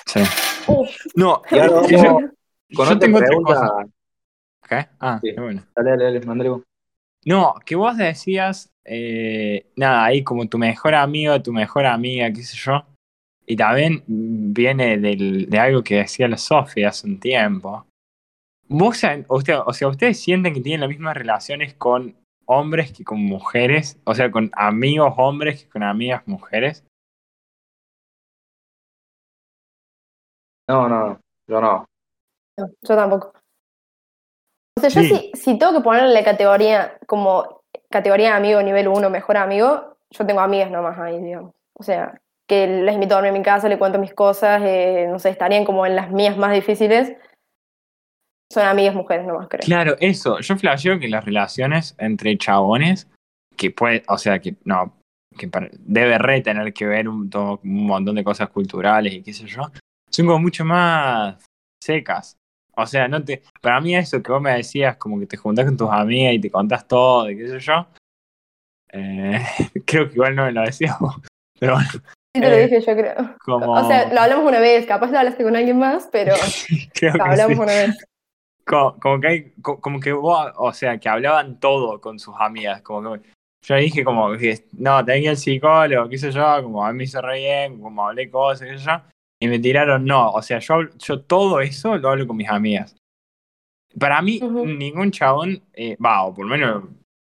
Sí. 0.05 0.21
Uf, 0.67 0.89
No, 1.15 1.41
Y 1.51 1.59
ahora 1.59 1.87
yo- 1.87 2.03
con 2.13 2.31
yo 2.69 2.83
otra 2.83 2.99
tengo 2.99 3.17
otra 3.17 3.27
pregunta. 3.27 3.53
cosa. 3.55 3.85
¿Qué? 4.67 4.87
Ah, 4.99 5.19
Sí. 5.23 5.33
qué 5.35 5.41
bueno. 5.41 5.63
Dale, 5.75 5.89
dale, 5.91 6.19
dale. 6.19 6.61
No, 7.25 7.55
que 7.65 7.75
vos 7.75 7.97
decías, 7.97 8.71
eh, 8.85 9.67
nada, 9.75 10.05
ahí 10.05 10.23
como 10.23 10.47
tu 10.47 10.57
mejor 10.57 10.95
amigo, 10.95 11.41
tu 11.41 11.51
mejor 11.53 11.85
amiga, 11.85 12.31
qué 12.31 12.43
sé 12.43 12.55
yo. 12.57 12.83
Y 13.45 13.55
también 13.55 14.03
viene 14.07 14.97
del- 14.99 15.49
de 15.49 15.59
algo 15.59 15.83
que 15.83 15.95
decía 15.97 16.27
la 16.27 16.37
Sofía 16.37 16.89
hace 16.89 17.07
un 17.07 17.19
tiempo. 17.19 17.85
Vos, 18.67 19.01
usted, 19.29 19.59
o 19.65 19.73
sea, 19.73 19.87
¿ustedes 19.87 20.19
sienten 20.19 20.53
que 20.53 20.61
tienen 20.61 20.81
las 20.81 20.89
mismas 20.89 21.17
relaciones 21.17 21.73
con 21.73 22.15
hombres 22.49 22.91
que 22.91 23.03
con 23.03 23.23
mujeres? 23.23 23.99
O 24.05 24.15
sea, 24.15 24.31
con 24.31 24.49
amigos 24.53 25.13
hombres 25.17 25.63
que 25.63 25.69
con 25.69 25.83
amigas 25.83 26.23
mujeres. 26.27 26.83
No, 30.67 30.89
no, 30.89 31.19
yo 31.47 31.61
no. 31.61 31.85
no, 32.57 32.69
yo 32.81 32.95
tampoco. 32.95 33.33
O 34.77 34.81
sea, 34.81 34.89
yo 34.89 35.01
Sí. 35.01 35.31
si, 35.33 35.41
si 35.41 35.59
tengo 35.59 35.73
que 35.73 35.81
ponerle 35.81 36.13
la 36.13 36.23
categoría 36.23 36.97
como 37.05 37.61
categoría 37.89 38.29
de 38.29 38.35
amigo 38.37 38.61
nivel 38.61 38.87
1, 38.87 39.09
mejor 39.09 39.37
amigo, 39.37 39.97
yo 40.09 40.25
tengo 40.25 40.41
amigas 40.41 40.71
nomás 40.71 40.97
ahí, 40.97 41.19
digamos. 41.21 41.53
O 41.73 41.83
sea, 41.83 42.19
que 42.47 42.65
les 42.65 42.95
invito 42.95 43.13
a 43.13 43.17
dormir 43.17 43.33
en 43.35 43.39
mi 43.41 43.43
casa, 43.43 43.69
le 43.69 43.77
cuento 43.77 43.99
mis 43.99 44.13
cosas, 44.13 44.61
eh, 44.65 45.05
no 45.09 45.19
sé, 45.19 45.29
estarían 45.29 45.65
como 45.65 45.85
en 45.85 45.95
las 45.95 46.09
mías 46.11 46.37
más 46.37 46.51
difíciles. 46.53 47.15
Son 48.51 48.65
amigas 48.65 48.95
mujeres 48.95 49.25
nomás, 49.27 49.47
creo. 49.47 49.61
Claro, 49.61 49.95
eso. 49.99 50.39
Yo 50.39 50.57
flasheo 50.57 50.99
que 50.99 51.07
las 51.07 51.23
relaciones 51.23 51.95
entre 51.99 52.35
chabones, 52.37 53.07
que 53.55 53.69
puede, 53.71 54.03
o 54.07 54.17
sea, 54.17 54.39
que 54.39 54.55
no, 54.65 54.95
que 55.37 55.47
para- 55.47 55.69
debe 55.77 56.17
re 56.17 56.41
tener 56.41 56.73
que 56.73 56.85
ver 56.87 57.07
un, 57.07 57.29
todo- 57.29 57.59
un 57.63 57.85
montón 57.85 58.15
de 58.15 58.23
cosas 58.23 58.49
culturales 58.49 59.13
y 59.13 59.21
qué 59.21 59.33
sé 59.33 59.45
yo, 59.45 59.61
son 60.09 60.25
como 60.25 60.39
mucho 60.39 60.65
más 60.65 61.35
secas. 61.83 62.37
O 62.75 62.87
sea, 62.87 63.07
no 63.07 63.23
te, 63.23 63.43
para 63.61 63.79
mí 63.81 63.95
eso 63.95 64.23
que 64.23 64.31
vos 64.31 64.41
me 64.41 64.53
decías, 64.53 64.97
como 64.97 65.19
que 65.19 65.27
te 65.27 65.37
juntás 65.37 65.65
con 65.65 65.77
tus 65.77 65.89
amigas 65.91 66.33
y 66.33 66.39
te 66.39 66.49
contás 66.49 66.87
todo 66.87 67.29
y 67.29 67.37
qué 67.37 67.47
sé 67.49 67.59
yo, 67.59 67.85
eh, 68.91 69.39
creo 69.85 70.07
que 70.07 70.13
igual 70.15 70.35
no 70.35 70.45
me 70.45 70.51
lo 70.53 70.61
decías 70.61 70.97
vos, 70.99 71.15
pero 71.59 71.73
bueno, 71.73 71.89
Sí 72.35 72.41
te 72.41 72.49
lo 72.49 72.55
eh, 72.55 72.63
dije, 72.67 72.81
yo 72.81 72.95
creo. 72.95 73.35
como... 73.43 73.73
O 73.73 73.87
sea, 73.87 74.11
lo 74.13 74.21
hablamos 74.21 74.45
una 74.47 74.59
vez, 74.59 74.85
capaz 74.85 75.11
lo 75.11 75.17
hablaste 75.19 75.43
con 75.43 75.55
alguien 75.55 75.77
más, 75.77 76.07
pero 76.11 76.35
creo 76.93 77.15
lo 77.15 77.23
hablamos 77.23 77.57
sí. 77.57 77.63
una 77.63 77.73
vez. 77.73 78.05
Como, 78.69 78.99
como 78.99 79.19
que 79.19 79.27
hay, 79.27 79.51
como 79.61 79.99
que 79.99 80.13
vos, 80.13 80.51
o 80.57 80.71
sea, 80.73 80.99
que 80.99 81.09
hablaban 81.09 81.59
todo 81.59 81.99
con 81.99 82.19
sus 82.19 82.35
amigas, 82.37 82.83
como 82.83 83.13
que 83.13 83.29
yo 83.65 83.75
dije 83.75 84.03
como 84.03 84.29
no, 84.73 85.05
tenía 85.05 85.31
el 85.31 85.37
psicólogo, 85.37 86.07
qué 86.07 86.19
sé 86.19 86.31
yo, 86.31 86.61
como 86.61 86.85
a 86.85 86.91
mí 86.91 86.99
me 86.99 87.03
hizo 87.05 87.19
re 87.19 87.39
bien, 87.39 87.81
como 87.81 88.07
hablé 88.07 88.29
cosas, 88.29 88.67
qué 88.67 88.77
sé 88.77 88.85
yo, 88.85 89.01
y 89.41 89.47
me 89.47 89.57
tiraron 89.57 90.05
no, 90.05 90.29
o 90.31 90.41
sea, 90.43 90.59
yo, 90.59 90.87
yo 90.99 91.21
todo 91.21 91.59
eso 91.61 91.97
lo 91.97 92.09
hablo 92.09 92.27
con 92.27 92.37
mis 92.37 92.47
amigas. 92.47 92.95
Para 93.99 94.21
mí, 94.21 94.39
Ujú. 94.39 94.67
ningún 94.67 95.09
chabón, 95.09 95.63
eh, 95.73 95.97
va, 95.97 96.23
o 96.25 96.33
por 96.35 96.45
lo 96.45 96.51
menos 96.51 96.83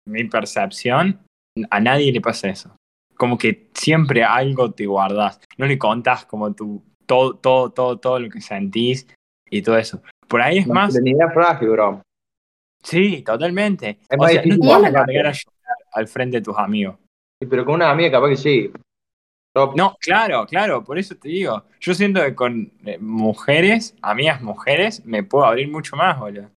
mi 0.09 0.25
percepción, 0.25 1.21
a 1.69 1.79
nadie 1.79 2.11
le 2.11 2.23
pasa 2.23 2.49
eso. 2.49 2.75
Como 3.17 3.37
que 3.37 3.69
siempre 3.75 4.25
algo 4.25 4.73
te 4.73 4.87
guardas, 4.87 5.41
no 5.59 5.67
le 5.67 5.79
contás 5.79 6.25
como 6.25 6.55
tu, 6.55 6.83
todo, 7.05 7.35
todo, 7.37 7.71
todo, 7.71 7.99
todo 7.99 8.19
lo 8.19 8.31
que 8.31 8.41
sentís 8.41 9.07
y 9.59 9.63
todo 9.63 9.79
eso. 9.79 10.03
Por 10.29 10.43
ahí 10.43 10.59
es 10.59 10.67
más, 10.67 10.93
Masculinidad 10.93 11.33
frágil, 11.33 11.69
bro. 11.69 12.03
Sí, 12.83 13.23
totalmente. 13.23 13.99
Es 14.09 14.19
o 14.19 14.23
más 14.23 14.33
sea, 14.33 14.41
no 14.41 14.45
difícil 14.45 14.61
te 14.61 14.69
vas 14.69 14.85
a 14.85 15.13
llorar 15.13 15.35
al 15.93 16.09
frente 16.09 16.37
de 16.39 16.43
tus 16.43 16.59
amigos. 16.59 16.97
Sí, 17.41 17.47
pero 17.49 17.65
con 17.65 17.77
una 17.77 17.91
amiga 17.91 18.11
capaz 18.11 18.31
que 18.31 18.37
sí. 18.37 18.73
Top. 19.55 19.77
No, 19.77 19.97
claro, 20.01 20.45
claro, 20.47 20.83
por 20.83 20.99
eso 20.99 21.15
te 21.15 21.29
digo. 21.29 21.63
Yo 21.81 21.95
siento 21.95 22.21
que 22.21 22.35
con 22.35 22.73
eh, 22.85 22.99
mujeres, 22.99 23.95
amigas 24.03 24.43
mujeres, 24.43 25.05
me 25.07 25.23
puedo 25.23 25.45
abrir 25.45 25.71
mucho 25.71 25.95
más, 25.95 26.19
boludo. 26.19 26.51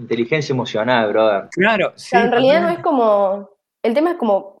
Inteligencia 0.00 0.52
emocional, 0.52 1.12
brother. 1.12 1.48
Claro, 1.52 1.92
sí. 1.94 2.08
Pero 2.10 2.24
en 2.24 2.32
realidad 2.32 2.62
no 2.62 2.68
es 2.70 2.78
como. 2.80 3.50
El 3.84 3.94
tema 3.94 4.12
es 4.12 4.16
como. 4.16 4.58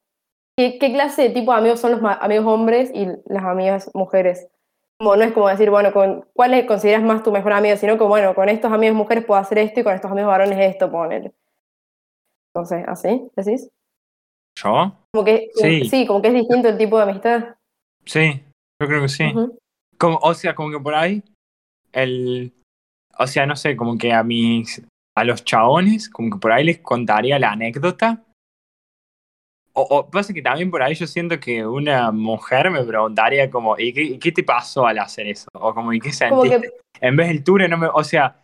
¿Qué, 0.56 0.78
qué 0.78 0.92
clase 0.92 1.22
de 1.22 1.30
tipo 1.30 1.52
de 1.52 1.58
amigos 1.58 1.80
son 1.80 1.92
los 1.92 2.00
amigos 2.20 2.46
hombres 2.46 2.92
y 2.94 3.06
las 3.26 3.42
amigas 3.42 3.90
mujeres? 3.94 4.46
Como 5.00 5.16
no 5.16 5.22
es 5.24 5.32
como 5.32 5.48
decir, 5.48 5.70
bueno, 5.70 5.94
con 5.94 6.26
cuáles 6.34 6.66
consideras 6.66 7.02
más 7.02 7.22
tu 7.22 7.32
mejor 7.32 7.54
amigo, 7.54 7.74
sino 7.78 7.96
que, 7.96 8.04
bueno, 8.04 8.34
con 8.34 8.50
estos 8.50 8.70
amigos 8.70 8.94
mujeres 8.94 9.24
puedo 9.24 9.40
hacer 9.40 9.56
esto 9.56 9.80
y 9.80 9.82
con 9.82 9.94
estos 9.94 10.10
amigos 10.10 10.28
varones 10.28 10.58
esto, 10.58 10.90
poner. 10.90 11.32
Entonces, 12.54 12.84
¿así? 12.86 13.30
¿Decís? 13.34 13.70
¿Yo? 14.62 14.92
Como 15.10 15.24
que, 15.24 15.48
Sí. 15.54 15.88
sí, 15.88 16.06
como 16.06 16.20
que 16.20 16.28
es 16.28 16.34
distinto 16.34 16.68
el 16.68 16.76
tipo 16.76 16.98
de 16.98 17.04
amistad. 17.04 17.54
Sí, 18.04 18.44
yo 18.78 18.86
creo 18.86 19.00
que 19.00 19.08
sí. 19.08 19.32
Como, 19.96 20.18
o 20.18 20.34
sea, 20.34 20.54
como 20.54 20.70
que 20.70 20.80
por 20.80 20.94
ahí, 20.94 21.22
el. 21.92 22.52
O 23.18 23.26
sea, 23.26 23.46
no 23.46 23.56
sé, 23.56 23.76
como 23.76 23.96
que 23.96 24.12
a 24.12 24.22
mis. 24.22 24.82
A 25.16 25.24
los 25.24 25.44
chabones, 25.46 26.10
como 26.10 26.30
que 26.30 26.38
por 26.38 26.52
ahí 26.52 26.64
les 26.64 26.80
contaría 26.80 27.38
la 27.38 27.52
anécdota. 27.52 28.22
O, 29.80 29.98
o 30.00 30.10
pasa 30.10 30.34
que 30.34 30.42
también 30.42 30.70
por 30.70 30.82
ahí 30.82 30.94
yo 30.94 31.06
siento 31.06 31.40
que 31.40 31.64
una 31.66 32.10
mujer 32.12 32.70
me 32.70 32.82
preguntaría 32.84 33.50
como, 33.50 33.78
¿y 33.78 34.18
qué, 34.18 34.32
te 34.32 34.42
pasó 34.42 34.86
al 34.86 34.98
hacer 34.98 35.26
eso? 35.28 35.48
O 35.54 35.72
como, 35.72 35.92
¿y 35.92 36.00
qué 36.00 36.12
sentiste? 36.12 36.60
que, 36.60 37.06
En 37.06 37.16
vez 37.16 37.28
del 37.28 37.42
Ture 37.42 37.66
no 37.68 37.78
me, 37.78 37.86
o 37.86 38.04
sea, 38.04 38.42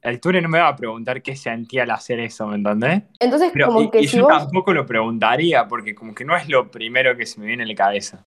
el 0.00 0.18
Ture 0.18 0.40
no 0.40 0.48
me 0.48 0.60
va 0.60 0.68
a 0.68 0.76
preguntar 0.76 1.20
qué 1.20 1.36
sentía 1.36 1.82
al 1.82 1.90
hacer 1.90 2.20
eso, 2.20 2.46
¿me 2.46 2.54
entendés? 2.56 3.02
entonces, 3.20 3.50
Pero, 3.52 3.66
como 3.66 3.82
y, 3.82 3.90
que 3.90 4.00
y 4.00 4.06
si 4.06 4.16
yo 4.16 4.22
vos. 4.22 4.38
tampoco 4.38 4.72
lo 4.72 4.86
preguntaría, 4.86 5.68
porque 5.68 5.94
como 5.94 6.14
que 6.14 6.24
no 6.24 6.34
es 6.34 6.48
lo 6.48 6.70
primero 6.70 7.14
que 7.16 7.26
se 7.26 7.38
me 7.40 7.46
viene 7.46 7.64
a 7.64 7.66
la 7.66 7.74
cabeza. 7.74 8.24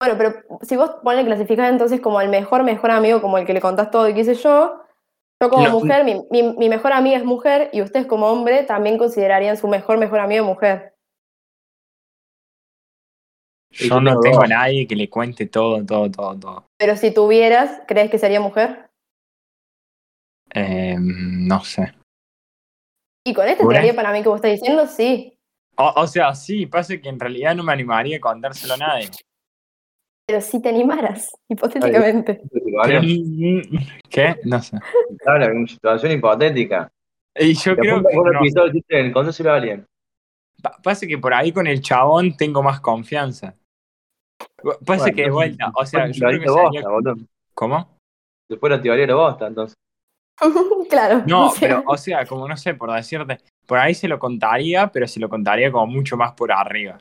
Bueno, 0.00 0.18
pero 0.18 0.34
si 0.62 0.76
vos 0.76 0.90
ponle 1.02 1.24
clasificás 1.24 1.70
entonces 1.70 2.00
como 2.00 2.20
el 2.20 2.28
mejor, 2.28 2.64
mejor 2.64 2.90
amigo, 2.90 3.22
como 3.22 3.38
el 3.38 3.46
que 3.46 3.54
le 3.54 3.60
contás 3.60 3.90
todo 3.90 4.08
y 4.08 4.14
qué 4.14 4.24
sé 4.24 4.34
yo, 4.34 4.82
yo 5.40 5.48
como 5.48 5.62
No, 5.64 5.70
mujer, 5.70 6.04
mi, 6.04 6.20
mi- 6.30 6.56
mi 6.56 6.68
mejor 6.68 6.92
amiga 6.92 7.16
es 7.16 7.24
mujer 7.24 7.70
y 7.72 7.82
ustedes 7.82 8.06
como 8.06 8.26
hombre 8.26 8.64
también 8.64 8.98
considerarían 8.98 9.56
su 9.56 9.68
mejor, 9.68 9.98
mejor 9.98 10.18
amigo 10.20 10.44
mujer. 10.44 10.94
Yo 13.72 14.00
no 14.00 14.20
tengo 14.20 14.42
a 14.42 14.46
nadie 14.46 14.86
que 14.86 14.94
le 14.94 15.08
cuente 15.08 15.46
todo, 15.46 15.84
todo, 15.84 16.10
todo, 16.10 16.38
todo. 16.38 16.66
Pero 16.78 16.96
si 16.96 17.12
tuvieras, 17.12 17.82
¿crees 17.88 18.10
que 18.10 18.18
sería 18.18 18.40
mujer? 18.40 18.90
Eh, 20.54 20.96
no 20.98 21.64
sé. 21.64 21.94
Y 23.24 23.32
con 23.32 23.48
esta 23.48 23.66
teoría 23.66 23.94
para 23.94 24.12
mí 24.12 24.22
que 24.22 24.28
vos 24.28 24.36
estás 24.36 24.52
diciendo, 24.52 24.86
sí. 24.86 25.38
O, 25.76 25.92
o 25.96 26.06
sea, 26.06 26.34
sí, 26.34 26.66
pasa 26.66 26.98
que 26.98 27.08
en 27.08 27.18
realidad 27.18 27.54
no 27.54 27.62
me 27.62 27.72
animaría 27.72 28.18
a 28.18 28.20
contárselo 28.20 28.74
a 28.74 28.76
nadie. 28.76 29.10
Pero 30.26 30.40
si 30.40 30.60
te 30.60 30.68
animaras, 30.68 31.30
hipotéticamente. 31.48 32.42
¿Qué? 34.10 34.36
No 34.44 34.60
sé. 34.60 34.78
De 35.08 35.50
una 35.50 35.66
situación 35.66 36.12
hipotética. 36.12 36.90
Y 37.34 37.54
yo 37.54 37.74
Te 37.74 37.80
creo 37.82 38.02
que. 38.02 38.14
no. 38.14 39.12
Contáselo 39.12 39.52
a 39.52 39.56
alguien. 39.56 39.86
pa- 40.62 40.76
pasa 40.82 41.06
que 41.06 41.16
por 41.18 41.32
ahí 41.32 41.52
con 41.52 41.66
el 41.66 41.80
chabón 41.80 42.36
tengo 42.36 42.62
más 42.62 42.80
confianza. 42.80 43.54
Pasa 44.62 44.78
Bueno, 44.84 45.04
que 45.16 45.22
de 45.22 45.30
vuelta, 45.30 45.72
o 45.74 45.86
sea, 45.86 46.06
yo 46.08 46.26
creo 46.26 46.40
que 46.40 46.48
sería. 46.48 46.62
bosta, 46.62 46.88
boludo. 46.88 47.16
¿Cómo? 47.54 47.96
Después 48.48 48.70
la 48.70 48.80
teoría 48.82 49.06
de 49.06 49.12
bosta, 49.14 49.46
entonces. 49.46 49.74
claro. 50.88 51.22
No, 51.26 51.48
o 51.48 51.50
sea, 51.50 51.60
pero, 51.68 51.82
o 51.86 51.96
sea, 51.96 52.26
como 52.26 52.48
no 52.48 52.56
sé, 52.56 52.74
por 52.74 52.92
decirte, 52.92 53.38
por 53.66 53.78
ahí 53.78 53.94
se 53.94 54.08
lo 54.08 54.18
contaría, 54.18 54.88
pero 54.88 55.06
se 55.06 55.20
lo 55.20 55.28
contaría 55.28 55.70
como 55.70 55.86
mucho 55.86 56.16
más 56.16 56.32
por 56.32 56.52
arriba. 56.52 56.98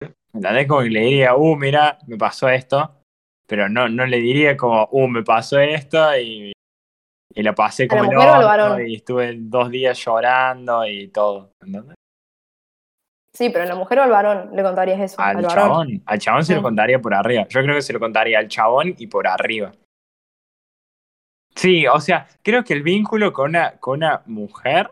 ¿Me 0.00 0.38
entendés? 0.38 0.66
Como 0.68 0.82
que 0.82 0.90
le 0.90 1.00
diría, 1.00 1.34
uh, 1.34 1.56
mira, 1.56 1.98
me 2.06 2.16
pasó 2.16 2.48
esto, 2.48 3.02
pero 3.46 3.68
no, 3.68 3.88
no 3.88 4.06
le 4.06 4.18
diría 4.18 4.56
como, 4.56 4.88
uh, 4.92 5.08
me 5.08 5.24
pasó 5.24 5.58
esto 5.58 6.16
y, 6.16 6.52
y 7.34 7.42
lo 7.42 7.54
pasé 7.54 7.84
¿A 7.84 7.88
como 7.88 8.04
el 8.04 8.10
mujer 8.10 8.28
o 8.28 8.32
al 8.32 8.36
orto 8.38 8.46
varón? 8.46 8.86
y 8.88 8.94
estuve 8.96 9.34
dos 9.38 9.70
días 9.70 9.98
llorando 9.98 10.86
y 10.86 11.08
todo. 11.08 11.50
¿entendés? 11.60 11.96
Sí, 13.32 13.50
pero 13.50 13.64
a 13.64 13.66
la 13.68 13.76
mujer 13.76 14.00
o 14.00 14.02
al 14.02 14.10
varón 14.10 14.50
le 14.54 14.62
contarías 14.62 15.00
eso. 15.00 15.20
Al, 15.20 15.36
Al 15.38 15.42
varón. 15.44 15.54
chabón, 15.54 16.02
al 16.04 16.18
chabón 16.18 16.44
se 16.44 16.54
lo 16.54 16.62
contaría 16.62 17.00
por 17.00 17.14
arriba. 17.14 17.46
Yo 17.48 17.62
creo 17.62 17.76
que 17.76 17.82
se 17.82 17.92
lo 17.92 18.00
contaría 18.00 18.38
al 18.38 18.48
chabón 18.48 18.94
y 18.98 19.06
por 19.06 19.26
arriba. 19.26 19.72
Sí, 21.54 21.86
o 21.86 22.00
sea, 22.00 22.26
creo 22.42 22.64
que 22.64 22.72
el 22.72 22.82
vínculo 22.82 23.32
con 23.32 23.50
una, 23.50 23.72
con 23.78 23.98
una 23.98 24.22
mujer 24.26 24.90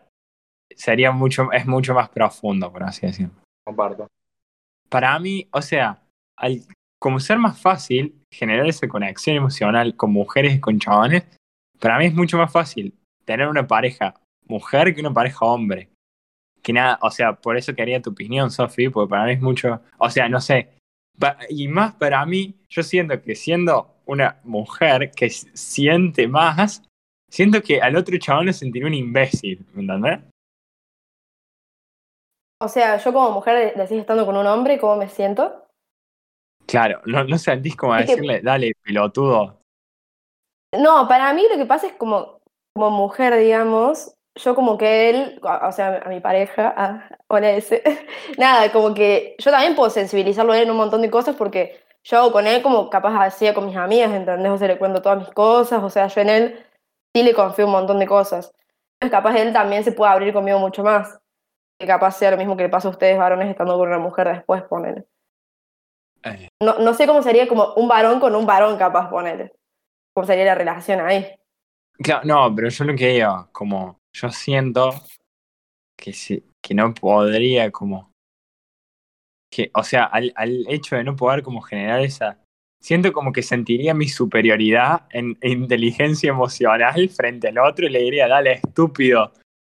sería 0.74 1.11
mucho, 1.11 1.51
es 1.53 1.66
mucho 1.66 1.94
más 1.94 2.09
profundo, 2.11 2.72
por 2.72 2.83
así 2.85 3.07
decirlo. 3.07 3.35
Comparto. 3.64 4.07
Para 4.88 5.18
mí, 5.18 5.48
o 5.53 5.62
sea, 5.62 6.03
al, 6.37 6.62
como 6.98 7.20
ser 7.20 7.38
más 7.38 7.61
fácil 7.61 8.22
generar 8.31 8.66
esa 8.66 8.88
conexión 8.88 9.37
emocional 9.37 9.96
con 9.96 10.12
mujeres 10.12 10.55
y 10.55 10.61
con 10.61 10.79
chabones, 10.79 11.24
para 11.81 11.98
mí 11.98 12.07
es 12.07 12.14
mucho 12.14 12.38
más 12.38 12.53
fácil 12.53 12.94
tener 13.24 13.48
una 13.48 13.66
pareja 13.66 14.14
mujer 14.46 14.94
que 14.94 15.01
una 15.01 15.12
pareja 15.12 15.44
hombre. 15.44 15.88
Que 16.68 16.74
nada, 16.74 16.98
o 17.00 17.11
sea, 17.11 17.33
por 17.33 17.57
eso 17.57 17.74
quería 17.74 18.02
tu 18.02 18.11
opinión, 18.11 18.50
Sofi, 18.50 18.90
porque 18.90 19.09
para 19.09 19.24
mí 19.24 19.33
es 19.33 19.40
mucho, 19.40 19.81
o 19.96 20.11
sea, 20.11 20.28
no 20.28 20.38
sé, 20.38 20.68
y 21.48 21.66
más 21.66 21.94
para 21.94 22.26
mí, 22.26 22.57
yo 22.68 22.83
siento 22.83 23.22
que 23.22 23.35
siendo 23.35 23.94
una 24.04 24.38
mujer 24.44 25.11
que 25.12 25.31
siente 25.31 26.28
más, 26.28 26.83
siento 27.31 27.62
que 27.62 27.81
al 27.81 27.96
otro 27.96 28.18
chabón 28.18 28.44
le 28.44 28.52
sentiría 28.52 28.87
un 28.87 28.92
imbécil, 28.92 29.64
¿me 29.72 29.81
entendés? 29.81 30.20
O 32.61 32.68
sea, 32.68 32.98
yo 32.98 33.14
como 33.14 33.31
mujer 33.31 33.72
decís 33.74 34.00
estando 34.00 34.26
con 34.26 34.37
un 34.37 34.46
hombre, 34.46 34.78
¿cómo 34.78 34.96
me 34.96 35.09
siento? 35.09 35.70
Claro, 36.66 37.00
no, 37.07 37.24
no 37.24 37.38
sentís 37.38 37.76
como 37.76 37.94
que- 37.94 38.02
decirle, 38.02 38.42
dale, 38.42 38.74
pelotudo. 38.85 39.62
No, 40.78 41.09
para 41.09 41.33
mí 41.33 41.46
lo 41.50 41.57
que 41.57 41.64
pasa 41.64 41.87
es 41.87 41.94
como, 41.94 42.42
como 42.74 42.90
mujer, 42.90 43.35
digamos, 43.38 44.12
yo 44.38 44.55
como 44.55 44.79
que 44.79 45.11
él, 45.11 45.40
o 45.42 45.72
sea, 45.72 46.03
a 46.05 46.09
mi 46.09 46.20
pareja, 46.20 46.72
a, 46.77 47.09
hola 47.29 47.51
ese, 47.57 47.83
nada, 48.38 48.70
como 48.72 48.94
que 48.94 49.37
yo 49.38 49.51
también 49.51 49.74
puedo 49.74 49.90
sensibilizarlo 49.90 50.53
a 50.53 50.57
él 50.57 50.64
en 50.64 50.70
un 50.70 50.77
montón 50.77 51.03
de 51.03 51.11
cosas 51.11 51.37
porque 51.37 51.81
yo 52.05 52.18
hago 52.18 52.33
con 52.33 52.46
él 52.46 52.62
como 52.62 52.88
capaz 52.90 53.14
hacía 53.22 53.55
con 53.55 53.66
mis 53.66 53.77
amigas, 53.77 54.12
¿entendés? 54.12 54.51
O 54.51 54.59
sea, 54.59 54.68
le 54.68 54.79
cuento 54.79 55.03
todas 55.03 55.18
mis 55.18 55.31
cosas, 55.31 55.83
o 55.83 55.90
sea, 55.90 56.07
yo 56.07 56.20
en 56.20 56.29
él 56.31 56.66
sí 57.14 57.22
le 57.22 57.35
confío 57.35 57.66
un 57.66 57.72
montón 57.72 57.98
de 57.98 58.07
cosas. 58.07 58.53
Entonces 59.01 59.16
capaz 59.16 59.37
él 59.37 59.53
también 59.53 59.85
se 59.85 59.92
puede 59.92 60.12
abrir 60.12 60.33
conmigo 60.33 60.59
mucho 60.59 60.83
más. 60.83 61.20
Que 61.79 61.87
capaz 61.87 62.12
sea 62.12 62.33
lo 62.33 62.37
mismo 62.37 62.57
que 62.57 62.64
le 62.64 62.68
pasa 62.68 62.88
a 62.88 62.90
ustedes 62.90 63.18
varones 63.18 63.48
estando 63.48 63.77
con 63.77 63.88
una 63.88 63.98
mujer 63.98 64.29
después, 64.29 64.62
ponele. 64.62 65.05
Eh. 66.24 66.48
No, 66.61 66.79
no 66.79 66.94
sé 66.94 67.07
cómo 67.07 67.22
sería 67.22 67.46
como 67.46 67.74
un 67.74 67.87
varón 67.87 68.18
con 68.18 68.35
un 68.35 68.46
varón 68.46 68.77
capaz, 68.79 69.09
ponele. 69.09 69.53
¿Cómo 70.14 70.27
sería 70.27 70.44
la 70.44 70.55
relación 70.57 71.01
ahí? 71.01 71.38
Claro, 71.98 72.22
no, 72.24 72.55
pero 72.55 72.68
yo 72.68 72.85
lo 72.85 72.96
que 72.96 73.09
digo, 73.09 73.48
como 73.53 73.98
yo 74.20 74.31
siento 74.31 74.90
que 75.96 76.12
sí, 76.12 76.44
que 76.62 76.74
no 76.74 76.92
podría 76.94 77.70
como 77.70 78.12
que, 79.50 79.70
o 79.74 79.83
sea, 79.83 80.04
al, 80.04 80.33
al 80.37 80.64
hecho 80.68 80.96
de 80.96 81.04
no 81.04 81.16
poder 81.16 81.42
como 81.42 81.61
generar 81.62 82.00
esa, 82.00 82.38
siento 82.81 83.12
como 83.12 83.33
que 83.33 83.42
sentiría 83.42 83.94
mi 83.94 84.09
superioridad 84.09 85.02
en 85.11 85.38
inteligencia 85.42 86.31
emocional 86.31 87.09
frente 87.09 87.48
al 87.48 87.59
otro 87.59 87.87
y 87.87 87.90
le 87.90 88.00
diría, 88.00 88.28
dale, 88.28 88.52
estúpido. 88.54 89.33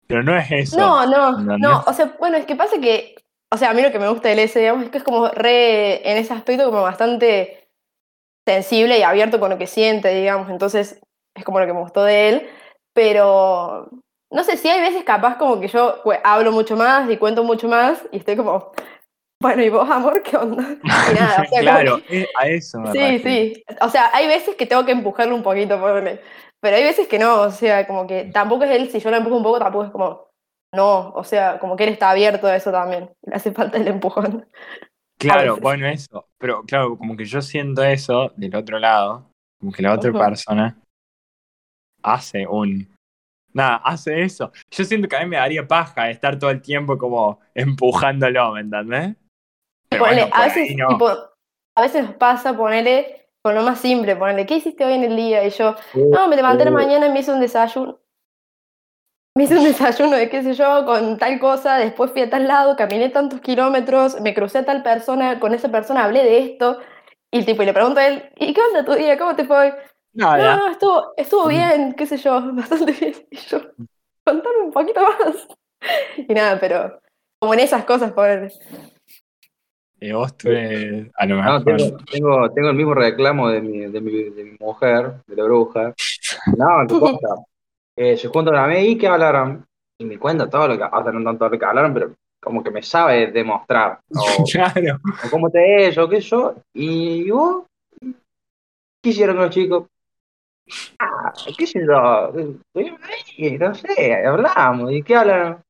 Pero 0.07 0.23
no 0.23 0.37
es 0.37 0.51
eso. 0.51 0.79
No, 0.79 1.07
no, 1.07 1.59
no, 1.59 1.85
o 1.87 1.93
sea, 1.93 2.15
bueno, 2.19 2.37
es 2.37 2.45
que 2.45 2.57
pasa 2.57 2.79
que, 2.81 3.15
o 3.51 3.57
sea, 3.57 3.71
a 3.71 3.75
mí 3.75 3.83
lo 3.83 3.91
que 3.91 3.99
me 3.99 4.09
gusta 4.09 4.29
del 4.29 4.41
S, 4.41 4.59
digamos, 4.59 4.85
es 4.85 4.91
que 4.91 4.99
es 4.99 5.05
como 5.05 5.29
re, 5.29 6.09
en 6.09 6.19
ese 6.19 6.35
aspecto, 6.35 6.67
como 6.67 6.83
bastante 6.83 7.69
sensible 8.47 8.99
y 8.99 9.03
abierto 9.03 9.41
con 9.41 9.51
lo 9.51 9.59
que 9.59 9.67
siente, 9.67 10.13
digamos, 10.15 10.51
entonces 10.51 11.01
es 11.35 11.45
como 11.45 11.61
lo 11.61 11.67
que 11.67 11.73
me 11.73 11.81
gustó 11.81 12.05
de 12.05 12.29
él, 12.29 12.49
pero 12.93 13.89
no 14.33 14.43
sé 14.45 14.57
si 14.57 14.69
hay 14.69 14.81
veces 14.81 15.05
capaz 15.05 15.37
como 15.37 15.61
que 15.61 15.69
yo 15.69 16.01
pues, 16.03 16.19
hablo 16.25 16.53
mucho 16.53 16.77
más 16.77 17.09
y 17.11 17.17
cuento 17.17 17.45
mucho 17.45 17.69
más 17.69 18.03
y 18.11 18.17
estoy 18.19 18.37
como, 18.37 18.73
bueno, 19.41 19.63
¿y 19.63 19.69
vos, 19.69 19.89
amor, 19.89 20.23
qué 20.23 20.37
onda? 20.37 20.65
Y 21.11 21.15
nada, 21.15 21.43
o 21.43 21.45
sea, 21.47 21.61
claro, 21.61 21.99
que- 22.09 22.23
es- 22.23 22.29
a 22.39 22.49
eso 22.49 22.81
me 22.81 22.93
Sí, 22.93 23.19
sí. 23.19 23.65
O 23.81 23.89
sea, 23.89 24.11
hay 24.15 24.27
veces 24.27 24.57
que 24.57 24.67
tengo 24.67 24.85
que 24.85 24.93
empujarlo 24.93 25.35
un 25.35 25.43
poquito. 25.43 25.79
Pero 26.61 26.77
hay 26.77 26.85
veces 26.85 27.09
que 27.09 27.19
no, 27.19 27.43
o 27.43 27.51
sea, 27.51 27.87
como 27.87 28.07
que 28.07 28.25
tampoco 28.33 28.65
es 28.65 28.71
él, 28.71 28.89
si 28.91 29.01
yo 29.01 29.11
lo 29.11 29.17
empujo 29.17 29.37
un 29.37 29.43
poco, 29.43 29.59
tampoco 29.59 29.85
es 29.85 29.91
como, 29.91 30.29
no, 30.75 31.11
o 31.11 31.25
sea, 31.25 31.59
como 31.59 31.77
que 31.77 31.85
él 31.85 31.91
está 31.91 32.11
abierto 32.11 32.47
a 32.47 32.55
eso 32.57 32.71
también. 32.71 33.11
Le 33.27 33.35
hace 33.35 33.53
falta 33.53 33.77
el 33.79 33.89
empujón. 33.89 34.49
Claro, 35.19 35.57
bueno, 35.61 35.87
eso. 35.89 36.27
Pero 36.39 36.63
claro, 36.63 36.97
como 36.97 37.17
que 37.17 37.25
yo 37.25 37.43
siento 37.43 37.83
eso 37.85 38.33
del 38.37 38.55
otro 38.57 38.79
lado, 38.79 39.31
como 39.61 39.73
que 39.73 39.83
la 39.83 39.95
otra 39.95 40.13
persona 40.13 40.79
hace 42.03 42.47
un. 42.47 42.89
Nada, 43.55 43.77
hace 43.85 44.23
eso. 44.23 44.53
Yo 44.71 44.85
siento 44.85 45.09
que 45.09 45.17
a 45.17 45.21
mí 45.21 45.27
me 45.27 45.37
daría 45.37 45.67
paja 45.67 46.11
estar 46.11 46.39
todo 46.39 46.51
el 46.51 46.63
tiempo 46.63 46.97
como 46.99 47.41
empujándolo, 47.55 48.53
¿me 48.53 48.61
entendés? 48.61 49.17
Pero 49.91 50.05
Ponele, 50.05 50.23
bueno, 50.23 50.29
a 50.33 50.43
veces, 50.45 50.71
no. 50.77 50.87
tipo, 50.87 51.09
a 51.09 51.83
veces 51.83 52.05
nos 52.05 52.15
pasa 52.17 52.57
ponerle 52.57 53.29
con 53.43 53.55
lo 53.55 53.63
más 53.63 53.81
simple, 53.81 54.17
ponerle, 54.17 54.47
¿qué 54.47 54.57
hiciste 54.57 54.85
hoy 54.85 54.95
en 54.95 55.05
el 55.05 55.17
día? 55.17 55.45
Y 55.45 55.51
yo, 55.51 55.77
no, 56.11 56.29
me 56.29 56.37
levanté 56.37 56.65
la 56.65 56.71
Uh, 56.71 56.73
mañana 56.73 57.07
y 57.07 57.11
me 57.11 57.21
hice 57.21 57.33
un 57.33 57.41
desayuno. 57.41 58.01
me 59.37 59.45
hice 59.45 59.57
un 59.57 59.65
desayuno 59.65 60.17
de 60.17 60.29
qué 60.29 60.43
sé 60.43 60.55
yo, 60.55 60.85
con 60.85 61.19
tal 61.19 61.39
cosa, 61.41 61.77
después 61.79 62.11
fui 62.13 62.23
a 62.23 62.31
tal 62.31 62.47
lado, 62.49 62.77
caminé 62.77 63.09
tantos 63.11 63.41
kilómetros, 63.41 64.21
me 64.21 64.35
crucé 64.35 64.59
a 64.59 64.65
tal 64.65 64.83
persona, 64.83 65.41
con 65.41 65.55
esa 65.55 65.71
persona 65.71 66.05
hablé 66.05 66.23
de 66.25 66.39
esto, 66.41 66.79
y 67.31 67.45
tipo, 67.45 67.63
y 67.63 67.67
le 67.67 67.73
pregunto 67.75 68.01
a 68.01 68.07
él, 68.07 68.31
¿y 68.37 68.53
qué 68.55 68.61
onda 68.61 68.85
tu 68.85 68.95
día? 68.95 69.17
¿Cómo 69.19 69.35
te 69.37 69.45
fue? 69.45 69.75
No, 70.15 70.69
estuvo, 70.71 71.13
estuvo 71.17 71.49
bien, 71.49 71.95
qué 71.95 72.07
sé 72.07 72.17
yo, 72.19 72.41
bastante 72.55 72.93
bien. 72.93 73.15
Y 73.31 73.37
yo, 73.37 73.61
contame 74.25 74.59
un 74.65 74.73
poquito 74.73 75.01
más. 75.03 75.49
Y 76.17 76.33
nada, 76.33 76.61
pero 76.61 77.01
como 77.41 77.55
en 77.55 77.61
esas 77.61 77.85
cosas, 77.85 78.13
pobre. 78.13 78.49
Y 80.01 80.13
vos 80.13 80.37
tuve, 80.37 81.11
a 81.17 81.27
lo 81.27 81.37
No, 81.43 81.43
mejor. 81.61 81.65
tengo, 81.65 81.97
tengo, 82.05 82.51
tengo 82.53 82.69
el 82.71 82.77
mismo 82.77 82.95
reclamo 82.95 83.49
de 83.49 83.61
mi, 83.61 83.79
de 83.87 84.01
mi, 84.01 84.31
de 84.31 84.45
mi 84.45 84.57
mujer, 84.61 85.15
de 85.27 85.37
la 85.37 85.43
bruja. 85.45 85.93
No, 86.57 86.67
¿qué 86.89 86.99
cosa? 87.01 87.35
Eh, 87.97 88.17
se 88.17 88.29
juntan 88.29 88.55
a 88.57 88.69
mí 88.69 88.79
y 88.79 88.99
que 88.99 89.09
hablaron. 89.09 89.65
Y 89.99 90.05
me 90.05 90.19
cuenta 90.21 90.49
todo 90.49 90.69
lo 90.69 90.79
que, 90.79 90.85
o 90.85 91.03
sea, 91.03 91.13
no 91.13 91.25
tanto 91.25 91.49
lo 91.49 91.59
que 91.59 91.65
hablaron, 91.65 91.93
pero 91.95 92.15
como 92.41 92.63
que 92.63 92.71
me 92.71 92.83
sabe 92.83 93.33
demostrar. 93.33 93.99
O, 94.15 94.45
Claro. 94.45 94.99
o 95.27 95.31
cómo 95.31 95.51
te 95.51 95.89
es, 95.89 95.99
o 95.99 96.09
qué 96.09 96.21
sé 96.21 96.29
yo. 96.29 96.55
Y 96.75 97.29
vos, 97.31 97.65
¿qué 99.03 99.11
hicieron 99.11 99.37
los 99.37 99.51
chicos? 99.51 99.87
Ah, 100.99 101.33
qué 101.57 101.67
sé 101.67 101.81
yo, 101.87 102.33
estuvimos 102.37 103.01
ahí, 103.03 103.59
no 103.59 103.75
sé, 103.75 104.27
hablamos. 104.27 104.93
¿Y 104.93 105.03
qué 105.03 105.17
hablaron? 105.17 105.63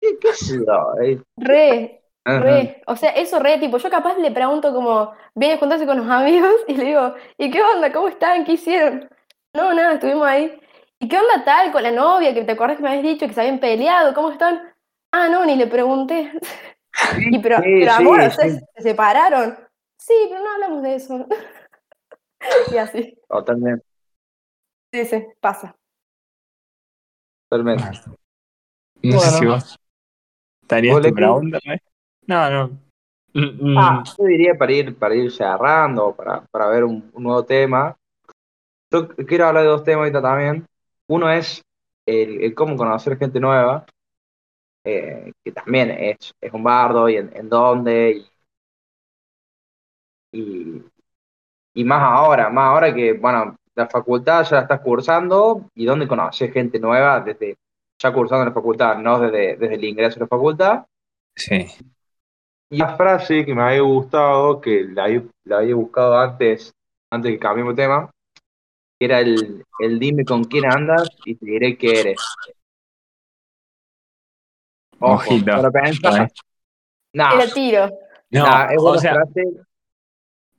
¿Qué, 0.00 0.18
qué 0.18 0.32
sé 0.34 0.58
yo? 0.58 0.94
Re, 1.36 2.02
re. 2.24 2.82
O 2.86 2.96
sea, 2.96 3.10
eso 3.10 3.38
re, 3.38 3.58
tipo, 3.58 3.78
yo 3.78 3.90
capaz 3.90 4.16
le 4.18 4.30
pregunto 4.30 4.72
como, 4.72 5.12
viene 5.34 5.54
a 5.54 5.58
juntarse 5.58 5.86
con 5.86 5.98
los 5.98 6.08
amigos 6.08 6.54
y 6.68 6.76
le 6.76 6.84
digo, 6.84 7.14
¿y 7.36 7.50
qué 7.50 7.62
onda? 7.62 7.92
¿Cómo 7.92 8.08
están? 8.08 8.44
¿Qué 8.44 8.52
hicieron? 8.52 9.08
No, 9.54 9.72
nada, 9.74 9.94
estuvimos 9.94 10.26
ahí. 10.26 10.60
¿Y 11.00 11.08
qué 11.08 11.16
onda 11.16 11.44
tal 11.44 11.72
con 11.72 11.82
la 11.82 11.90
novia? 11.90 12.34
Que 12.34 12.44
te 12.44 12.52
acuerdas 12.52 12.76
que 12.76 12.82
me 12.82 12.90
habías 12.90 13.04
dicho 13.04 13.26
que 13.26 13.32
se 13.32 13.40
habían 13.40 13.60
peleado, 13.60 14.14
¿cómo 14.14 14.30
están? 14.30 14.74
Ah, 15.12 15.28
no, 15.28 15.44
ni 15.44 15.56
le 15.56 15.66
pregunté. 15.66 16.32
Y 17.30 17.38
pero, 17.38 17.58
Sí, 17.58 17.62
pero 17.62 17.92
sí, 17.92 18.02
amor, 18.02 18.20
o 18.20 18.30
sea, 18.30 18.50
se 18.50 18.82
separaron. 18.82 19.56
Sí, 19.98 20.14
pero 20.28 20.42
no 20.42 20.50
hablamos 20.50 20.82
de 20.82 20.94
eso. 20.96 21.26
Y 22.72 22.76
así. 22.76 23.18
Totalmente, 23.28 23.84
Sí, 24.92 25.04
sí, 25.06 25.26
pasa. 25.40 25.74
totalmente. 27.48 27.98
No 29.02 29.18
sé 29.18 29.30
si 29.32 29.44
vos 29.46 29.76
estarías 30.62 31.00
¿Vos, 31.00 31.00
tu 31.00 31.12
Lequi? 31.12 31.14
pregunta, 31.14 31.58
¿no? 31.64 31.74
No, 32.28 32.50
no. 32.50 32.80
Mm, 33.34 33.58
mm, 33.62 33.74
Ah, 33.74 34.04
yo 34.18 34.24
diría 34.26 34.54
para 34.58 34.72
ir, 34.72 34.96
para 34.98 35.14
ir 35.14 35.30
cerrando, 35.32 36.14
para, 36.14 36.42
para 36.46 36.68
ver 36.68 36.84
un, 36.84 37.10
un 37.14 37.22
nuevo 37.22 37.44
tema. 37.44 37.96
Yo 38.92 39.08
quiero 39.08 39.46
hablar 39.46 39.64
de 39.64 39.70
dos 39.70 39.84
temas 39.84 40.00
ahorita 40.04 40.22
también. 40.22 40.66
Uno 41.08 41.30
es 41.30 41.62
el, 42.06 42.42
el 42.44 42.54
cómo 42.54 42.76
conocer 42.76 43.18
gente 43.18 43.40
nueva, 43.40 43.86
eh, 44.84 45.32
que 45.44 45.52
también 45.52 45.90
es, 45.90 46.34
es 46.40 46.52
un 46.52 46.62
bardo 46.64 47.08
y 47.08 47.16
en, 47.16 47.30
en 47.36 47.48
dónde, 47.48 48.26
y, 50.32 50.40
y, 50.40 50.82
y 51.74 51.84
más 51.84 52.02
ahora, 52.02 52.50
más 52.50 52.66
ahora 52.70 52.94
que, 52.94 53.14
bueno, 53.14 53.56
la 53.78 53.88
facultad 53.88 54.44
ya 54.44 54.56
la 54.56 54.62
estás 54.62 54.80
cursando 54.80 55.62
y 55.74 55.84
dónde 55.86 56.06
conoces 56.08 56.52
gente 56.52 56.78
nueva 56.78 57.20
desde 57.20 57.56
ya 58.00 58.12
cursando 58.12 58.42
en 58.42 58.48
la 58.50 58.54
facultad, 58.54 58.98
no 58.98 59.18
desde, 59.18 59.56
desde 59.56 59.74
el 59.74 59.84
ingreso 59.84 60.18
a 60.18 60.22
la 60.22 60.26
facultad. 60.28 60.84
Sí. 61.36 61.66
Y 62.70 62.78
la 62.78 62.96
frase 62.96 63.44
que 63.44 63.54
me 63.54 63.62
había 63.62 63.80
gustado, 63.80 64.60
que 64.60 64.84
la, 64.84 65.04
había- 65.04 65.22
la 65.44 65.58
había 65.58 65.74
buscado 65.74 66.18
antes, 66.18 66.72
antes 67.10 67.32
que 67.32 67.38
cambiemos 67.38 67.74
tema, 67.74 68.10
que 68.98 69.06
era 69.06 69.20
el, 69.20 69.64
el 69.80 69.98
dime 69.98 70.24
con 70.24 70.44
quién 70.44 70.66
andas 70.70 71.08
y 71.24 71.34
te 71.36 71.46
diré 71.46 71.78
qué 71.78 72.00
eres. 72.00 72.20
Ojo, 75.00 75.14
Ojito. 75.14 75.52
pero 75.56 75.72
pensá, 75.72 76.10
Bueno. 76.10 76.28
nah, 77.14 77.30
Te 77.30 77.46
la 77.46 77.52
tiro. 77.54 77.90
No, 78.30 78.44
nah, 78.44 78.66
es 78.72 78.78
o 78.78 78.82
buena 78.82 79.00
sea, 79.00 79.14
frase, 79.14 79.42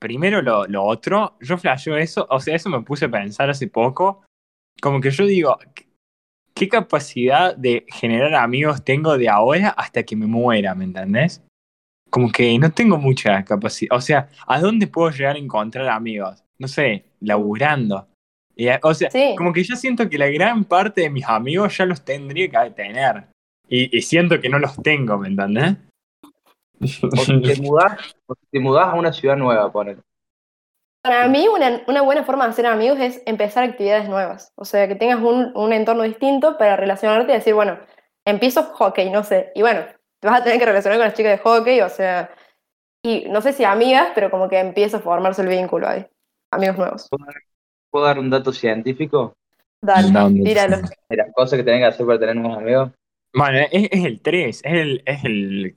primero 0.00 0.42
lo, 0.42 0.66
lo 0.66 0.82
otro, 0.82 1.36
yo 1.40 1.56
flasheo 1.58 1.96
eso, 1.96 2.26
o 2.30 2.40
sea, 2.40 2.56
eso 2.56 2.68
me 2.70 2.80
puse 2.82 3.04
a 3.04 3.10
pensar 3.10 3.50
hace 3.50 3.68
poco, 3.68 4.24
como 4.80 5.00
que 5.00 5.10
yo 5.10 5.26
digo, 5.26 5.56
¿qué- 5.74 5.86
¿qué 6.54 6.68
capacidad 6.68 7.54
de 7.56 7.86
generar 7.88 8.34
amigos 8.34 8.82
tengo 8.84 9.16
de 9.16 9.28
ahora 9.28 9.68
hasta 9.70 10.02
que 10.02 10.16
me 10.16 10.26
muera, 10.26 10.74
¿me 10.74 10.84
entendés? 10.84 11.42
Como 12.10 12.32
que 12.32 12.58
no 12.58 12.72
tengo 12.72 12.98
mucha 12.98 13.44
capacidad, 13.44 13.96
o 13.96 14.00
sea, 14.00 14.28
¿a 14.46 14.58
dónde 14.60 14.86
puedo 14.88 15.10
llegar 15.10 15.36
a 15.36 15.38
encontrar 15.38 15.88
amigos? 15.88 16.42
No 16.58 16.66
sé, 16.66 17.04
laburando. 17.20 18.08
Y, 18.56 18.66
eh, 18.68 18.80
o 18.82 18.92
sea, 18.92 19.10
Sí. 19.10 19.34
como 19.38 19.52
que 19.52 19.62
yo 19.64 19.76
siento 19.76 20.08
que 20.10 20.18
la 20.18 20.28
gran 20.28 20.64
parte 20.64 21.02
de 21.02 21.10
mis 21.10 21.24
amigos 21.26 21.78
ya 21.78 21.86
los 21.86 22.04
tendría 22.04 22.50
que 22.50 22.70
tener. 22.72 23.26
Y, 23.68 23.96
y 23.96 24.02
siento 24.02 24.40
que 24.40 24.48
no 24.48 24.58
los 24.58 24.76
tengo, 24.82 25.16
¿me 25.18 25.28
entendés? 25.28 25.76
O 26.80 26.86
si 26.86 27.42
te 27.42 27.60
mudás, 27.60 28.14
o 28.26 28.34
si 28.34 28.46
te 28.50 28.60
mudás 28.60 28.88
a 28.88 28.94
una 28.94 29.12
ciudad 29.12 29.36
nueva, 29.36 29.70
poner. 29.70 29.98
Para 31.02 31.28
mí, 31.28 31.48
una, 31.48 31.82
una 31.86 32.02
buena 32.02 32.24
forma 32.24 32.44
de 32.44 32.50
hacer 32.50 32.66
amigos 32.66 32.98
es 33.00 33.22
empezar 33.24 33.64
actividades 33.64 34.08
nuevas. 34.08 34.52
O 34.56 34.64
sea, 34.64 34.86
que 34.86 34.94
tengas 34.94 35.20
un, 35.20 35.56
un 35.56 35.72
entorno 35.72 36.02
distinto 36.02 36.58
para 36.58 36.76
relacionarte 36.76 37.32
y 37.32 37.36
decir, 37.36 37.54
bueno, 37.54 37.78
empiezo 38.26 38.64
hockey, 38.64 39.10
no 39.10 39.24
sé. 39.24 39.50
Y 39.54 39.62
bueno, 39.62 39.84
te 40.20 40.28
vas 40.28 40.40
a 40.40 40.44
tener 40.44 40.58
que 40.58 40.66
relacionar 40.66 40.98
con 40.98 41.06
las 41.06 41.14
chicas 41.14 41.32
de 41.32 41.38
hockey, 41.38 41.80
o 41.80 41.88
sea, 41.88 42.30
y 43.02 43.26
no 43.30 43.40
sé 43.40 43.54
si 43.54 43.64
amigas, 43.64 44.08
pero 44.14 44.30
como 44.30 44.48
que 44.48 44.58
empieza 44.58 44.98
a 44.98 45.00
formarse 45.00 45.40
el 45.42 45.48
vínculo 45.48 45.88
ahí. 45.88 46.06
Amigos 46.52 46.76
nuevos. 46.76 47.08
¿Puedo 47.90 48.04
dar 48.04 48.18
un 48.18 48.30
dato 48.30 48.52
científico 48.52 49.34
Dale, 49.82 50.10
¿Dónde? 50.10 50.44
tíralo. 50.44 50.76
de 51.08 51.16
las 51.16 51.32
cosas 51.32 51.58
que 51.58 51.64
tenés 51.64 51.80
que 51.80 51.86
hacer 51.86 52.06
para 52.06 52.18
tener 52.18 52.36
nuevos 52.36 52.58
amigos? 52.58 52.90
Bueno, 53.32 53.58
es, 53.70 53.88
es 53.90 54.04
el 54.04 54.20
3, 54.20 54.60
es 54.62 54.72
el, 54.72 55.02
es 55.06 55.24
el 55.24 55.76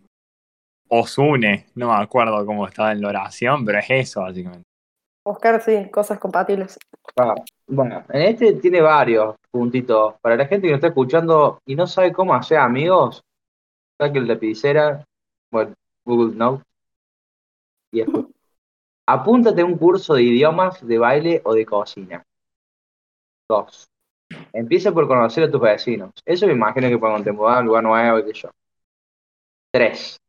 Osune, 0.96 1.66
no 1.74 1.88
me 1.88 2.04
acuerdo 2.04 2.46
cómo 2.46 2.68
estaba 2.68 2.92
en 2.92 3.02
la 3.02 3.10
oración, 3.10 3.66
pero 3.66 3.80
es 3.80 3.90
eso 3.90 4.22
básicamente. 4.22 4.64
Buscar, 5.26 5.60
sí, 5.60 5.90
cosas 5.90 6.20
compatibles. 6.20 6.78
Ah, 7.18 7.34
bueno, 7.66 8.04
en 8.10 8.22
este 8.22 8.54
tiene 8.54 8.80
varios 8.80 9.36
puntitos. 9.50 10.14
Para 10.22 10.36
la 10.36 10.46
gente 10.46 10.68
que 10.68 10.72
nos 10.72 10.78
está 10.78 10.90
escuchando 10.90 11.60
y 11.66 11.76
no 11.76 11.88
sabe 11.88 12.14
cómo 12.14 12.36
hacer 12.36 12.60
amigos, 12.60 13.24
saque 14.00 14.20
el 14.20 14.28
lapicera, 14.28 15.04
bueno, 15.52 15.74
Google 16.06 16.36
Notes, 16.36 16.64
y 17.92 18.02
escucha. 18.02 18.30
Apúntate 19.08 19.62
a 19.62 19.66
un 19.66 19.78
curso 19.78 20.14
de 20.14 20.24
idiomas, 20.24 20.86
de 20.86 20.98
baile 21.00 21.42
o 21.44 21.56
de 21.56 21.66
cocina. 21.66 22.24
Dos. 23.50 23.88
Empieza 24.54 24.92
por 24.92 25.08
conocer 25.08 25.46
a 25.46 25.52
tus 25.52 25.60
vecinos. 25.60 26.12
Eso 26.24 26.46
me 26.46 26.54
imagino 26.54 26.88
que 26.88 27.00
cuando 27.00 27.24
te 27.24 27.32
mudas 27.32 27.58
a 27.58 27.60
un 27.62 27.66
lugar 27.66 27.84
nuevo 27.84 28.20
y 28.20 28.26
qué 28.26 28.34
sé 28.34 28.42
yo. 28.42 28.50
Tres. 29.72 30.23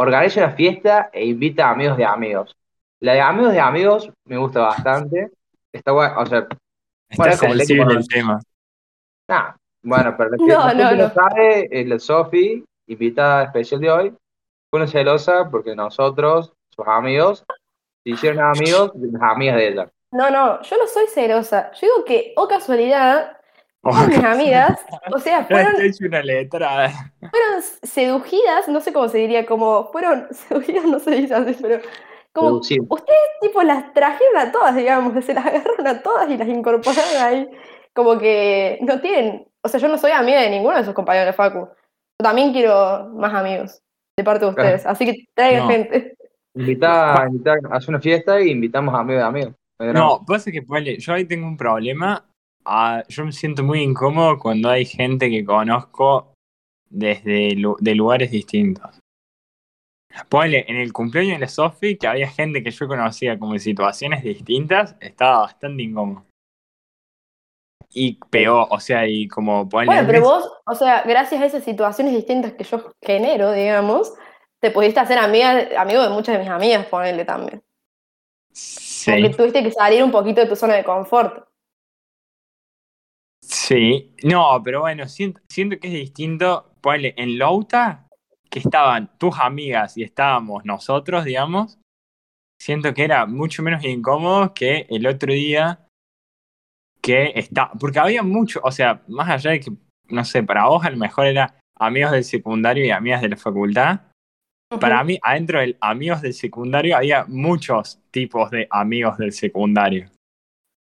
Organiza 0.00 0.40
una 0.40 0.52
fiesta 0.52 1.10
e 1.12 1.26
invita 1.26 1.68
a 1.68 1.72
amigos 1.72 1.98
de 1.98 2.06
amigos. 2.06 2.56
La 3.00 3.12
de 3.12 3.20
amigos 3.20 3.52
de 3.52 3.60
amigos 3.60 4.10
me 4.24 4.38
gusta 4.38 4.60
bastante. 4.60 5.30
Está 5.70 5.92
guay, 5.92 6.12
o 6.16 6.24
sea, 6.24 6.38
Está 6.38 7.22
Bueno, 7.22 7.32
es 7.32 7.68
como 7.68 7.90
el 7.90 7.96
el 7.98 8.08
tema. 8.08 8.40
Nah, 9.28 9.52
bueno, 9.82 10.14
pero 10.16 10.30
la 10.30 10.36
que 10.38 10.46
No, 10.46 10.72
no, 10.72 10.92
lo 10.92 11.08
no. 11.08 11.10
sabe 11.12 11.68
es 11.70 11.86
la 11.86 11.98
Sofi, 11.98 12.64
invitada 12.86 13.44
especial 13.44 13.82
de 13.82 13.90
hoy. 13.90 14.16
Fue 14.70 14.80
una 14.80 14.86
celosa 14.86 15.50
porque 15.50 15.76
nosotros, 15.76 16.50
sus 16.74 16.86
amigos, 16.88 17.44
se 18.02 18.10
hicieron 18.10 18.42
amigos 18.42 18.92
de 18.94 19.12
las 19.12 19.22
amigas 19.22 19.56
de 19.56 19.68
ella. 19.68 19.90
No, 20.12 20.30
no, 20.30 20.62
yo 20.62 20.78
no 20.78 20.86
soy 20.86 21.08
celosa. 21.08 21.72
Yo 21.72 21.80
digo 21.88 22.04
que, 22.06 22.32
o 22.36 22.48
casualidad, 22.48 23.36
todas 23.82 24.08
mis 24.08 24.22
amigas, 24.22 24.80
o 25.12 25.18
sea, 25.18 25.44
fueron, 25.48 25.74
una 26.06 26.22
letra. 26.22 26.90
fueron 27.18 27.62
seducidas, 27.82 28.68
no 28.68 28.80
sé 28.80 28.92
cómo 28.92 29.08
se 29.08 29.18
diría, 29.18 29.46
como 29.46 29.90
fueron 29.90 30.28
seducidas, 30.32 30.84
no 30.84 30.98
se 30.98 31.12
dice 31.12 31.34
así, 31.34 31.56
pero 31.60 31.80
como 32.32 32.58
ustedes 32.58 33.18
tipo 33.40 33.62
las 33.62 33.92
trajeron 33.92 34.36
a 34.36 34.52
todas, 34.52 34.76
digamos, 34.76 35.24
se 35.24 35.34
las 35.34 35.46
agarraron 35.46 35.86
a 35.86 36.02
todas 36.02 36.30
y 36.30 36.36
las 36.36 36.48
incorporaron 36.48 37.22
ahí, 37.22 37.48
como 37.92 38.18
que 38.18 38.78
no 38.82 39.00
tienen, 39.00 39.46
o 39.62 39.68
sea, 39.68 39.80
yo 39.80 39.88
no 39.88 39.98
soy 39.98 40.12
amiga 40.12 40.40
de 40.40 40.50
ninguno 40.50 40.76
de 40.76 40.84
sus 40.84 40.94
compañeros 40.94 41.26
de 41.26 41.32
Facu. 41.32 41.58
Yo 41.58 42.22
también 42.22 42.52
quiero 42.52 43.08
más 43.14 43.34
amigos 43.34 43.82
de 44.16 44.24
parte 44.24 44.44
de 44.44 44.50
ustedes, 44.50 44.86
así 44.86 45.06
que 45.06 45.24
traigan 45.34 45.62
No. 45.62 45.68
gente. 45.68 46.14
Invitá, 46.54 47.26
invitá, 47.28 47.54
hace 47.70 47.90
una 47.90 48.00
fiesta 48.00 48.40
y 48.40 48.50
invitamos 48.50 48.94
a 48.94 49.00
amigos 49.00 49.22
de 49.22 49.26
amigos. 49.26 49.54
No, 49.78 50.22
pasa 50.26 50.50
que 50.50 50.62
ponele, 50.62 50.98
yo 50.98 51.14
ahí 51.14 51.24
tengo 51.24 51.46
un 51.46 51.56
problema. 51.56 52.29
Ah, 52.64 53.02
yo 53.08 53.24
me 53.24 53.32
siento 53.32 53.62
muy 53.62 53.80
incómodo 53.82 54.38
cuando 54.38 54.68
hay 54.68 54.84
gente 54.84 55.30
que 55.30 55.44
conozco 55.44 56.34
desde 56.88 57.54
lu- 57.56 57.76
de 57.80 57.94
lugares 57.94 58.30
distintos. 58.30 58.98
Ponele, 60.28 60.64
en 60.68 60.76
el 60.76 60.92
cumpleaños 60.92 61.34
de 61.34 61.40
la 61.40 61.48
Sofi, 61.48 61.96
que 61.96 62.06
había 62.06 62.28
gente 62.28 62.62
que 62.62 62.70
yo 62.70 62.88
conocía 62.88 63.38
como 63.38 63.54
en 63.54 63.60
situaciones 63.60 64.22
distintas, 64.24 64.96
estaba 65.00 65.40
bastante 65.40 65.82
incómodo. 65.82 66.24
Y 67.92 68.18
peor, 68.30 68.68
o 68.70 68.78
sea, 68.78 69.06
y 69.06 69.26
como 69.26 69.68
ponele. 69.68 69.92
Bueno, 69.94 70.06
pero 70.06 70.20
vos, 70.22 70.50
o 70.66 70.74
sea, 70.74 71.02
gracias 71.02 71.40
a 71.40 71.46
esas 71.46 71.64
situaciones 71.64 72.14
distintas 72.14 72.52
que 72.52 72.64
yo 72.64 72.92
genero, 73.02 73.52
digamos, 73.52 74.12
te 74.60 74.70
pudiste 74.70 75.00
hacer 75.00 75.18
amiga, 75.18 75.68
amigo 75.76 76.02
de 76.02 76.10
muchas 76.10 76.34
de 76.34 76.40
mis 76.40 76.50
amigas, 76.50 76.86
ponerle 76.86 77.24
también. 77.24 77.62
Sí, 78.52 79.10
Porque 79.10 79.30
tuviste 79.30 79.62
que 79.62 79.72
salir 79.72 80.02
un 80.04 80.10
poquito 80.10 80.40
de 80.40 80.46
tu 80.48 80.56
zona 80.56 80.74
de 80.74 80.84
confort. 80.84 81.48
Sí, 83.70 84.16
no, 84.24 84.60
pero 84.64 84.80
bueno, 84.80 85.06
siento, 85.06 85.40
siento 85.48 85.78
que 85.78 85.86
es 85.86 85.94
distinto. 85.94 86.74
Ponle, 86.80 87.14
en 87.16 87.38
Louta, 87.38 88.08
que 88.50 88.58
estaban 88.58 89.16
tus 89.16 89.38
amigas 89.38 89.96
y 89.96 90.02
estábamos 90.02 90.64
nosotros, 90.64 91.24
digamos, 91.24 91.78
siento 92.60 92.92
que 92.92 93.04
era 93.04 93.26
mucho 93.26 93.62
menos 93.62 93.84
incómodo 93.84 94.54
que 94.54 94.86
el 94.90 95.06
otro 95.06 95.32
día 95.32 95.86
que 97.00 97.32
está. 97.36 97.70
Porque 97.78 98.00
había 98.00 98.24
mucho, 98.24 98.60
o 98.64 98.72
sea, 98.72 99.04
más 99.06 99.30
allá 99.30 99.52
de 99.52 99.60
que, 99.60 99.70
no 100.08 100.24
sé, 100.24 100.42
para 100.42 100.66
vos 100.66 100.84
a 100.84 100.90
lo 100.90 100.96
mejor 100.96 101.26
era 101.26 101.60
amigos 101.78 102.10
del 102.10 102.24
secundario 102.24 102.84
y 102.84 102.90
amigas 102.90 103.22
de 103.22 103.28
la 103.28 103.36
facultad. 103.36 104.00
Para 104.80 105.04
mí, 105.04 105.16
adentro 105.22 105.60
del 105.60 105.76
amigos 105.80 106.22
del 106.22 106.34
secundario 106.34 106.96
había 106.96 107.24
muchos 107.26 108.00
tipos 108.10 108.50
de 108.50 108.66
amigos 108.68 109.16
del 109.16 109.30
secundario. 109.30 110.10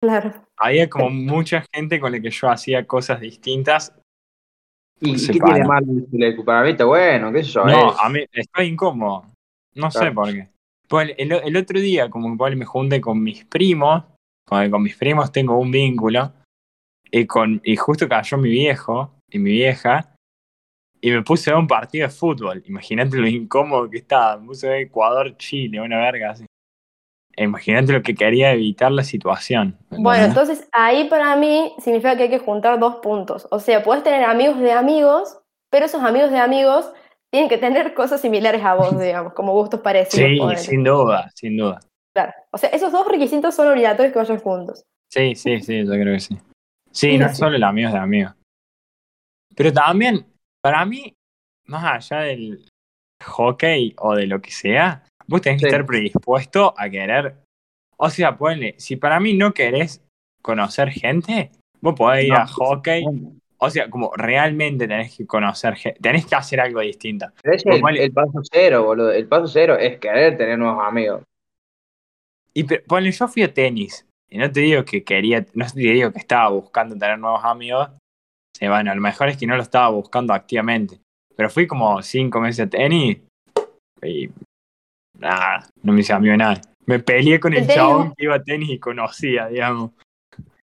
Claro. 0.00 0.47
Había 0.58 0.88
como 0.90 1.10
mucha 1.10 1.64
gente 1.72 2.00
con 2.00 2.12
la 2.12 2.20
que 2.20 2.30
yo 2.30 2.48
hacía 2.48 2.86
cosas 2.86 3.20
distintas. 3.20 3.94
¿Y, 5.00 5.10
y 5.14 5.26
qué 5.28 5.38
tiene 5.40 5.64
mal 5.64 5.84
el 5.88 6.06
Silecu? 6.10 6.44
Para 6.44 6.62
mí 6.64 6.70
está 6.70 6.84
bueno, 6.84 7.32
qué 7.32 7.44
sé 7.44 7.50
yo. 7.50 7.64
No, 7.64 7.92
es- 7.92 7.96
a 8.00 8.08
mí 8.08 8.20
estoy 8.32 8.66
incómodo. 8.66 9.26
No 9.74 9.90
sé 9.90 10.10
por 10.12 10.32
qué. 10.32 10.48
Pues 10.88 11.14
el, 11.18 11.32
el 11.32 11.56
otro 11.56 11.78
día, 11.78 12.08
como 12.10 12.36
que 12.36 12.56
me 12.56 12.64
junté 12.64 13.00
con 13.00 13.22
mis 13.22 13.44
primos, 13.44 14.04
con, 14.46 14.70
con 14.70 14.82
mis 14.82 14.96
primos 14.96 15.30
tengo 15.30 15.56
un 15.58 15.70
vínculo, 15.70 16.32
y, 17.10 17.26
con, 17.26 17.60
y 17.62 17.76
justo 17.76 18.08
cayó 18.08 18.38
mi 18.38 18.48
viejo 18.50 19.14
y 19.30 19.38
mi 19.38 19.50
vieja, 19.52 20.14
y 21.00 21.10
me 21.12 21.22
puse 21.22 21.50
a 21.50 21.54
ver 21.54 21.60
un 21.60 21.68
partido 21.68 22.08
de 22.08 22.12
fútbol. 22.12 22.62
Imagínate 22.66 23.16
lo 23.18 23.28
incómodo 23.28 23.88
que 23.88 23.98
estaba. 23.98 24.38
Me 24.38 24.46
puse 24.46 24.66
a 24.66 24.70
ver 24.70 24.80
Ecuador-Chile, 24.82 25.80
una 25.80 25.98
verga 25.98 26.30
así. 26.32 26.44
Imagínate 27.38 27.92
lo 27.92 28.02
que 28.02 28.14
quería 28.14 28.52
evitar 28.52 28.90
la 28.90 29.04
situación. 29.04 29.76
Bueno, 29.90 30.24
entonces 30.24 30.68
ahí 30.72 31.08
para 31.08 31.36
mí 31.36 31.72
significa 31.78 32.16
que 32.16 32.24
hay 32.24 32.30
que 32.30 32.40
juntar 32.40 32.78
dos 32.80 32.96
puntos. 32.96 33.46
O 33.50 33.60
sea, 33.60 33.82
puedes 33.82 34.02
tener 34.02 34.24
amigos 34.24 34.58
de 34.58 34.72
amigos, 34.72 35.38
pero 35.70 35.86
esos 35.86 36.02
amigos 36.02 36.30
de 36.30 36.38
amigos 36.38 36.90
tienen 37.30 37.48
que 37.48 37.58
tener 37.58 37.94
cosas 37.94 38.20
similares 38.20 38.64
a 38.64 38.74
vos, 38.74 38.98
digamos, 39.00 39.34
como 39.34 39.52
gustos 39.52 39.80
parecidos. 39.80 40.60
Sí, 40.60 40.66
sin 40.70 40.84
duda, 40.84 41.30
sin 41.34 41.56
duda. 41.56 41.80
Claro. 42.12 42.32
O 42.50 42.58
sea, 42.58 42.70
esos 42.70 42.90
dos 42.90 43.06
requisitos 43.06 43.54
son 43.54 43.68
obligatorios 43.68 44.12
que 44.12 44.18
vayan 44.18 44.38
juntos. 44.38 44.82
Sí, 45.08 45.34
sí, 45.36 45.60
sí, 45.60 45.84
yo 45.86 45.92
creo 45.92 46.14
que 46.14 46.20
sí. 46.20 46.34
Sí, 46.90 47.10
Sí, 47.12 47.18
no 47.18 47.28
sí. 47.28 47.36
solo 47.36 47.56
el 47.56 47.62
amigos 47.62 47.92
de 47.92 47.98
amigos. 47.98 48.34
Pero 49.54 49.72
también, 49.72 50.26
para 50.60 50.84
mí, 50.84 51.14
más 51.66 52.10
allá 52.10 52.22
del 52.24 52.68
hockey 53.24 53.94
o 53.98 54.14
de 54.14 54.26
lo 54.26 54.40
que 54.40 54.50
sea, 54.50 55.04
vos 55.28 55.40
tenés 55.40 55.60
que 55.60 55.68
Sí. 55.68 55.74
estar 55.74 55.86
predispuesto 55.86 56.74
a 56.76 56.88
querer. 56.88 57.36
O 57.96 58.10
sea, 58.10 58.36
ponle, 58.36 58.74
si 58.78 58.96
para 58.96 59.20
mí 59.20 59.34
no 59.34 59.52
querés 59.52 60.02
conocer 60.42 60.90
gente, 60.90 61.50
vos 61.80 61.94
podés 61.94 62.24
ir 62.24 62.32
No. 62.32 62.38
a 62.38 62.46
hockey. 62.46 63.04
O 63.60 63.70
sea, 63.70 63.90
como 63.90 64.12
realmente 64.14 64.86
tenés 64.86 65.16
que 65.16 65.26
conocer 65.26 65.74
gente, 65.74 65.98
tenés 66.00 66.26
que 66.26 66.36
hacer 66.36 66.60
algo 66.60 66.80
distinto. 66.80 67.26
Es 67.42 67.66
el, 67.66 67.96
el 67.98 68.12
paso 68.12 68.40
cero, 68.52 68.84
boludo. 68.84 69.10
El 69.12 69.26
paso 69.26 69.48
cero 69.48 69.76
es 69.76 69.98
querer 69.98 70.36
tener 70.38 70.56
nuevos 70.58 70.80
amigos. 70.86 71.22
Y 72.54 72.64
ponle, 72.64 73.10
yo 73.10 73.26
fui 73.28 73.42
a 73.42 73.52
tenis. 73.52 74.06
Y 74.30 74.38
no 74.38 74.50
te 74.50 74.60
digo 74.60 74.84
que 74.84 75.02
quería, 75.02 75.44
no 75.54 75.66
te 75.66 75.80
digo 75.80 76.12
que 76.12 76.18
estaba 76.18 76.50
buscando 76.50 76.96
tener 76.96 77.18
nuevos 77.18 77.44
amigos. 77.44 77.88
Sí, 78.56 78.68
bueno, 78.68 78.92
a 78.92 78.94
lo 78.94 79.00
mejor 79.00 79.28
es 79.28 79.36
que 79.36 79.46
no 79.46 79.56
lo 79.56 79.62
estaba 79.62 79.88
buscando 79.88 80.32
activamente. 80.34 81.00
Pero 81.34 81.50
fui 81.50 81.66
como 81.66 82.00
cinco 82.02 82.40
meses 82.40 82.66
a 82.66 82.70
tenis 82.70 83.18
y 84.02 84.28
nada, 85.18 85.66
no 85.82 85.92
me 85.92 86.00
hice 86.00 86.12
amigo 86.12 86.32
de 86.32 86.38
nada. 86.38 86.60
Me 86.86 86.98
peleé 87.00 87.38
con 87.38 87.52
El 87.52 87.60
el 87.64 87.68
chabón 87.68 88.14
que 88.14 88.24
iba 88.24 88.34
a 88.36 88.42
tenis 88.42 88.70
y 88.70 88.78
conocía, 88.78 89.48
digamos. 89.48 89.90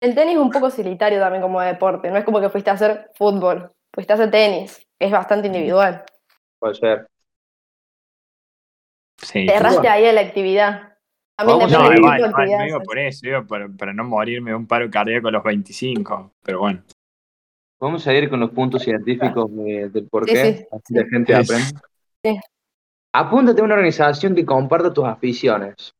El 0.02 0.14
tenis 0.14 0.34
es 0.34 0.40
un 0.40 0.50
poco 0.50 0.70
solitario 0.70 1.20
también 1.20 1.42
como 1.42 1.60
deporte. 1.60 2.10
No 2.10 2.16
es 2.16 2.24
como 2.24 2.40
que 2.40 2.48
fuiste 2.48 2.70
a 2.70 2.72
hacer 2.74 3.10
fútbol, 3.14 3.70
fuiste 3.94 4.12
a 4.12 4.16
hacer 4.16 4.30
tenis. 4.30 4.82
Es 4.98 5.10
bastante 5.10 5.46
individual. 5.46 6.04
Puede 6.58 6.74
ser. 6.74 7.06
Sí. 9.18 9.46
Te 9.46 9.54
erraste 9.54 9.88
ahí 9.88 10.06
a 10.06 10.12
la 10.12 10.22
actividad. 10.22 10.94
No, 11.44 11.52
a 11.52 11.54
igual, 11.54 11.68
tipo 11.70 11.88
de 11.88 11.96
igual, 11.96 12.50
no 12.58 12.64
digo 12.64 12.80
por 12.80 12.98
eso, 12.98 13.20
digo 13.22 13.46
para, 13.46 13.68
para 13.68 13.92
no 13.94 14.04
morirme 14.04 14.50
de 14.50 14.56
un 14.56 14.66
paro 14.66 14.90
cardíaco 14.90 15.28
a 15.28 15.30
los 15.30 15.42
25. 15.42 16.32
Pero 16.42 16.60
bueno. 16.60 16.82
Vamos 17.80 18.06
a 18.06 18.12
ir 18.12 18.28
con 18.28 18.40
los 18.40 18.50
puntos 18.50 18.82
científicos 18.82 19.50
de- 19.56 19.88
del 19.88 20.06
por 20.06 20.26
Sí, 20.26 20.34
qué 20.34 20.54
sí, 20.54 20.66
así 20.70 20.94
la 20.94 21.06
gente 21.08 21.34
aprende. 21.34 21.80
Sí. 22.22 22.40
Apúntate 23.12 23.60
a 23.60 23.64
una 23.64 23.74
organización 23.74 24.34
que 24.34 24.44
comparta 24.44 24.92
tus 24.92 25.04
aficiones. 25.04 25.92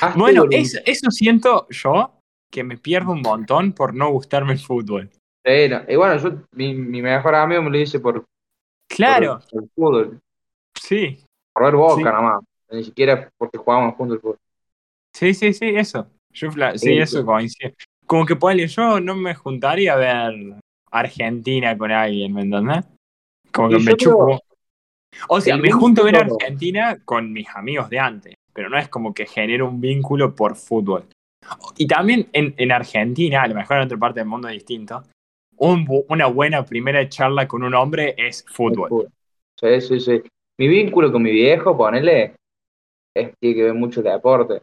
Hazte 0.00 0.18
Bueno, 0.18 0.44
eso, 0.50 0.78
eso 0.84 1.10
siento 1.10 1.66
yo 1.70 2.18
que 2.50 2.62
me 2.62 2.76
pierdo 2.76 3.12
un 3.12 3.22
montón 3.22 3.72
por 3.72 3.94
no 3.94 4.10
gustarme 4.10 4.52
el 4.52 4.58
fútbol. 4.58 5.10
Sí, 5.44 5.68
no. 5.68 5.82
Y 5.88 5.96
bueno, 5.96 6.16
yo, 6.18 6.42
mi, 6.52 6.74
mi 6.74 7.02
mejor 7.02 7.34
amigo 7.34 7.62
me 7.62 7.70
lo 7.70 7.78
dice 7.78 7.98
por, 7.98 8.24
Claro, 8.88 9.40
por 9.50 9.62
el 9.62 9.70
fútbol, 9.74 10.20
sí, 10.78 11.24
por 11.52 11.64
ver 11.64 11.76
boca 11.76 11.96
Sí. 11.96 12.02
nada 12.04 12.20
más. 12.20 12.40
Ni 12.70 12.84
siquiera 12.84 13.28
porque 13.38 13.58
jugábamos 13.58 13.94
juntos 13.96 14.16
el 14.16 14.20
fútbol. 14.20 14.38
sí, 15.14 15.34
sí, 15.34 15.52
sí, 15.52 15.68
eso. 15.74 16.06
Yo, 16.32 16.50
sí, 16.50 16.58
Sí, 16.78 16.98
eso 16.98 17.24
coincide. 17.24 17.74
Como 18.06 18.24
que 18.26 18.36
ponele, 18.36 18.66
yo 18.68 19.00
no 19.00 19.14
me 19.16 19.34
juntaría 19.34 19.94
a 19.94 19.96
ver 19.96 20.34
Argentina 20.90 21.76
con 21.76 21.90
alguien, 21.90 22.32
¿me 22.34 22.42
entendés? 22.42 22.84
Como 23.52 23.68
que 23.70 23.76
Y 23.76 23.78
me 23.78 23.96
creo- 23.96 23.96
chupo. 23.96 24.40
O 25.28 25.40
sea, 25.40 25.54
el 25.56 25.62
me 25.62 25.70
junto 25.70 26.02
a 26.02 26.04
ver 26.04 26.16
Argentina 26.16 26.98
con 27.04 27.32
mis 27.32 27.48
amigos 27.54 27.88
de 27.90 27.98
antes, 27.98 28.34
pero 28.52 28.68
no 28.68 28.78
es 28.78 28.88
como 28.88 29.12
que 29.14 29.26
genero 29.26 29.68
un 29.68 29.80
vínculo 29.80 30.34
por 30.34 30.56
fútbol. 30.56 31.04
Y 31.76 31.86
también 31.86 32.28
en, 32.32 32.54
en 32.56 32.72
Argentina, 32.72 33.42
a 33.42 33.48
lo 33.48 33.54
mejor 33.54 33.78
en 33.78 33.82
otra 33.84 33.98
parte 33.98 34.20
del 34.20 34.28
mundo 34.28 34.48
es 34.48 34.54
distinto, 34.54 35.02
un 35.56 35.86
bu- 35.86 36.04
una 36.08 36.26
buena 36.26 36.64
primera 36.64 37.08
charla 37.08 37.46
con 37.46 37.62
un 37.62 37.74
hombre 37.74 38.14
es 38.16 38.44
fútbol. 38.48 39.08
Sí, 39.60 39.80
sí, 39.80 40.00
sí. 40.00 40.22
Mi 40.58 40.68
vínculo 40.68 41.10
con 41.12 41.22
mi 41.22 41.30
viejo, 41.30 41.76
ponele, 41.76 42.34
es, 43.14 43.32
tiene 43.40 43.56
que 43.56 43.62
ver 43.64 43.74
mucho 43.74 44.02
de 44.02 44.10
deporte. 44.10 44.62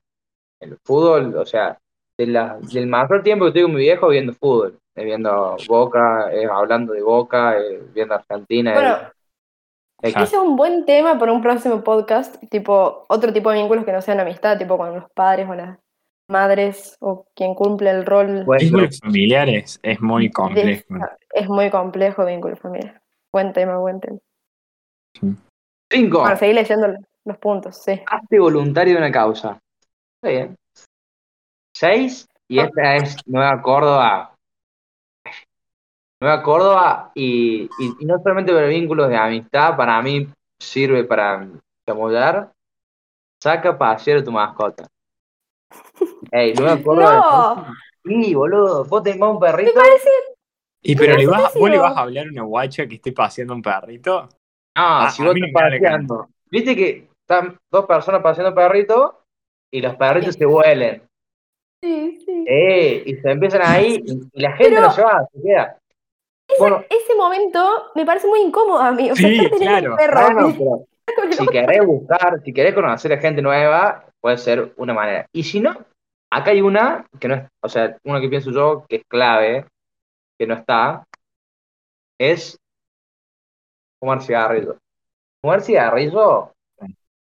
El 0.61 0.77
fútbol, 0.83 1.35
o 1.35 1.45
sea, 1.45 1.77
de 2.17 2.27
la- 2.27 2.59
del 2.59 2.87
mayor 2.87 3.23
tiempo 3.23 3.45
que 3.45 3.49
estoy 3.49 3.61
con 3.63 3.73
mi 3.75 3.81
viejo 3.81 4.09
viendo 4.09 4.33
fútbol, 4.33 4.77
eh, 4.95 5.05
viendo 5.05 5.55
Boca, 5.67 6.33
eh, 6.33 6.45
hablando 6.51 6.93
de 6.93 7.01
Boca, 7.01 7.57
eh, 7.57 7.81
viendo 7.93 8.15
Argentina. 8.15 8.73
Bueno, 8.73 8.97
ese 10.01 10.23
es 10.23 10.33
un 10.33 10.55
buen 10.55 10.85
tema 10.85 11.19
para 11.19 11.33
un 11.33 11.41
próximo 11.41 11.83
podcast, 11.83 12.37
tipo 12.49 13.05
otro 13.09 13.33
tipo 13.33 13.51
de 13.51 13.59
vínculos 13.59 13.85
que 13.85 13.91
no 13.91 14.01
sean 14.01 14.19
amistad, 14.19 14.57
tipo 14.57 14.77
con 14.77 14.95
los 14.95 15.09
padres 15.11 15.49
o 15.49 15.55
las 15.55 15.77
madres 16.29 16.95
o 17.01 17.25
quien 17.35 17.53
cumple 17.55 17.89
el 17.89 18.05
rol. 18.05 18.45
Vínculos 18.59 18.99
familiares 18.99 19.79
es 19.83 19.99
muy 19.99 20.29
complejo. 20.29 20.95
es 21.33 21.49
muy 21.49 21.69
complejo 21.69 22.25
vínculo 22.25 22.55
familiar. 22.55 23.01
Buen 23.33 23.53
tema, 23.53 23.77
buen 23.77 23.99
tema. 23.99 24.19
cinco, 25.91 26.21
Bueno, 26.21 26.37
seguí 26.37 26.53
leyendo 26.53 26.87
los 27.25 27.37
puntos, 27.37 27.77
sí. 27.83 28.01
hazte 28.05 28.39
voluntario 28.39 28.93
de 28.93 28.99
una 28.99 29.11
causa. 29.11 29.59
Está 30.15 30.29
bien. 30.29 30.55
Seis, 31.75 32.27
y 32.47 32.59
esta 32.59 32.95
es 32.95 33.17
Nueva 33.27 33.61
Córdoba. 33.61 34.35
Nueva 36.21 36.43
Córdoba, 36.43 37.11
y, 37.15 37.63
y- 37.79 37.93
y 37.99 38.05
no 38.05 38.19
solamente 38.21 38.51
para 38.53 38.67
vínculos 38.67 39.07
de 39.09 39.15
amistad, 39.17 39.77
para 39.77 40.01
mí 40.01 40.27
sirve 40.59 41.03
para 41.05 41.47
chamullar. 41.87 42.51
Saca 43.41 43.69
a 43.69 43.77
pasear 43.77 44.17
a 44.19 44.23
tu 44.23 44.31
mascota. 44.31 44.85
Ey, 46.31 46.53
Nueva 46.55 46.81
Córdoba. 46.83 47.55
¡No! 47.67 47.73
Sí, 48.23 48.33
boludo. 48.35 48.85
Vos 48.85 49.03
tenés 49.03 49.21
un 49.21 49.35
Me 49.35 49.39
perrito. 49.39 49.73
parece. 49.73 50.09
¿Y 50.81 50.95
pero 50.95 51.15
le 51.17 51.27
vas, 51.27 51.53
vos 51.53 51.69
le 51.69 51.77
vas 51.77 51.95
a 51.95 52.01
hablar 52.01 52.27
a 52.27 52.29
una 52.31 52.43
guacha 52.43 52.87
que 52.87 52.95
esté 52.95 53.11
paseando 53.11 53.53
un 53.53 53.61
perrito? 53.61 54.23
No, 54.77 54.83
A- 54.99 55.09
si 55.11 55.23
vos 55.23 55.35
estás 55.35 55.51
paseando. 55.53 56.29
Viste 56.49 56.75
que 56.75 57.09
están 57.21 57.57
dos 57.71 57.85
personas 57.85 58.21
paseando 58.21 58.55
perrito 58.55 59.21
y 59.71 59.81
los 59.81 59.95
perritos 59.95 60.35
se 60.35 60.45
huelen. 60.45 61.03
Sí, 61.83 62.19
sí. 62.25 62.45
Eh, 62.47 63.03
y 63.05 63.15
se 63.15 63.31
empiezan 63.31 63.61
ahí 63.63 64.01
y, 64.05 64.11
y 64.33 64.41
la 64.41 64.51
gente 64.53 64.71
Pero- 64.75 64.81
no 64.87 64.91
se 64.91 65.01
va, 65.03 65.25
se 65.33 65.41
queda. 65.41 65.78
Bueno, 66.57 66.83
Ese 66.89 67.15
momento 67.15 67.91
me 67.95 68.05
parece 68.05 68.27
muy 68.27 68.41
incómodo 68.41 68.79
a 68.79 68.91
mí. 68.91 69.11
O 69.11 69.15
sea, 69.15 69.29
Sí, 69.29 69.49
claro. 69.57 69.95
perro. 69.95 70.21
bueno, 70.21 70.55
pero 70.57 70.85
si 71.33 71.47
querés 71.47 71.85
buscar, 71.85 72.41
si 72.43 72.53
querés 72.53 72.73
conocer 72.73 73.13
a 73.13 73.17
gente 73.17 73.41
nueva, 73.41 74.05
puede 74.21 74.37
ser 74.37 74.73
una 74.77 74.93
manera. 74.93 75.27
Y 75.33 75.43
si 75.43 75.59
no, 75.59 75.75
acá 76.31 76.51
hay 76.51 76.61
una 76.61 77.05
que 77.19 77.27
no 77.27 77.35
es, 77.35 77.43
o 77.63 77.69
sea, 77.69 77.97
una 78.03 78.21
que 78.21 78.29
pienso 78.29 78.51
yo 78.51 78.85
que 78.87 78.97
es 78.97 79.03
clave, 79.07 79.65
que 80.39 80.47
no 80.47 80.55
está, 80.55 81.03
es 82.19 82.57
fumar 83.99 84.21
cigarrillo. 84.21 84.77
Fumar 85.41 85.61
cigarrillo 85.61 86.51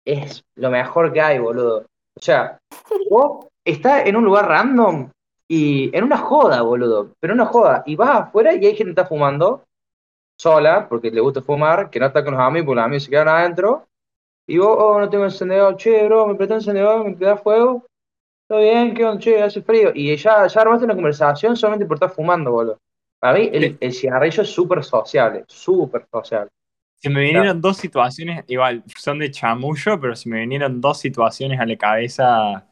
es 0.05 0.43
lo 0.55 0.69
mejor 0.69 1.11
que 1.11 1.21
hay, 1.21 1.39
boludo. 1.39 1.85
O 2.17 2.21
sea, 2.21 2.57
vos 3.09 3.47
estás 3.65 4.05
en 4.05 4.15
un 4.15 4.25
lugar 4.25 4.47
random 4.47 5.09
y 5.47 5.95
en 5.95 6.03
una 6.03 6.17
joda, 6.17 6.61
boludo, 6.61 7.15
pero 7.19 7.33
una 7.33 7.45
joda, 7.45 7.83
y 7.85 7.95
vas 7.95 8.27
afuera 8.27 8.53
y 8.53 8.65
hay 8.65 8.75
gente 8.75 8.85
que 8.85 8.89
está 8.89 9.05
fumando 9.05 9.63
sola, 10.37 10.87
porque 10.87 11.09
le 11.09 11.21
gusta 11.21 11.41
fumar, 11.41 11.89
que 11.89 11.99
no 11.99 12.07
está 12.07 12.23
con 12.23 12.33
los 12.33 12.41
amigos, 12.41 12.65
porque 12.65 12.75
los 12.75 12.85
amigos 12.85 13.03
se 13.03 13.09
quedan 13.09 13.27
adentro, 13.29 13.87
y 14.45 14.57
vos, 14.57 14.77
oh, 14.79 14.99
no 14.99 15.09
tengo 15.09 15.25
encendedor, 15.25 15.75
che, 15.75 16.05
bro, 16.05 16.27
me 16.27 16.35
prestó 16.35 16.55
encendedor, 16.55 17.03
me 17.03 17.15
da 17.15 17.37
fuego, 17.37 17.85
todo 18.47 18.59
bien, 18.59 18.93
¿qué 18.93 19.03
onda? 19.03 19.19
Che, 19.19 19.43
hace 19.43 19.61
frío. 19.61 19.91
Y 19.93 20.15
ya, 20.15 20.47
ya 20.47 20.61
armaste 20.61 20.85
una 20.85 20.95
conversación 20.95 21.57
solamente 21.57 21.85
por 21.85 21.95
estar 21.95 22.09
fumando, 22.09 22.51
boludo. 22.51 22.79
Para 23.19 23.37
mí, 23.37 23.49
el, 23.51 23.77
el 23.77 23.93
cigarrillo 23.93 24.43
es 24.43 24.49
súper 24.49 24.83
sociable, 24.85 25.43
súper 25.47 26.07
sociable. 26.09 26.49
Se 26.95 27.09
me 27.09 27.21
vinieron 27.21 27.59
dos 27.59 27.77
situaciones, 27.77 28.45
igual, 28.47 28.83
son 28.95 29.19
de 29.19 29.29
chamullo, 29.29 29.99
pero 29.99 30.15
se 30.15 30.29
me 30.29 30.39
vinieron 30.39 30.79
dos 30.79 30.99
situaciones 30.99 31.59
a 31.59 31.65
la 31.65 31.75
cabeza 31.75 32.65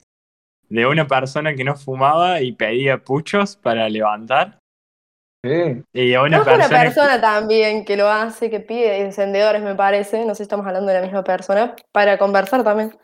de 0.69 0.85
una 0.85 1.07
persona 1.07 1.53
que 1.55 1.63
no 1.63 1.75
fumaba 1.75 2.41
y 2.41 2.51
pedía 2.53 2.97
puchos 2.97 3.55
para 3.55 3.87
levantar. 3.89 4.59
Sí. 5.43 5.83
Y 5.93 6.13
a 6.15 6.21
una 6.23 6.39
Conozco 6.39 6.55
una 6.55 6.67
persona, 6.69 6.81
persona 6.83 7.21
también 7.21 7.85
que 7.85 7.95
lo 7.97 8.07
hace, 8.09 8.49
que 8.49 8.59
pide 8.59 8.99
encendedores, 9.01 9.61
me 9.61 9.75
parece. 9.75 10.25
No 10.25 10.29
sé 10.33 10.37
si 10.37 10.43
estamos 10.43 10.65
hablando 10.65 10.87
de 10.91 10.95
la 10.99 11.03
misma 11.05 11.23
persona. 11.23 11.75
Para 11.93 12.17
conversar 12.17 12.63
también. 12.63 12.97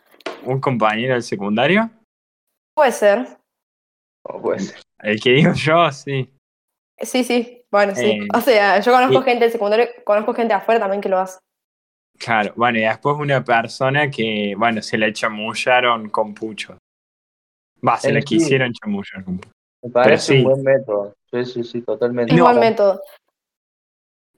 un 0.44 0.60
compañero 0.60 1.14
del 1.14 1.22
secundario, 1.22 1.88
Puede 2.74 2.90
ser. 2.92 3.26
O 4.24 4.40
puede 4.40 4.60
ser. 4.60 4.80
el 5.00 5.20
que 5.20 5.30
digo 5.30 5.52
yo, 5.52 5.90
sí. 5.92 6.32
Sí, 6.98 7.22
sí. 7.22 7.64
Bueno, 7.70 7.94
sí. 7.94 8.04
Eh, 8.06 8.28
o 8.34 8.40
sea, 8.40 8.80
yo 8.80 8.92
conozco 8.92 9.20
y- 9.20 9.24
gente 9.24 9.44
del 9.44 9.52
secundario, 9.52 9.86
conozco 10.04 10.34
gente 10.34 10.54
afuera 10.54 10.80
también 10.80 11.00
que 11.00 11.08
lo 11.08 11.18
hace. 11.18 11.38
Claro, 12.18 12.52
bueno, 12.56 12.78
y 12.78 12.82
después 12.82 13.16
una 13.18 13.42
persona 13.44 14.10
que, 14.10 14.54
bueno, 14.56 14.80
se 14.82 14.96
la 14.98 15.12
chamullaron 15.12 16.08
con 16.08 16.34
puchos. 16.34 16.76
Va, 17.86 17.96
se 17.98 18.12
sí. 18.12 18.20
quisieron 18.22 18.72
chamullar. 18.72 19.24
Me 19.82 19.90
parece 19.90 20.34
sí. 20.34 20.38
un 20.38 20.44
buen 20.44 20.62
método. 20.62 21.14
Sí, 21.30 21.44
sí, 21.44 21.64
sí, 21.64 21.82
totalmente. 21.82 22.32
Es 22.32 22.38
No. 22.38 22.44
buen 22.44 22.60
método. 22.60 23.00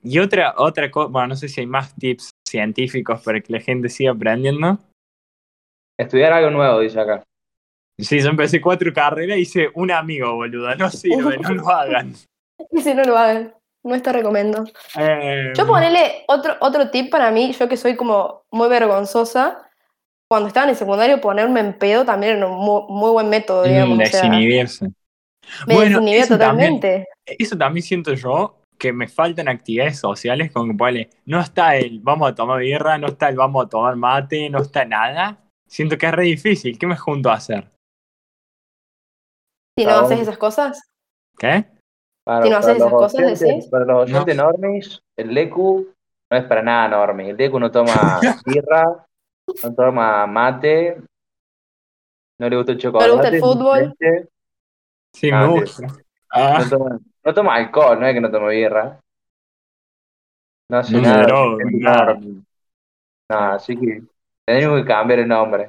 Y 0.02 0.18
otra, 0.18 0.54
otra 0.58 0.90
cosa, 0.90 1.08
bueno, 1.10 1.28
no 1.28 1.36
sé 1.36 1.48
si 1.48 1.60
hay 1.60 1.66
más 1.66 1.94
tips 1.96 2.30
científicos 2.46 3.22
para 3.22 3.40
que 3.40 3.52
la 3.52 3.60
gente 3.60 3.88
siga 3.88 4.12
aprendiendo. 4.12 4.78
Estudiar 5.98 6.32
algo 6.32 6.50
nuevo, 6.50 6.80
dice 6.80 7.00
acá. 7.00 7.22
Sí, 7.98 8.20
yo 8.20 8.28
empecé 8.30 8.60
cuatro 8.60 8.92
carreras 8.92 9.38
y 9.38 9.42
hice 9.42 9.70
un 9.74 9.90
amigo, 9.90 10.34
boludo. 10.34 10.74
No 10.74 10.90
sirve, 10.90 11.38
no 11.38 11.50
lo 11.54 11.68
hagan. 11.68 12.14
Y 12.70 12.80
si 12.82 12.94
no 12.94 13.02
lo 13.02 13.18
hagan, 13.18 13.52
no 13.84 13.94
está 13.96 14.12
recomendado. 14.12 14.64
Eh, 14.96 15.52
Yo 15.56 15.66
ponerle 15.66 16.24
otro, 16.28 16.56
otro 16.60 16.88
tip 16.90 17.10
para 17.10 17.30
mí, 17.32 17.52
yo 17.52 17.68
que 17.68 17.76
soy 17.76 17.96
como 17.96 18.42
muy 18.52 18.68
vergonzosa, 18.68 19.68
cuando 20.28 20.48
estaba 20.48 20.64
en 20.64 20.70
el 20.70 20.76
secundario 20.76 21.20
ponerme 21.20 21.60
en 21.60 21.78
pedo 21.78 22.04
también 22.04 22.38
era 22.38 22.46
un 22.46 22.56
muy, 22.58 22.82
muy 22.88 23.10
buen 23.10 23.28
método, 23.28 23.64
digamos. 23.64 23.96
mm, 23.98 24.00
o 24.00 24.06
sea, 24.06 24.22
desinhibirse. 24.22 24.88
me 25.66 25.74
Bueno, 25.74 25.98
desinhibía 25.98 26.22
eso 26.24 26.38
también. 26.38 26.74
totalmente. 26.80 27.08
Eso 27.26 27.56
también 27.58 27.82
siento 27.82 28.14
yo, 28.14 28.60
que 28.78 28.92
me 28.92 29.08
faltan 29.08 29.48
actividades 29.48 29.98
sociales 29.98 30.50
con 30.52 30.70
que 30.70 30.76
ponele, 30.76 31.10
no 31.26 31.40
está 31.40 31.76
el 31.76 32.00
vamos 32.00 32.30
a 32.30 32.34
tomar 32.34 32.60
birra, 32.60 32.98
no 32.98 33.06
está 33.08 33.28
el 33.28 33.36
vamos 33.36 33.64
a 33.64 33.68
tomar 33.68 33.96
mate, 33.96 34.50
no 34.50 34.60
está 34.60 34.84
nada. 34.84 35.38
Siento 35.66 35.96
que 35.96 36.06
es 36.06 36.12
re 36.12 36.24
difícil. 36.24 36.78
¿Qué 36.78 36.86
me 36.86 36.96
junto 36.96 37.30
a 37.30 37.34
hacer? 37.34 37.70
Si 39.78 39.84
no 39.84 39.92
haces 39.98 40.20
esas 40.20 40.38
cosas, 40.38 40.80
¿Qué? 41.38 41.64
Para, 42.24 42.44
Si 42.44 42.50
no 42.50 42.56
haces 42.58 42.76
esas 42.76 42.90
cosas, 42.92 43.14
oyentes, 43.14 43.40
decís. 43.40 43.66
para 43.68 43.84
los 43.84 44.10
No. 44.10 44.16
oyentes 44.18 44.36
normis, 44.36 45.02
el 45.16 45.34
Lecu 45.34 45.88
no 46.30 46.36
es 46.38 46.44
para 46.44 46.62
nada 46.62 46.88
normis. 46.88 47.28
El 47.30 47.36
Lecu 47.36 47.58
no 47.58 47.70
toma 47.70 48.20
birra, 48.46 49.04
no 49.62 49.74
toma 49.74 50.26
mate, 50.26 50.96
no 52.38 52.48
le 52.48 52.56
gusta 52.56 52.72
el 52.72 52.78
chocolate. 52.78 53.10
gusta 53.10 53.28
el 53.28 53.40
fútbol. 53.40 53.94
leche, 54.00 54.28
Sí, 55.12 55.30
Ah, 55.32 55.46
me 55.46 55.60
gusta. 55.60 55.86
Ah, 56.30 56.58
No 56.64 56.68
toma, 56.68 56.98
no 57.24 57.34
toma 57.34 57.54
alcohol, 57.54 58.00
no 58.00 58.06
es 58.06 58.14
que 58.14 58.20
no 58.20 58.30
toma 58.30 58.48
birra. 58.48 59.00
No 60.70 60.78
hace 60.78 60.96
no 60.96 61.02
nada. 61.02 61.26
gente 61.58 61.78
nada. 61.78 62.18
No, 63.30 63.38
así 63.52 63.76
que 63.76 64.02
tenemos 64.46 64.80
que 64.80 64.86
cambiar 64.86 65.20
el 65.20 65.28
nombre. 65.28 65.68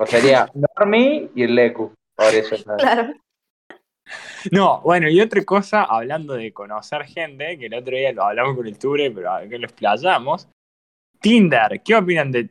O 0.00 0.06
sería 0.06 0.48
Normi 0.54 1.30
y 1.34 1.42
el 1.42 1.54
Lecu. 1.54 1.92
Por 2.14 2.34
eso. 2.34 2.56
¿no? 2.66 2.76
claro. 2.76 3.14
No, 4.52 4.80
bueno, 4.82 5.08
y 5.08 5.20
otra 5.20 5.44
cosa, 5.44 5.84
hablando 5.84 6.34
de 6.34 6.52
conocer 6.52 7.04
gente, 7.04 7.58
que 7.58 7.66
el 7.66 7.74
otro 7.74 7.96
día 7.96 8.12
lo 8.12 8.24
hablamos 8.24 8.56
con 8.56 8.66
el 8.66 8.78
Ture, 8.78 9.10
pero 9.10 9.30
acá 9.32 9.58
lo 9.58 9.66
explayamos. 9.66 10.48
Tinder, 11.20 11.82
¿qué 11.84 11.94
opinan 11.94 12.30
de, 12.32 12.48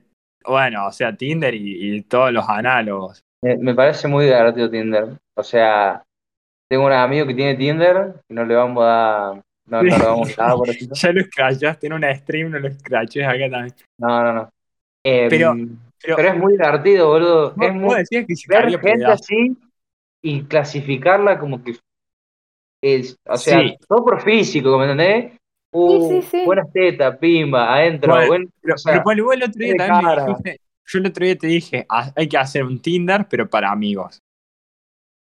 bueno, 0.47 0.87
o 0.87 0.91
sea, 0.91 1.15
Tinder 1.15 1.53
y, 1.53 1.95
y 1.97 2.01
todos 2.03 2.31
los 2.31 2.47
análogos? 2.47 3.21
Me, 3.43 3.57
me 3.57 3.75
parece 3.75 4.07
muy 4.07 4.25
divertido 4.25 4.69
Tinder. 4.69 5.17
O 5.35 5.43
sea, 5.43 6.03
tengo 6.69 6.85
un 6.85 6.91
amigo 6.91 7.25
que 7.27 7.33
tiene 7.33 7.55
Tinder 7.55 8.15
y 8.29 8.33
no 8.33 8.43
le 8.45 8.55
vamos 8.55 8.83
a 8.83 8.87
dar. 8.87 9.43
No, 9.69 9.83
no 9.83 9.97
le 9.97 10.05
vamos 10.05 10.39
a 10.39 10.43
dar, 10.43 10.55
por 10.55 10.69
ejemplo. 10.69 10.95
Ya 10.95 11.11
lo 11.11 11.21
scratchaste 11.23 11.87
en 11.87 11.93
una 11.93 12.15
stream, 12.15 12.51
no 12.51 12.59
lo 12.59 12.71
scratches 12.71 13.25
acá 13.27 13.49
también. 13.49 13.73
No, 13.99 14.23
no, 14.23 14.33
no. 14.33 14.49
Eh, 15.05 15.27
Pero- 15.29 15.53
pero, 16.01 16.15
pero- 16.15 16.29
es 16.29 16.37
muy 16.37 16.53
divertido, 16.53 17.07
boludo. 17.09 17.53
¿Vos- 17.55 17.67
es 17.67 17.73
muy 17.73 17.95
decías 17.95 18.25
que 18.27 18.35
se 18.35 18.45
ver 18.49 18.79
gente 18.79 19.05
así 19.05 19.57
y 20.21 20.43
clasificarla 20.43 21.37
como 21.39 21.63
que 21.63 21.75
es, 22.83 23.17
o 23.27 23.37
sea, 23.37 23.59
Sí. 23.59 23.75
todo 23.87 24.03
por 24.05 24.21
físico, 24.21 24.77
¿me 24.77 24.83
entendés? 24.91 25.36
Uh, 25.86 26.09
sí, 26.09 26.21
sí. 26.23 26.45
Buenas 26.45 26.71
tetas, 26.71 27.17
pimba, 27.17 27.73
adentro, 27.75 28.13
Bueno, 28.13 28.28
buen- 28.28 28.53
Pero, 28.61 28.75
o 28.75 28.78
sea, 28.78 28.93
pero 28.93 29.03
ponle, 29.03 29.21
vos 29.21 29.34
el 29.36 29.43
otro 29.43 29.59
día 29.59 29.75
también 29.78 29.97
me 29.97 30.03
cara. 30.15 30.25
dijiste, 30.25 30.61
yo 30.86 30.99
el 30.99 31.05
otro 31.07 31.25
día 31.25 31.38
te 31.38 31.47
dije, 31.47 31.86
"Ah, 31.89 32.11
hay 32.15 32.28
que 32.30 32.38
hacer 32.38 32.63
un 32.63 32.82
Tinder, 32.82 33.28
pero 33.30 33.49
para 33.49 33.71
amigos. 33.71 34.19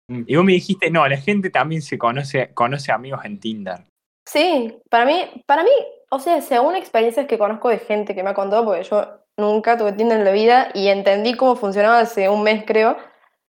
Mm. 0.09 0.23
Y 0.27 0.35
vos 0.35 0.45
me 0.45 0.53
dijiste, 0.53 0.89
no, 0.89 1.07
la 1.07 1.17
gente 1.17 1.49
también 1.49 1.81
se 1.81 1.97
conoce, 1.97 2.53
conoce 2.53 2.91
amigos 2.91 3.23
en 3.25 3.39
Tinder. 3.39 3.85
Sí, 4.27 4.77
para 4.89 5.05
mí, 5.05 5.43
para 5.45 5.63
mí, 5.63 5.69
o 6.09 6.19
sea, 6.19 6.41
según 6.41 6.75
experiencias 6.75 7.25
que 7.27 7.37
conozco 7.37 7.69
de 7.69 7.79
gente 7.79 8.13
que 8.15 8.23
me 8.23 8.29
ha 8.29 8.33
contado, 8.33 8.65
porque 8.65 8.83
yo 8.83 9.07
nunca 9.37 9.77
tuve 9.77 9.93
Tinder 9.93 10.19
en 10.19 10.25
la 10.25 10.31
vida 10.31 10.69
y 10.73 10.87
entendí 10.87 11.35
cómo 11.35 11.55
funcionaba 11.55 11.99
hace 11.99 12.29
un 12.29 12.43
mes, 12.43 12.63
creo. 12.65 12.97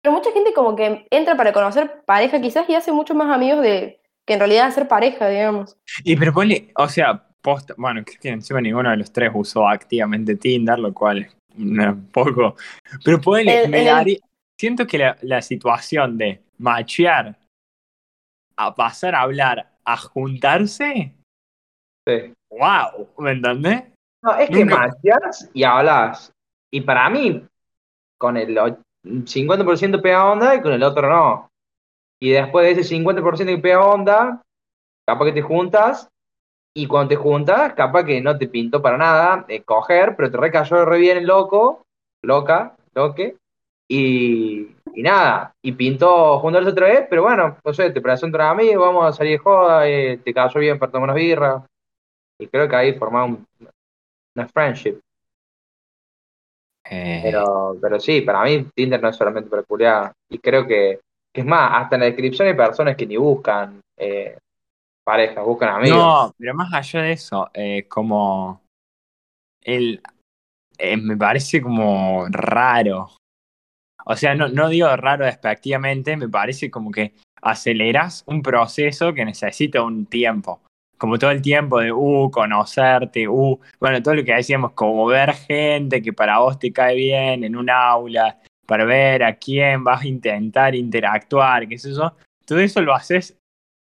Pero 0.01 0.15
mucha 0.15 0.31
gente 0.31 0.53
como 0.53 0.75
que 0.75 1.07
entra 1.09 1.35
para 1.35 1.51
conocer 1.53 2.03
pareja 2.05 2.39
quizás 2.39 2.69
y 2.69 2.75
hace 2.75 2.91
muchos 2.91 3.15
más 3.17 3.33
amigos 3.33 3.61
de 3.61 3.99
que 4.25 4.33
en 4.33 4.39
realidad 4.39 4.67
hacer 4.67 4.87
pareja, 4.87 5.27
digamos. 5.29 5.77
Y 6.03 6.15
pero 6.15 6.33
ponle, 6.33 6.71
o 6.75 6.87
sea, 6.89 7.27
posta, 7.41 7.73
bueno, 7.77 8.03
que 8.03 8.29
encima 8.29 8.59
ninguno 8.61 8.89
de 8.89 8.97
los 8.97 9.11
tres 9.11 9.31
usó 9.33 9.67
activamente 9.67 10.35
Tinder, 10.35 10.79
lo 10.79 10.93
cual 10.93 11.19
es 11.19 11.35
un 11.57 12.09
poco. 12.11 12.55
Pero 13.03 13.21
ponle, 13.21 13.63
El- 13.63 13.69
me 13.69 13.79
el- 13.79 13.85
daría- 13.85 14.19
siento 14.59 14.87
que 14.87 14.97
la, 14.97 15.17
la 15.21 15.41
situación 15.41 16.17
de 16.17 16.41
machear 16.57 17.37
a 18.57 18.73
pasar 18.73 19.13
a 19.15 19.21
hablar 19.21 19.69
a 19.83 19.97
juntarse, 19.97 21.13
sí. 22.07 22.33
wow, 22.49 23.07
¿me 23.19 23.31
entendés? 23.33 23.83
No, 24.23 24.35
es 24.37 24.49
que 24.49 24.65
macheás 24.65 25.49
y 25.53 25.63
hablas. 25.63 26.31
Y 26.73 26.81
para 26.81 27.09
mí, 27.09 27.45
con 28.17 28.37
el 28.37 28.57
och- 28.57 28.79
50% 29.05 30.01
pega 30.01 30.25
onda 30.31 30.55
y 30.55 30.61
con 30.61 30.73
el 30.73 30.81
otro 30.81 31.07
no. 31.07 31.47
Y 32.25 32.31
después 32.31 32.65
de 32.65 32.71
ese 32.81 32.83
50% 32.95 33.53
que 33.55 33.61
pega 33.61 33.85
onda, 33.85 34.41
capaz 35.07 35.25
que 35.25 35.33
te 35.33 35.41
juntas. 35.41 36.09
Y 36.75 36.87
cuando 36.87 37.09
te 37.09 37.15
juntas, 37.17 37.73
capaz 37.73 38.05
que 38.05 38.21
no 38.21 38.37
te 38.37 38.47
pintó 38.47 38.81
para 38.81 38.97
nada 38.97 39.45
eh, 39.49 39.63
coger, 39.63 40.15
pero 40.15 40.31
te 40.31 40.37
recayó 40.37 40.85
re 40.85 40.99
bien 40.99 41.17
el 41.17 41.25
loco, 41.25 41.83
loca, 42.23 42.75
loque. 42.95 43.37
Y, 43.89 44.69
y 44.95 45.03
nada, 45.03 45.53
y 45.63 45.73
pintó 45.73 46.39
juntarse 46.39 46.69
otra 46.71 46.87
vez, 46.87 47.07
pero 47.09 47.23
bueno, 47.23 47.57
no 47.63 47.73
sé, 47.73 47.91
te 47.91 48.01
presento 48.01 48.37
a 48.41 48.53
un 48.53 48.59
amigo, 48.59 48.81
vamos 48.83 49.05
a 49.07 49.13
salir 49.13 49.33
de 49.33 49.37
joda, 49.39 49.87
eh, 49.87 50.19
te 50.23 50.33
cayó 50.33 50.59
bien 50.59 50.79
para 50.79 50.91
tomar 50.91 51.09
unas 51.11 51.17
birras. 51.17 51.63
Y 52.39 52.47
creo 52.47 52.69
que 52.69 52.75
ahí 52.77 52.93
formamos 52.99 53.39
un- 53.39 53.47
una 54.35 54.47
friendship. 54.49 54.99
Eh, 56.89 57.19
Pero, 57.23 57.77
pero 57.81 57.99
sí, 57.99 58.21
para 58.21 58.43
mí 58.43 58.65
Tinder 58.75 59.01
no 59.01 59.09
es 59.09 59.15
solamente 59.15 59.49
para 59.49 59.63
culiar. 59.63 60.11
Y 60.29 60.37
creo 60.39 60.67
que, 60.67 60.99
que 61.35 61.41
es 61.41 61.47
más, 61.47 61.69
hasta 61.73 61.97
en 61.97 61.99
la 61.99 62.05
descripción 62.05 62.47
hay 62.47 62.53
personas 62.53 62.95
que 62.95 63.05
ni 63.05 63.17
buscan 63.17 63.81
eh, 63.97 64.37
pareja, 65.03 65.41
buscan 65.41 65.75
amigos. 65.75 65.97
No, 65.97 66.33
pero 66.37 66.53
más 66.53 66.73
allá 66.73 67.01
de 67.01 67.11
eso, 67.11 67.49
eh, 67.53 67.85
como 67.89 68.61
el 69.61 70.01
eh, 70.77 70.95
me 70.95 71.17
parece 71.17 71.61
como 71.61 72.25
raro. 72.29 73.09
O 74.05 74.15
sea, 74.15 74.33
no, 74.33 74.47
no 74.47 74.69
digo 74.69 74.95
raro 74.95 75.25
despectivamente, 75.25 76.15
me 76.15 76.29
parece 76.29 76.71
como 76.71 76.89
que 76.89 77.13
aceleras 77.41 78.23
un 78.27 78.41
proceso 78.41 79.13
que 79.13 79.25
necesita 79.25 79.83
un 79.83 80.05
tiempo. 80.05 80.61
Como 80.97 81.19
todo 81.19 81.31
el 81.31 81.41
tiempo 81.41 81.81
de, 81.81 81.91
uh, 81.91 82.31
conocerte, 82.31 83.27
uh, 83.27 83.59
bueno, 83.77 84.01
todo 84.01 84.15
lo 84.15 84.23
que 84.23 84.33
decíamos, 84.33 84.71
como 84.71 85.05
ver 85.07 85.33
gente 85.33 86.01
que 86.01 86.13
para 86.13 86.39
vos 86.39 86.57
te 86.57 86.71
cae 86.71 86.95
bien 86.95 87.43
en 87.43 87.57
un 87.57 87.69
aula, 87.69 88.39
para 88.65 88.85
ver 88.85 89.23
a 89.23 89.35
quién 89.35 89.83
vas 89.83 90.01
a 90.01 90.07
intentar 90.07 90.75
interactuar, 90.75 91.67
qué 91.67 91.77
sé 91.77 91.93
yo. 91.93 92.13
Todo 92.45 92.59
eso 92.59 92.81
lo 92.81 92.93
haces 92.93 93.37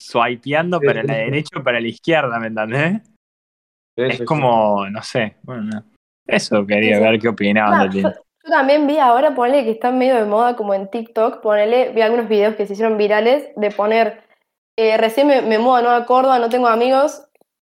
swipeando 0.00 0.80
Sí, 0.80 0.86
para 0.86 1.02
sí, 1.02 1.06
la 1.08 1.14
sí. 1.14 1.20
derecha 1.20 1.58
o 1.58 1.62
para 1.62 1.80
la 1.80 1.88
izquierda, 1.88 2.38
¿me 2.38 2.48
entendés? 2.48 3.02
Sí, 3.96 4.04
Es 4.04 4.12
sí, 4.12 4.18
sí. 4.18 4.24
como, 4.24 4.88
no 4.90 5.02
sé, 5.02 5.36
bueno, 5.42 5.62
no. 5.64 5.84
eso 6.26 6.66
quería 6.66 6.96
Sí, 6.96 7.02
sí. 7.02 7.08
ver 7.08 7.20
qué 7.20 7.28
opinaban 7.28 7.80
Ah, 7.80 7.86
de 7.86 8.00
yo, 8.02 8.10
ti. 8.10 8.16
yo 8.44 8.50
también 8.50 8.86
vi 8.86 8.98
ahora, 8.98 9.34
ponele 9.34 9.64
que 9.64 9.70
están 9.72 9.98
medio 9.98 10.16
de 10.16 10.24
moda 10.24 10.56
como 10.56 10.74
en 10.74 10.88
TikTok, 10.90 11.40
ponele, 11.42 11.90
vi 11.90 12.00
algunos 12.00 12.28
videos 12.28 12.54
que 12.56 12.66
se 12.66 12.72
hicieron 12.72 12.96
virales 12.98 13.48
de 13.56 13.70
poner, 13.70 14.24
eh, 14.78 14.96
recién 14.96 15.26
me, 15.26 15.42
me 15.42 15.58
mudo 15.58 15.76
a 15.76 15.82
Nueva 15.82 16.06
Córdoba, 16.06 16.38
no 16.38 16.48
tengo 16.48 16.66
amigos, 16.68 17.26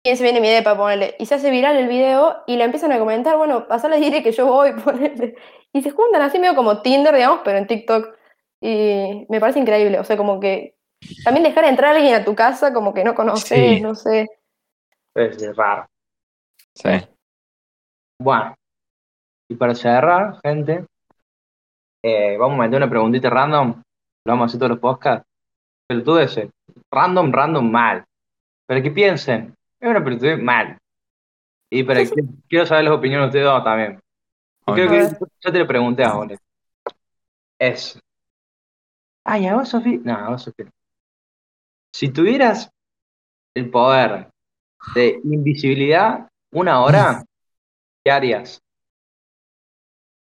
¿quién 0.04 0.16
se 0.16 0.24
viene 0.24 0.40
mi 0.40 0.48
depa? 0.48 0.76
Ponerle. 0.76 1.14
Y 1.18 1.26
se 1.26 1.36
hace 1.36 1.50
viral 1.50 1.76
el 1.76 1.88
video 1.88 2.42
y 2.46 2.56
le 2.56 2.64
empiezan 2.64 2.92
a 2.92 2.98
comentar, 2.98 3.36
bueno, 3.36 3.66
pasale 3.68 3.96
diré 4.00 4.22
que 4.22 4.32
yo 4.32 4.46
voy, 4.46 4.72
ponerle. 4.72 5.36
Y 5.72 5.82
se 5.82 5.90
juntan 5.90 6.22
así 6.22 6.38
medio 6.38 6.54
como 6.54 6.82
Tinder, 6.82 7.14
digamos, 7.14 7.40
pero 7.44 7.58
en 7.58 7.66
TikTok. 7.66 8.16
Y 8.60 9.26
me 9.28 9.40
parece 9.40 9.60
increíble, 9.60 9.98
o 10.00 10.04
sea, 10.04 10.16
como 10.16 10.40
que 10.40 10.74
también 11.24 11.44
dejar 11.44 11.64
entrar 11.64 11.92
a 11.92 11.96
alguien 11.96 12.14
a 12.14 12.24
tu 12.24 12.34
casa 12.34 12.72
como 12.72 12.92
que 12.92 13.04
no 13.04 13.14
conoces, 13.14 13.46
Sí. 13.46 13.80
no 13.80 13.94
sé. 13.94 14.26
Es, 15.14 15.56
raro. 15.56 15.86
Sí. 16.74 16.90
Bueno, 18.20 18.54
y 19.50 19.54
para 19.54 19.74
cerrar, 19.74 20.40
gente, 20.42 20.84
eh, 22.04 22.36
vamos 22.36 22.58
a 22.58 22.62
meter 22.62 22.76
una 22.76 22.90
preguntita 22.90 23.30
random. 23.30 23.82
Lo 24.26 24.32
vamos 24.32 24.44
a 24.44 24.46
hacer 24.46 24.58
todos 24.58 24.70
los 24.70 24.80
podcasts. 24.80 25.26
Pelotudece. 25.88 26.50
Random, 26.92 27.32
random, 27.32 27.70
mal. 27.70 28.04
Pero 28.66 28.82
que 28.82 28.90
piensen, 28.90 29.54
es 29.80 29.88
una 29.88 30.02
pelotudez 30.04 30.38
mal. 30.40 30.76
Y 31.70 31.82
para 31.82 32.00
que 32.04 32.10
quiero 32.48 32.66
saber 32.66 32.84
las 32.84 32.94
opiniones 32.94 33.26
de 33.26 33.28
ustedes 33.38 33.46
dos 33.46 33.64
también. 33.64 34.00
Yo 34.68 34.74
creo 34.74 34.88
que 34.90 35.26
ya 35.40 35.52
te 35.52 35.58
lo 35.58 35.66
pregunté 35.66 36.04
ahora. 36.04 36.36
Es. 37.58 37.98
Ay, 39.24 39.46
a 39.46 39.56
vos, 39.56 39.68
Sofía. 39.68 39.98
No, 40.04 40.14
a 40.14 40.30
vos, 40.30 40.42
Sofía. 40.42 40.70
Si 41.92 42.10
tuvieras 42.10 42.70
el 43.54 43.70
poder 43.70 44.28
de 44.94 45.20
invisibilidad 45.24 46.28
una 46.52 46.82
hora, 46.82 47.24
¿qué 48.04 48.10
harías? 48.10 48.60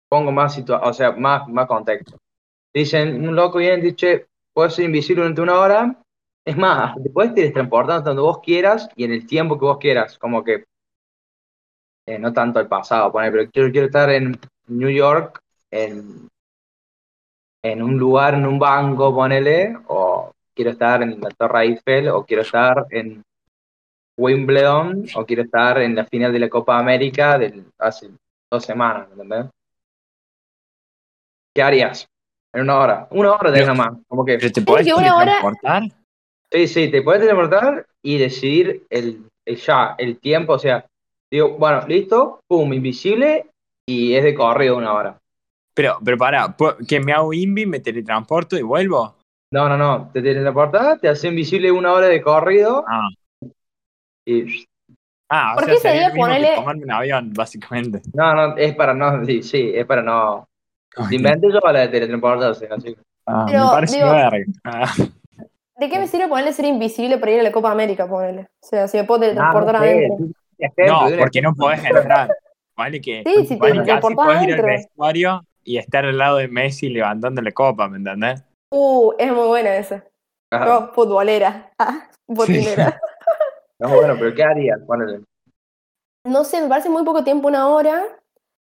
Pongo 0.08 0.32
más 0.32 0.56
situa- 0.56 0.80
o 0.82 0.92
sea, 0.92 1.12
más, 1.12 1.48
más 1.48 1.66
contexto. 1.66 2.16
Dicen, 2.72 3.28
un 3.28 3.34
loco 3.34 3.58
viene 3.58 3.78
y 3.88 3.90
dice, 3.92 4.26
puedes 4.52 4.74
ser 4.74 4.84
invisible 4.84 5.22
durante 5.22 5.40
una 5.40 5.58
hora. 5.58 6.02
Es 6.44 6.56
más, 6.56 6.94
te 7.02 7.10
puedes 7.10 7.34
teletransportar 7.34 8.04
donde 8.04 8.22
vos 8.22 8.38
quieras 8.38 8.88
y 8.94 9.04
en 9.04 9.12
el 9.12 9.26
tiempo 9.26 9.58
que 9.58 9.64
vos 9.64 9.78
quieras. 9.78 10.18
Como 10.18 10.44
que, 10.44 10.64
eh, 12.06 12.18
no 12.18 12.32
tanto 12.32 12.58
al 12.58 12.68
pasado, 12.68 13.10
poner, 13.12 13.32
pero 13.32 13.50
quiero, 13.50 13.70
quiero 13.72 13.86
estar 13.86 14.10
en 14.10 14.38
New 14.68 14.88
York, 14.90 15.40
en, 15.70 16.28
en 17.64 17.82
un 17.82 17.98
lugar, 17.98 18.34
en 18.34 18.46
un 18.46 18.58
banco, 18.58 19.14
ponele, 19.14 19.76
o 19.88 20.32
quiero 20.54 20.70
estar 20.70 21.02
en 21.02 21.20
la 21.20 21.30
Torre 21.30 21.62
Eiffel, 21.64 22.08
o 22.08 22.24
quiero 22.24 22.42
estar 22.42 22.86
en 22.90 23.22
Wimbledon, 24.18 25.04
o 25.14 25.26
quiero 25.26 25.42
estar 25.42 25.78
en 25.78 25.94
la 25.94 26.04
final 26.06 26.32
de 26.32 26.38
la 26.38 26.48
Copa 26.48 26.78
América 26.78 27.38
del, 27.38 27.66
hace 27.78 28.08
dos 28.50 28.64
semanas, 28.64 29.08
¿entendés? 29.10 29.46
¿Qué 31.54 31.62
harías? 31.62 32.06
En 32.54 32.62
una 32.62 32.78
hora. 32.78 33.08
Una 33.10 33.32
hora 33.32 33.50
de 33.50 33.58
nomás. 33.66 33.98
Como 34.08 34.24
que, 34.24 34.38
te 34.50 34.64
que 34.86 34.94
una 34.94 35.16
hora- 35.16 35.40
sí, 36.50 36.68
sí, 36.68 36.90
te 36.90 37.02
puedes 37.02 37.20
teletransportar 37.22 37.86
y 38.02 38.18
decidir 38.18 38.86
el, 38.88 39.26
el 39.44 39.56
ya, 39.56 39.94
el 39.98 40.18
tiempo, 40.18 40.54
o 40.54 40.58
sea, 40.58 40.86
digo, 41.32 41.56
bueno, 41.58 41.86
listo, 41.86 42.40
pum, 42.48 42.72
invisible, 42.72 43.46
y 43.88 44.14
es 44.14 44.24
de 44.24 44.34
corrido 44.34 44.76
una 44.76 44.92
hora. 44.92 45.18
Pero, 45.74 45.98
pero 46.04 46.16
para, 46.16 46.56
que 46.88 47.00
me 47.00 47.12
hago 47.12 47.32
invi, 47.32 47.66
me 47.66 47.80
teletransporto 47.80 48.56
y 48.56 48.62
vuelvo. 48.62 49.16
No, 49.52 49.68
no, 49.68 49.76
no, 49.76 50.10
te 50.12 50.22
teletransportás, 50.22 51.00
te 51.00 51.08
haces 51.08 51.24
invisible 51.24 51.70
una 51.70 51.92
hora 51.92 52.06
de 52.08 52.20
corrido, 52.22 52.84
Ah, 52.88 53.08
y 54.26 54.66
ah 55.30 55.52
o 55.52 55.54
¿Por 55.56 55.64
sea, 55.64 55.74
qué 55.74 55.80
sería 55.80 56.08
sería 56.08 56.14
ponerle- 56.26 56.54
tomarme 56.56 56.84
un 56.84 56.90
avión, 56.92 57.32
básicamente. 57.32 58.02
no, 58.12 58.34
no, 58.34 58.56
es 58.56 58.74
para 58.74 58.94
no, 58.94 59.24
sí, 59.24 59.42
sí, 59.42 59.72
es 59.74 59.86
para 59.86 60.02
no. 60.02 60.46
Inventé 61.10 61.48
yo 61.52 61.60
la 61.60 61.80
de 61.80 61.88
teletransportarse, 61.88 62.68
así. 62.70 62.96
Ah, 63.26 63.44
Pero, 63.46 63.64
me 63.66 63.70
parece 63.70 63.96
digo- 63.98 64.10
verga. 64.10 64.44
Ah, 64.64 64.94
¿De 65.78 65.90
qué 65.90 65.98
me 65.98 66.06
sirve 66.08 66.26
ponerle 66.28 66.54
ser 66.54 66.64
invisible 66.64 67.18
para 67.18 67.32
ir 67.32 67.40
a 67.40 67.42
la 67.42 67.52
Copa 67.52 67.70
América, 67.70 68.08
ponerle? 68.08 68.48
O 68.62 68.66
sea, 68.66 68.88
si 68.88 68.96
me 68.96 69.04
puedo 69.04 69.18
Ah, 69.20 69.24
teletransportar 69.26 69.74
no 69.74 69.80
sé, 69.80 69.90
adentro. 69.90 70.26
No, 70.86 71.00
porque 71.18 71.42
no 71.42 71.54
podés 71.54 71.84
entrar. 71.84 72.30
Vale 72.76 73.00
que, 73.00 73.22
Sí, 73.24 73.46
si 73.46 73.54
te 73.54 73.56
vale 73.56 73.72
que 73.72 73.78
así 73.80 73.86
teletransportás 73.86 74.26
podés 74.26 74.42
ir 74.42 74.54
al 74.54 74.62
vestuario 74.62 75.46
y 75.64 75.78
estar 75.78 76.04
al 76.04 76.18
lado 76.18 76.36
de 76.36 76.48
Messi 76.48 76.88
levantando 76.88 77.40
la 77.40 77.52
copa, 77.52 77.88
¿me 77.88 77.96
entendés? 77.96 78.44
Uh, 78.70 79.12
es 79.18 79.32
muy 79.32 79.46
buena 79.46 79.76
esa. 79.76 80.04
Yo, 80.52 80.92
futbolera. 80.94 81.70
Ah, 81.78 82.08
botinera. 82.26 83.00
No, 83.78 83.90
bueno, 83.90 84.14
pero 84.18 84.34
¿qué 84.34 84.42
harías? 84.42 84.80
Ponele. 84.86 85.20
No 86.26 86.44
sé, 86.44 86.62
me 86.62 86.68
parece 86.68 86.88
muy 86.88 87.04
poco 87.04 87.22
tiempo, 87.22 87.46
una 87.48 87.68
hora. 87.68 88.04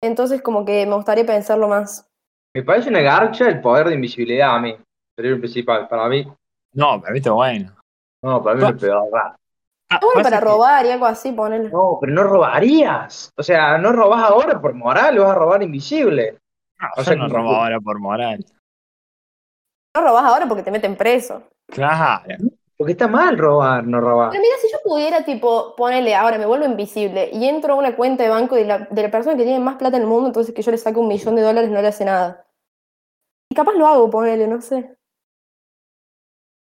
Entonces, 0.02 0.42
como 0.42 0.64
que 0.64 0.86
me 0.86 0.96
gustaría 0.96 1.26
pensarlo 1.26 1.68
más. 1.68 2.08
Me 2.56 2.64
parece 2.64 2.88
una 2.90 3.02
garcha 3.02 3.50
el 3.50 3.60
poder 3.60 3.90
de 3.90 3.96
invisibilidad 3.96 4.56
a 4.56 4.60
mí. 4.60 4.78
Sería 5.18 5.32
el 5.32 5.40
principal. 5.40 5.90
Para 5.90 6.08
mí, 6.08 6.26
No, 6.74 7.02
pero 7.02 7.16
esto 7.18 7.36
bueno. 7.36 7.76
no, 8.24 8.42
para 8.42 8.56
mí 8.56 8.64
es 8.64 8.72
lo 8.72 8.78
peor. 8.78 9.10
Ah, 9.96 10.00
Bueno, 10.02 10.24
para 10.24 10.40
que- 10.40 10.46
robar 10.46 10.86
y 10.86 10.92
algo 10.92 11.06
así, 11.06 11.32
ponerle. 11.32 11.70
No, 11.70 11.98
pero 12.00 12.14
no 12.14 12.24
robarías. 12.24 13.32
O 13.38 13.44
sea, 13.44 13.78
no 13.78 13.92
robás 13.92 14.24
ahora 14.24 14.60
por 14.62 14.74
moral, 14.74 15.18
vas 15.20 15.30
a 15.32 15.36
robar 15.36 15.64
invisible. 15.64 16.40
No, 16.80 16.88
O 16.96 16.98
yo 16.98 17.04
sea, 17.04 17.16
no 17.16 17.28
robo 17.28 17.56
ahora 17.56 17.80
por 17.80 18.00
moral. 18.00 18.46
No 19.96 20.02
robás 20.02 20.24
ahora 20.26 20.48
porque 20.48 20.64
te 20.64 20.72
meten 20.72 20.96
preso. 20.96 21.44
Claro. 21.68 22.24
Porque 22.76 22.94
está 22.94 23.08
mal 23.08 23.38
robar, 23.38 23.86
no 23.86 24.02
robar. 24.02 24.32
Pero 24.32 24.42
mira, 24.42 24.56
si 24.60 24.70
yo 24.72 24.78
pudiera, 24.84 25.24
tipo, 25.24 25.76
ponerle 25.76 26.16
ahora, 26.16 26.38
me 26.38 26.46
vuelvo 26.48 26.66
invisible 26.66 27.30
y 27.32 27.48
entro 27.48 27.74
a 27.74 27.78
una 27.78 27.96
cuenta 27.96 28.24
de 28.24 28.30
banco 28.30 28.56
de 28.56 28.66
la, 28.66 28.80
de 28.80 29.04
la 29.04 29.12
persona 29.12 29.38
que 29.38 29.44
tiene 29.44 29.60
más 29.60 29.76
plata 29.76 29.96
en 29.98 30.04
el 30.04 30.10
mundo, 30.10 30.28
entonces 30.28 30.54
que 30.54 30.64
yo 30.64 30.72
le 30.72 30.78
saque 30.78 31.00
un 31.00 31.08
millón 31.08 31.36
de 31.36 31.44
dólares 31.44 31.70
no 31.70 31.82
le 31.82 31.88
hace 31.88 32.04
nada. 32.04 32.46
Y 33.50 33.56
capaz 33.56 33.74
lo 33.74 33.88
hago, 33.88 34.10
ponerle, 34.10 34.48
no 34.48 34.60
sé. 34.62 34.98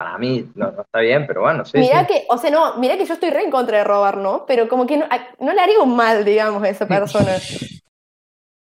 Para 0.01 0.17
mí 0.17 0.51
no, 0.55 0.73
no 0.73 0.81
está 0.81 1.01
bien, 1.01 1.27
pero 1.27 1.43
bueno, 1.43 1.63
sí. 1.67 1.77
mirá 1.77 2.01
sí. 2.01 2.07
que, 2.07 2.27
o 2.31 2.39
sea, 2.39 2.51
no, 2.51 2.77
mirá 2.79 2.97
que 2.97 3.05
yo 3.05 3.13
estoy 3.13 3.29
re 3.29 3.43
en 3.43 3.51
contra 3.51 3.77
de 3.77 3.85
robar, 3.85 4.17
¿no? 4.17 4.47
Pero 4.47 4.67
como 4.67 4.87
que 4.87 4.97
no, 4.97 5.05
a- 5.11 5.29
no 5.41 5.53
le 5.53 5.61
haría 5.61 5.79
un 5.83 5.95
mal, 5.95 6.25
digamos, 6.25 6.63
a 6.63 6.71
esa 6.71 6.89
persona. 6.89 7.33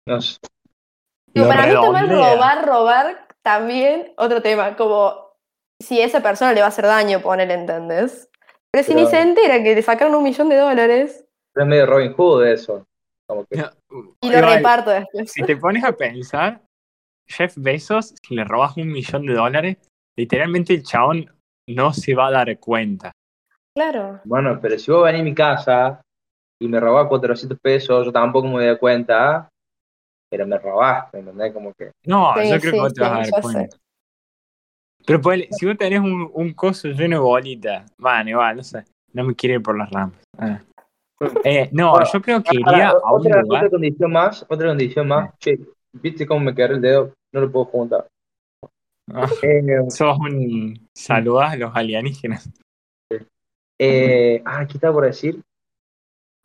No 0.06 0.20
sé. 0.22 0.38
Pero 1.32 1.48
para 1.48 1.66
mí 1.66 1.72
también 1.74 2.08
robar, 2.10 2.64
robar, 2.64 3.26
también 3.42 4.12
otro 4.16 4.40
tema, 4.42 4.76
como 4.76 5.32
si 5.82 6.00
esa 6.00 6.22
persona 6.22 6.52
le 6.52 6.60
va 6.60 6.66
a 6.66 6.68
hacer 6.68 6.84
daño, 6.86 7.20
ponerle, 7.20 7.54
¿entendés? 7.54 8.28
Pero 8.70 8.84
si 8.84 8.92
Pero- 8.94 9.04
ni 9.04 9.10
se 9.10 9.20
entera 9.20 9.60
que 9.60 9.74
le 9.74 9.82
sacaron 9.82 10.14
un 10.14 10.22
millón 10.22 10.48
de 10.48 10.56
dólares 10.56 11.24
Es 11.56 11.66
medio 11.66 11.86
Robin 11.86 12.12
Hood 12.12 12.46
eso. 12.46 12.86
Como 13.26 13.44
que, 13.46 13.56
y 14.20 14.30
lo 14.30 14.38
Igual, 14.38 14.54
reparto 14.56 14.90
después. 14.90 15.32
Si 15.32 15.42
te 15.42 15.56
pones 15.56 15.82
a 15.82 15.90
pensar, 15.92 16.60
Jeff 17.26 17.54
Bezos, 17.56 18.14
si 18.22 18.34
le 18.36 18.44
robas 18.44 18.76
un 18.76 18.92
millón 18.92 19.26
de 19.26 19.34
dólares, 19.34 19.78
literalmente 20.16 20.74
el 20.74 20.82
chabón 20.82 21.26
no 21.68 21.92
se 21.92 22.14
va 22.14 22.28
a 22.28 22.32
dar 22.32 22.58
cuenta. 22.58 23.12
Claro. 23.76 24.20
bueno, 24.24 24.58
pero 24.62 24.78
si 24.78 24.90
vos 24.92 25.04
venís 25.04 25.22
a 25.22 25.24
mi 25.24 25.34
casa 25.34 26.00
y 26.62 26.68
me 26.68 26.78
robás 26.78 27.08
400 27.08 27.58
pesos, 27.60 28.06
yo 28.06 28.12
tampoco 28.12 28.46
me 28.46 28.64
doy 28.66 28.78
cuenta, 28.78 29.48
pero 30.30 30.46
me 30.46 30.56
robaste, 30.58 31.18
¿entendés? 31.18 31.52
Como 31.52 31.72
que. 31.76 31.90
No, 32.06 32.32
Sí, 32.36 32.50
yo 32.50 32.60
creo 32.60 32.60
sí, 32.60 32.70
que 32.70 32.80
vos 32.80 32.94
te 32.94 33.00
vas 33.00 33.10
a 33.12 33.16
dar 33.16 33.26
sé. 33.26 33.40
cuenta. 33.40 33.76
Pero 35.06 35.20
ponele, 35.20 35.48
si 35.50 35.66
vos 35.66 35.76
tenés 35.76 36.00
un, 36.00 36.30
un 36.32 36.54
coso 36.54 36.88
lleno 36.88 37.16
de 37.16 37.22
bolitas, 37.22 37.90
bueno, 37.98 38.30
igual, 38.30 38.56
no 38.56 38.62
sé, 38.62 38.84
no 39.12 39.24
me 39.24 39.34
quiere 39.34 39.56
ir 39.56 39.62
por 39.62 39.76
las 39.76 39.90
ramas. 39.90 40.18
Ah. 40.38 40.60
Eh, 41.44 41.68
no, 41.72 41.90
Bueno, 41.92 42.06
yo 42.12 42.22
creo 42.22 42.42
que 42.42 42.56
Ahora, 42.64 42.76
iría 42.76 42.88
a 42.90 43.12
un 43.12 43.20
otra, 43.20 43.42
lugar. 43.42 43.58
otra 43.64 43.70
condición 43.70 44.12
más, 44.12 44.46
otra 44.48 44.68
condición 44.68 45.08
más. 45.08 45.30
Che, 45.38 45.58
¿viste 45.92 46.26
cómo 46.26 46.40
me 46.40 46.54
quedé 46.54 46.74
el 46.74 46.80
dedo? 46.80 47.12
No 47.32 47.40
lo 47.40 47.50
puedo 47.52 47.66
juntar. 47.66 48.06
Ah, 49.12 49.26
Eh, 49.42 49.62
sos 49.90 50.18
un. 50.18 50.88
Saludás 50.94 51.52
a 51.52 51.56
los 51.56 51.76
alienígenas. 51.76 52.50
eh, 53.78 54.42
ah, 54.44 54.66
¿qué 54.66 54.74
estaba 54.74 54.94
por 54.94 55.04
decir? 55.04 55.42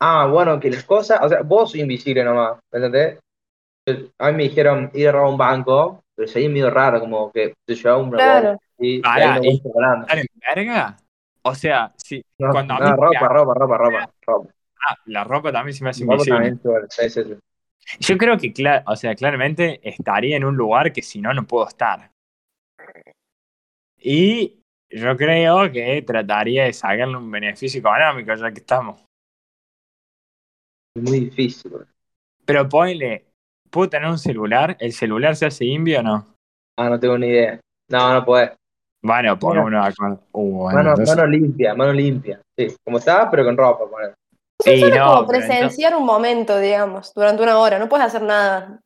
Ah, 0.00 0.26
bueno, 0.26 0.58
que 0.58 0.70
las 0.70 0.84
cosas, 0.84 1.20
o 1.22 1.28
sea, 1.28 1.42
vos 1.42 1.70
sos 1.70 1.80
invisible 1.80 2.24
nomás, 2.24 2.58
¿me 2.72 2.78
entendés? 2.78 3.18
A 4.18 4.30
mí 4.30 4.36
me 4.36 4.42
dijeron 4.44 4.90
ir 4.94 5.08
a 5.08 5.12
robar 5.12 5.30
un 5.30 5.38
banco, 5.38 6.04
pero 6.14 6.28
sería 6.28 6.48
medio 6.48 6.70
raro, 6.70 7.00
como 7.00 7.30
que 7.32 7.54
te 7.66 7.74
llevaba 7.74 7.98
un 8.02 8.10
Claro. 8.10 8.58
y 8.78 8.98
no 9.00 9.42
y- 9.44 9.62
voy 9.62 9.72
hablando. 9.74 10.02
¿Estar 10.06 10.18
en 10.18 10.26
verga? 10.54 10.96
O 11.42 11.54
sea, 11.54 11.92
si 11.96 12.22
No, 12.38 12.52
cuando 12.52 12.74
a 12.74 12.80
no, 12.80 12.96
mí 12.96 13.02
ropa, 13.02 13.20
me- 13.20 13.28
ropa, 13.28 13.54
ropa, 13.54 13.78
ropa, 13.78 14.10
ropa. 14.26 14.48
ah, 14.88 14.96
la 15.06 15.24
ropa 15.24 15.52
también 15.52 15.74
se 15.74 15.84
me 15.84 15.90
hace 15.90 16.04
invisible. 16.04 16.34
también, 16.36 16.60
igual, 16.62 16.86
sí, 16.90 17.10
sí, 17.10 17.24
sí. 17.24 17.34
Yo 17.98 18.16
creo 18.18 18.36
que, 18.38 18.52
o 18.86 18.96
sea, 18.96 19.14
claramente 19.14 19.80
estaría 19.82 20.36
en 20.36 20.44
un 20.44 20.56
lugar 20.56 20.92
que 20.92 21.02
si 21.02 21.20
no, 21.20 21.32
no 21.34 21.46
puedo 21.46 21.66
estar. 21.66 22.10
Y 23.98 24.62
yo 24.90 25.16
creo 25.16 25.70
que 25.70 26.02
trataría 26.06 26.64
de 26.64 26.72
sacarle 26.72 27.16
un 27.16 27.30
beneficio 27.30 27.80
económico, 27.80 28.34
ya 28.34 28.50
que 28.50 28.60
estamos. 28.60 29.04
Es 30.96 31.02
muy 31.02 31.20
difícil. 31.20 31.70
bro. 31.70 31.86
Pero 32.44 32.68
ponle, 32.68 33.26
¿puedo 33.70 33.88
tener 33.90 34.08
un 34.08 34.18
celular? 34.18 34.76
¿El 34.80 34.92
celular 34.92 35.36
se 35.36 35.46
hace 35.46 35.64
invio 35.64 36.00
o 36.00 36.02
no? 36.02 36.26
Ah, 36.78 36.88
no 36.88 36.98
tengo 36.98 37.18
ni 37.18 37.28
idea. 37.28 37.60
No, 37.90 38.14
no 38.14 38.24
podés. 38.24 38.52
Bueno, 39.02 39.30
de 39.30 39.78
acuerdo. 39.78 40.20
Uh, 40.32 40.58
bueno, 40.62 40.76
Mano, 40.78 40.90
entonces- 40.90 41.16
mano 41.16 41.28
limpia, 41.28 41.74
mano 41.74 41.92
limpia. 41.92 42.40
Sí, 42.58 42.74
como 42.84 42.98
está, 42.98 43.30
pero 43.30 43.44
con 43.44 43.56
ropa, 43.56 43.88
poner. 43.88 44.14
Sí, 44.62 44.78
Solo 44.80 44.94
no, 44.96 45.06
como 45.14 45.26
pero 45.26 45.38
entonces- 45.38 45.58
presenciar 45.58 45.96
un 45.96 46.04
momento, 46.04 46.58
digamos, 46.58 47.12
durante 47.14 47.42
una 47.42 47.58
hora. 47.58 47.78
No 47.78 47.88
puedes 47.88 48.06
hacer 48.06 48.22
nada 48.22 48.78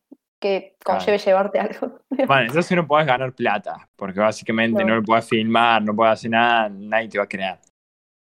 que 0.45 0.77
conlleve 0.85 1.17
llevarte 1.19 1.59
algo. 1.59 2.01
Bueno, 2.27 2.43
entonces 2.43 2.77
no 2.77 2.87
puedes 2.87 3.07
ganar 3.07 3.33
plata, 3.33 3.89
porque 3.97 4.21
básicamente 4.21 4.83
no, 4.85 4.91
No. 4.91 4.97
lo 4.97 5.03
puedes 5.03 5.27
filmar, 5.29 5.83
no 5.83 5.95
puedes 5.97 6.13
hacer 6.13 6.31
nada, 6.31 6.69
nadie 6.69 7.09
te 7.09 7.19
va 7.19 7.25
a 7.25 7.29
crear. 7.29 7.59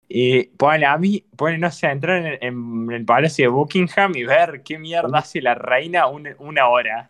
Y 0.08 0.46
ponle 0.46 0.86
a 0.86 0.98
mí, 0.98 1.26
ponle, 1.36 1.58
no 1.58 1.70
sé, 1.70 1.88
entrar 1.88 2.26
en, 2.26 2.38
en 2.42 2.92
el 2.92 3.04
palacio 3.06 3.46
de 3.46 3.50
Buckingham 3.50 4.14
y 4.16 4.24
ver 4.24 4.64
qué 4.64 4.80
mierda 4.80 5.20
hace 5.20 5.42
la 5.42 5.54
reina 5.54 6.08
un- 6.08 6.34
una 6.40 6.70
hora. 6.70 7.10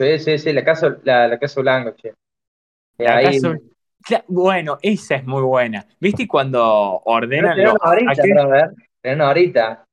Sí, 0.00 0.18
sí, 0.20 0.38
sí, 0.38 0.52
la 0.52 0.64
casa, 0.64 0.96
la, 1.02 1.26
la 1.26 1.38
casa 1.38 1.60
blanca, 1.60 1.94
che. 1.96 2.14
La 2.98 3.16
ahí, 3.16 3.24
casa- 3.40 3.58
Cla- 4.06 4.24
Bueno, 4.28 4.78
esa 4.80 5.16
es 5.16 5.26
muy 5.26 5.42
buena. 5.42 5.84
¿Viste 6.00 6.28
cuando 6.28 7.02
ordenan 7.04 7.56
Tenés 7.56 7.72
los 7.72 7.80
una 7.82 7.90
horita, 7.90 8.12
ataques? 8.12 8.34
para 8.36 8.46
ver. 8.48 8.70
Tenés 9.02 9.16
una 9.16 9.28
horita. 9.30 9.84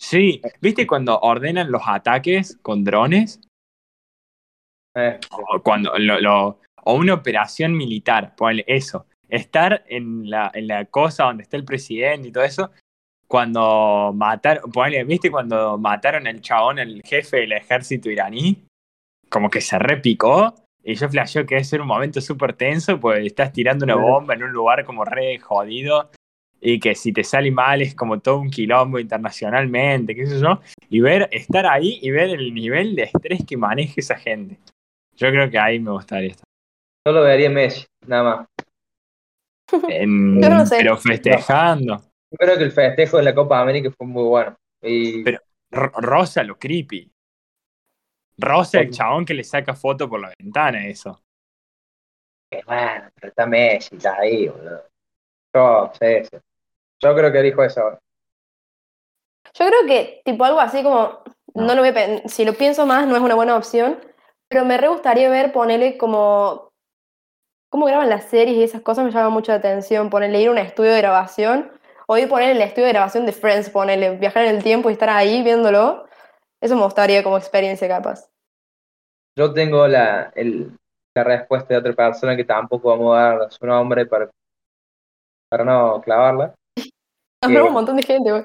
Sí, 0.00 0.40
¿viste 0.60 0.86
cuando 0.86 1.18
ordenan 1.20 1.70
los 1.70 1.82
ataques 1.84 2.56
con 2.62 2.84
drones? 2.84 3.40
Eh, 4.96 5.18
O 5.30 5.60
cuando 5.62 5.92
lo, 5.98 6.20
lo- 6.20 6.60
o 6.84 6.94
una 6.94 7.14
operación 7.14 7.76
militar, 7.76 8.34
ponle 8.36 8.64
eso. 8.66 9.06
Estar 9.28 9.84
en 9.86 10.28
la, 10.28 10.50
en 10.54 10.66
la 10.66 10.86
cosa 10.86 11.24
donde 11.24 11.42
está 11.44 11.56
el 11.56 11.64
presidente 11.64 12.28
y 12.28 12.32
todo 12.32 12.42
eso. 12.44 12.70
Cuando 13.28 14.12
mataron, 14.14 14.72
ponele, 14.72 15.04
¿viste 15.04 15.30
cuando 15.30 15.78
mataron 15.78 16.26
al 16.26 16.40
chabón, 16.40 16.78
el 16.80 17.00
jefe 17.04 17.36
del 17.38 17.52
ejército 17.52 18.10
iraní? 18.10 18.64
Como 19.28 19.48
que 19.48 19.60
se 19.60 19.78
repicó. 19.78 20.54
Y 20.82 20.94
yo 20.94 21.08
flasheo 21.08 21.46
que 21.46 21.54
debe 21.56 21.64
ser 21.64 21.80
un 21.82 21.86
momento 21.86 22.20
súper 22.20 22.54
tenso, 22.54 22.98
pues 22.98 23.24
estás 23.24 23.52
tirando 23.52 23.84
una 23.84 23.94
bomba 24.10 24.34
en 24.34 24.42
un 24.42 24.50
lugar 24.52 24.84
como 24.84 25.04
re 25.04 25.38
jodido. 25.38 26.10
Y 26.60 26.80
que 26.80 26.94
si 26.94 27.12
te 27.12 27.22
sale 27.22 27.50
mal 27.50 27.82
es 27.82 27.94
como 27.94 28.18
todo 28.20 28.38
un 28.38 28.50
quilombo 28.50 28.98
internacionalmente, 28.98 30.14
qué 30.14 30.26
sé 30.26 30.40
yo. 30.40 30.60
Y 30.88 31.00
ver, 31.00 31.28
estar 31.30 31.66
ahí 31.66 31.98
y 32.02 32.10
ver 32.10 32.30
el 32.30 32.52
nivel 32.52 32.96
de 32.96 33.04
estrés 33.04 33.44
que 33.46 33.56
maneja 33.56 33.94
esa 33.98 34.16
gente. 34.16 34.58
Yo 35.20 35.28
creo 35.30 35.50
que 35.50 35.58
ahí 35.58 35.78
me 35.78 35.90
gustaría 35.90 36.30
estar. 36.30 36.44
solo 37.06 37.22
vería 37.22 37.50
Messi, 37.50 37.86
nada 38.06 38.22
más. 38.22 38.46
En- 39.88 40.40
Yo 40.42 40.48
no 40.48 40.66
sé. 40.66 40.76
Pero 40.78 40.96
festejando. 40.96 41.96
Yo 42.30 42.36
creo 42.38 42.56
que 42.58 42.64
el 42.64 42.72
festejo 42.72 43.16
de 43.18 43.22
la 43.24 43.34
Copa 43.34 43.60
América 43.60 43.90
fue 43.96 44.06
muy 44.06 44.24
bueno. 44.24 44.56
Y 44.82 45.22
Pero- 45.24 45.40
Rosa 45.70 46.42
lo 46.42 46.58
creepy. 46.58 47.10
Rosa 48.38 48.80
el 48.80 48.90
chabón 48.90 49.24
que 49.26 49.34
le 49.34 49.44
saca 49.44 49.74
foto 49.74 50.08
por 50.08 50.20
la 50.20 50.32
ventana, 50.38 50.86
eso. 50.86 51.20
que 52.50 52.62
bueno, 52.66 53.08
pero 53.14 53.28
está 53.28 53.46
Messi, 53.46 53.94
está 53.96 54.16
ahí, 54.18 54.48
boludo. 54.48 54.82
Yo, 55.54 55.92
sí, 56.00 56.24
sí. 56.24 56.38
Yo 57.02 57.14
creo 57.14 57.30
que 57.30 57.38
elijo 57.40 57.62
eso 57.62 57.80
ahora. 57.82 57.98
Yo 59.54 59.66
creo 59.66 59.86
que, 59.86 60.22
tipo, 60.24 60.44
algo 60.44 60.60
así 60.60 60.82
como. 60.82 61.22
No, 61.54 61.66
No. 61.66 61.74
lo 61.74 61.82
voy 61.82 61.90
a 61.90 62.28
si 62.28 62.44
lo 62.44 62.54
pienso 62.54 62.86
más, 62.86 63.06
no 63.06 63.16
es 63.16 63.22
una 63.22 63.34
buena 63.34 63.56
opción. 63.56 64.00
Pero 64.50 64.64
me 64.64 64.76
re 64.76 64.88
gustaría 64.88 65.30
ver, 65.30 65.52
ponerle 65.52 65.96
como. 65.96 66.68
Cómo 67.70 67.86
graban 67.86 68.10
las 68.10 68.24
series 68.24 68.56
y 68.56 68.62
esas 68.64 68.82
cosas 68.82 69.04
me 69.04 69.12
llama 69.12 69.28
mucho 69.30 69.52
la 69.52 69.58
atención. 69.58 70.10
Ponerle 70.10 70.40
ir 70.42 70.48
a 70.48 70.50
un 70.50 70.58
estudio 70.58 70.90
de 70.92 70.98
grabación. 71.00 71.70
O 72.08 72.18
ir 72.18 72.28
poner 72.28 72.50
el 72.50 72.60
estudio 72.60 72.86
de 72.86 72.92
grabación 72.92 73.24
de 73.24 73.32
Friends, 73.32 73.70
ponerle, 73.70 74.16
viajar 74.16 74.44
en 74.44 74.56
el 74.56 74.62
tiempo 74.64 74.90
y 74.90 74.94
estar 74.94 75.08
ahí 75.08 75.44
viéndolo. 75.44 76.04
Eso 76.60 76.74
me 76.74 76.82
gustaría 76.82 77.22
como 77.22 77.38
experiencia 77.38 77.86
capaz. 77.86 78.28
Yo 79.38 79.52
tengo 79.54 79.86
la, 79.86 80.32
el- 80.34 80.76
la 81.16 81.22
respuesta 81.22 81.68
de 81.74 81.78
otra 81.78 81.92
persona 81.92 82.36
que 82.36 82.44
tampoco 82.44 82.88
vamos 82.88 83.16
a 83.16 83.20
dar 83.36 83.52
su 83.52 83.64
nombre 83.64 84.04
para, 84.06 84.28
para 85.48 85.64
no 85.64 86.00
clavarla, 86.02 86.54
Habrá 87.42 87.62
un 87.64 87.72
montón 87.72 87.96
de 87.96 88.02
gente, 88.02 88.44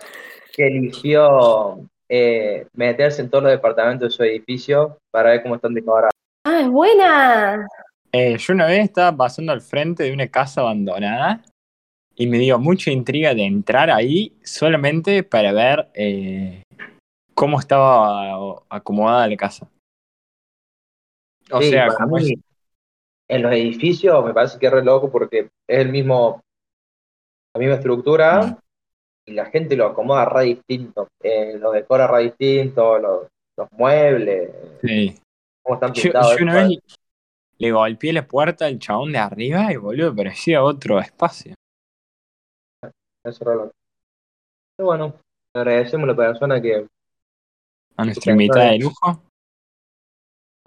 que 0.53 0.67
eligió 0.67 1.79
eh, 2.09 2.67
meterse 2.73 3.21
en 3.21 3.29
todos 3.29 3.43
los 3.43 3.51
departamentos 3.53 4.09
de 4.09 4.15
su 4.15 4.23
edificio 4.23 4.97
para 5.11 5.31
ver 5.31 5.43
cómo 5.43 5.55
están 5.55 5.73
decorados. 5.73 6.11
¡Ah, 6.45 6.61
es 6.61 6.69
buena! 6.69 7.67
Eh, 8.11 8.37
yo 8.37 8.53
una 8.53 8.67
vez 8.67 8.83
estaba 8.85 9.15
pasando 9.15 9.51
al 9.51 9.61
frente 9.61 10.03
de 10.03 10.13
una 10.13 10.27
casa 10.27 10.61
abandonada 10.61 11.41
y 12.15 12.27
me 12.27 12.37
dio 12.37 12.57
mucha 12.59 12.91
intriga 12.91 13.33
de 13.33 13.43
entrar 13.45 13.89
ahí 13.89 14.37
solamente 14.43 15.23
para 15.23 15.51
ver 15.51 15.89
eh, 15.93 16.63
cómo 17.33 17.59
estaba 17.59 18.57
acomodada 18.69 19.27
la 19.27 19.35
casa. 19.35 19.67
O 21.51 21.61
Sí, 21.61 21.71
sea, 21.71 21.87
como 21.87 22.15
mí, 22.17 22.33
es- 22.33 22.39
en 23.27 23.41
los 23.41 23.51
edificios 23.51 24.23
me 24.23 24.33
parece 24.33 24.59
que 24.59 24.67
es 24.67 24.71
re 24.71 24.83
loco 24.83 25.11
porque 25.11 25.39
es 25.67 25.79
el 25.79 25.89
mismo, 25.89 26.41
la 27.55 27.59
misma 27.59 27.75
estructura 27.75 28.41
Mm. 28.45 28.57
Y 29.25 29.33
la 29.33 29.45
gente 29.45 29.75
lo 29.75 29.87
acomoda 29.87 30.25
re 30.25 30.43
distinto, 30.45 31.07
eh, 31.21 31.57
lo 31.57 31.71
decora 31.71 32.07
re 32.07 32.23
distinto, 32.23 32.99
los, 32.99 33.27
los 33.57 33.71
muebles, 33.71 34.51
sí. 34.81 35.19
cómo 35.63 35.75
están 35.75 35.93
pintados. 35.93 36.37
yo 36.37 36.43
una 36.43 36.63
vez 36.63 36.79
le 37.57 37.71
golpeé 37.71 38.13
la 38.13 38.27
puerta 38.27 38.65
al 38.65 38.79
chabón 38.79 39.13
de 39.13 39.17
arriba 39.17 39.71
y 39.71 39.77
boludo, 39.77 40.15
parecía 40.15 40.63
otro 40.63 40.99
espacio. 40.99 41.55
Eso 42.83 42.89
es 43.23 43.39
re 43.39 43.55
loco. 43.55 43.71
Pero 44.77 44.87
bueno, 44.87 45.15
le 45.53 45.61
agradecemos 45.61 46.03
a 46.03 46.11
la 46.11 46.15
persona 46.15 46.61
que, 46.61 46.85
A 47.97 48.05
nuestra 48.05 48.31
invitada 48.33 48.71
de 48.71 48.79
lujo. 48.79 49.23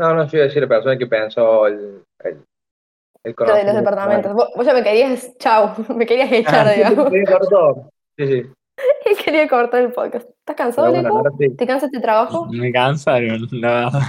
no, 0.01 0.15
no, 0.15 0.27
yo 0.27 0.39
iba 0.39 0.45
a 0.45 0.49
decir 0.49 0.63
la 0.63 0.69
persona 0.69 0.99
que 0.99 1.07
pensó 1.07 1.67
el, 1.67 2.03
el, 2.25 2.43
el 3.23 3.35
Lo 3.39 3.55
de 3.55 3.65
los 3.65 3.75
departamentos. 3.75 4.33
Vos, 4.33 4.49
vos 4.57 4.67
ya 4.67 4.73
me 4.73 4.83
querías, 4.83 5.37
chau, 5.39 5.75
me 5.95 6.07
querías 6.07 6.33
echar, 6.33 6.67
Ah, 6.67 6.73
digamos. 6.73 7.11
Sí, 7.13 7.25
cortó. 7.25 7.91
Sí, 8.19 8.27
sí. 8.27 8.53
Y 9.11 9.15
quería 9.23 9.49
cortar 9.49 9.83
el 9.83 9.93
podcast. 9.93 10.29
¿Estás 10.29 10.57
cansado, 10.57 10.91
bueno, 10.91 11.23
sí. 11.39 11.57
¿Te 11.57 11.67
cansa 11.67 11.87
este 11.87 12.01
trabajo? 12.01 12.47
Me 12.51 12.73
cansaron, 12.73 13.49
la 13.53 13.71
verdad. 13.85 14.01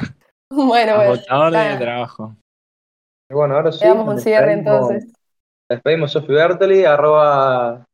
Bueno, 0.51 0.95
bueno. 0.95 1.13
Agotador 1.13 1.51
de 1.51 1.65
está. 1.65 1.79
trabajo. 1.79 2.35
Y 3.29 3.33
bueno, 3.35 3.55
ahora 3.55 3.71
sí. 3.71 3.79
Le 3.81 3.87
damos 3.87 4.07
un 4.07 4.19
cierre 4.19 4.53
entonces. 4.53 5.13
Despedimos 5.69 6.11
Sofi 6.11 6.33
Bertoli, 6.33 6.83
arroba 6.83 7.85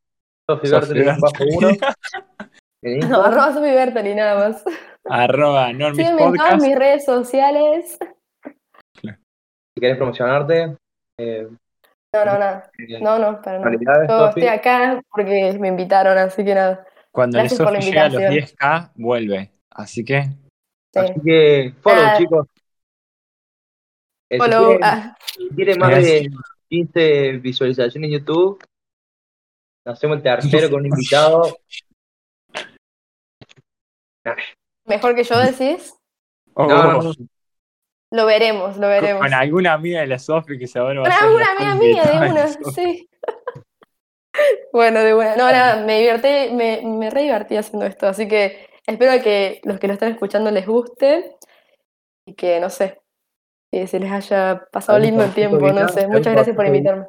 Sofi 0.49 0.69
Bertoli 0.69 1.03
bajo 1.03 1.43
uno. 1.57 1.69
No, 3.09 3.21
arroba 3.21 3.53
Sofi 3.53 3.71
Bertoli 3.71 4.15
nada 4.15 4.47
más. 4.47 4.63
Arroba 5.03 5.73
Normis 5.73 6.07
Sígueme 6.07 6.23
en 6.23 6.33
todas 6.35 6.61
mis 6.61 6.75
redes 6.75 7.05
sociales. 7.05 7.97
Si 9.01 9.81
querés 9.81 9.97
promocionarte, 9.97 10.77
eh, 11.19 11.49
No, 12.15 12.25
no, 12.25 12.39
nada. 12.39 12.71
No, 13.01 13.19
no, 13.19 13.41
para 13.41 13.59
nada. 13.59 14.07
Yo 14.07 14.27
estoy 14.29 14.47
acá 14.47 15.01
porque 15.11 15.57
me 15.59 15.67
invitaron, 15.67 16.17
así 16.17 16.43
que 16.45 16.55
nada. 16.55 16.85
Cuando 17.11 17.37
Gracias 17.39 17.59
el 17.59 17.65
por 17.65 17.73
la 17.73 17.79
llega 17.79 18.01
a 18.05 18.09
los 18.09 18.21
invitación. 18.21 18.57
10k, 18.59 18.91
vuelve. 18.95 19.51
Así 19.71 20.03
que, 20.05 20.23
Sí. 20.93 20.99
Así 20.99 21.13
que, 21.25 21.73
follow, 21.81 22.01
Nada. 22.03 22.17
chicos. 22.17 22.47
Eh, 24.29 24.35
si 24.35 24.37
Follow. 24.37 24.65
quieren- 24.67 24.83
ah, 24.83 25.17
Si 25.25 25.49
quieren 25.49 25.79
más 25.79 25.89
de 25.95 26.31
15 26.69 27.31
visualizaciones 27.39 28.07
en 28.09 28.13
YouTube, 28.19 28.63
hacemos 29.85 30.17
el 30.17 30.23
tercero 30.23 30.69
con 30.69 30.79
un 30.81 30.85
invitado. 30.87 31.57
mejor 34.85 35.15
que 35.15 35.23
yo 35.23 35.37
decís. 35.39 35.93
oh, 36.53 36.65
No, 36.67 36.83
no, 36.93 37.01
no. 37.01 37.11
Lo 38.11 38.25
veremos, 38.25 38.77
lo 38.77 38.87
veremos. 38.87 39.21
con 39.21 39.33
alguna 39.33 39.73
amiga 39.73 40.01
de 40.01 40.07
la 40.07 40.19
Sofi 40.19 40.57
que 40.57 40.67
se 40.67 40.79
va 40.79 40.91
a 40.91 40.95
Con 40.95 41.11
alguna 41.11 41.45
amiga 41.57 41.75
mía 41.75 42.03
de 42.03 42.29
una, 42.29 42.47
sí. 42.47 43.09
Bueno, 44.73 44.99
de 44.99 45.13
una. 45.13 45.37
No, 45.37 45.49
nada, 45.49 45.85
me 45.85 45.99
divertí, 45.99 46.53
me, 46.53 46.81
me 46.83 47.09
re 47.09 47.21
divertí 47.21 47.55
haciendo 47.55 47.85
esto, 47.85 48.07
así 48.07 48.27
que 48.27 48.67
espero 48.85 49.23
que 49.23 49.61
los 49.63 49.79
que 49.79 49.87
lo 49.87 49.93
están 49.93 50.11
escuchando 50.11 50.51
les 50.51 50.67
guste 50.67 51.37
y 52.25 52.33
que, 52.33 52.59
no 52.59 52.69
sé, 52.69 53.01
que 53.71 53.87
se 53.87 53.99
les 53.99 54.11
haya 54.11 54.65
pasado 54.71 54.97
¿Algún 54.97 55.09
lindo 55.09 55.23
el 55.23 55.33
tiempo, 55.33 55.71
no 55.71 55.87
sé. 55.87 56.01
¿Algún 56.01 56.17
Muchas 56.17 56.33
gracias 56.33 56.55
por 56.55 56.65
invitarme. 56.65 57.05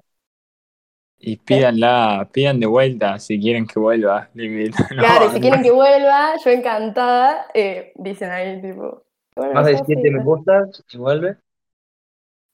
Y 1.19 1.39
pídanla, 1.39 2.29
pidan 2.31 2.61
de 2.61 2.67
vuelta 2.67 3.19
si 3.19 3.41
quieren 3.41 3.67
que 3.67 3.79
vuelva. 3.79 4.29
No, 4.35 5.03
Claro, 5.03 5.33
si 5.33 5.41
quieren 5.41 5.63
que 5.63 5.71
vuelva, 5.71 6.35
yo 6.45 6.51
encantada, 6.51 7.47
eh, 7.55 7.93
dicen 7.97 8.31
ahí, 8.31 8.61
tipo. 8.61 9.06
Bueno, 9.37 9.55
Más 9.55 9.67
de 9.67 9.79
Sofi, 9.79 9.95
7 9.95 10.11
me 10.11 10.23
gustas, 10.23 10.83
si 10.87 10.99
vuelve. 10.99 11.37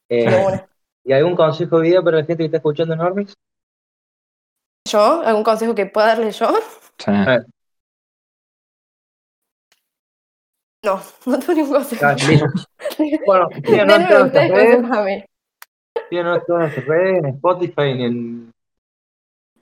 Eh, 0.09 0.45
una. 0.47 0.69
¿Y 1.05 1.13
algún 1.13 1.35
consejo 1.35 1.79
de 1.81 1.89
vida 1.89 2.03
para 2.03 2.19
la 2.19 2.25
gente 2.25 2.39
que 2.43 2.45
está 2.47 2.59
escuchando 2.59 2.95
Normix? 2.95 3.35
¿Yo? 4.89 5.23
¿Algún 5.23 5.43
consejo 5.45 5.75
que 5.75 5.87
pueda 5.87 6.09
darle 6.09 6.31
yo? 6.33 6.49
Sí. 6.99 7.11
No, 10.85 11.01
no 11.27 11.39
tengo 11.39 11.55
ningún 11.55 11.73
consejo. 11.75 12.05
Ah. 12.07 12.17
Bueno, 13.27 13.49
síganos 13.65 14.01
en 14.01 14.09
todas 14.09 14.21
nuestras 14.23 14.51
redes, 14.51 15.25
síganos 16.11 16.39
en 16.39 16.45
todas 16.47 16.61
nuestras 16.63 16.87
redes, 16.87 17.19
en 17.19 17.27
Spotify, 17.27 18.05
en 18.05 18.53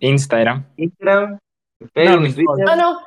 Instagram. 0.01 0.65
Instagram, 0.77 1.39
en 1.81 1.91
Facebook, 1.91 2.21
No, 2.21 2.27
en 2.27 2.35
Twitter, 2.35 2.65
No, 2.67 2.77
no, 2.77 3.01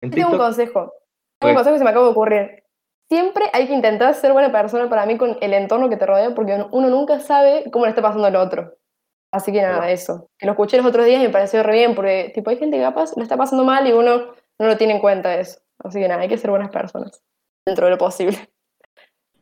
en 0.00 0.10
tengo 0.10 0.30
un 0.30 0.38
consejo. 0.38 0.80
Tengo 0.80 0.92
Pues. 1.40 1.50
un 1.50 1.54
consejo 1.56 1.74
que 1.74 1.78
se 1.78 1.84
me 1.84 1.90
acaba 1.90 2.04
de 2.06 2.10
ocurrir. 2.12 2.62
Siempre 3.08 3.44
hay 3.52 3.66
que 3.68 3.72
intentar 3.74 4.14
ser 4.14 4.32
buena 4.32 4.50
persona 4.50 4.88
para 4.88 5.06
mí 5.06 5.16
con 5.16 5.38
el 5.40 5.54
entorno 5.54 5.88
que 5.88 5.96
te 5.96 6.06
rodea, 6.06 6.34
porque 6.34 6.64
uno 6.72 6.88
nunca 6.90 7.20
sabe 7.20 7.64
cómo 7.70 7.84
le 7.84 7.90
está 7.90 8.02
pasando 8.02 8.26
al 8.26 8.36
otro. 8.36 8.74
Así 9.32 9.52
que 9.52 9.62
nada, 9.62 9.90
eso. 9.90 10.28
Que 10.38 10.46
lo 10.46 10.52
escuché 10.52 10.76
los 10.78 10.86
otros 10.86 11.06
días 11.06 11.20
y 11.22 11.26
me 11.26 11.32
pareció 11.32 11.62
re 11.62 11.72
bien, 11.72 11.94
porque 11.94 12.32
tipo, 12.34 12.50
hay 12.50 12.56
gente 12.58 12.76
que 12.76 12.82
capaz 12.82 13.16
le 13.16 13.22
está 13.22 13.36
pasando 13.36 13.64
mal 13.64 13.86
y 13.86 13.92
uno 13.92 14.32
no 14.58 14.66
lo 14.66 14.76
tiene 14.76 14.94
en 14.94 15.00
cuenta 15.00 15.36
eso. 15.38 15.60
Así 15.78 16.00
que 16.00 16.08
nada, 16.08 16.22
hay 16.22 16.28
que 16.28 16.38
ser 16.38 16.50
buenas 16.50 16.70
personas. 16.70 17.22
Dentro 17.64 17.84
de 17.86 17.92
lo 17.92 17.98
posible. 17.98 18.38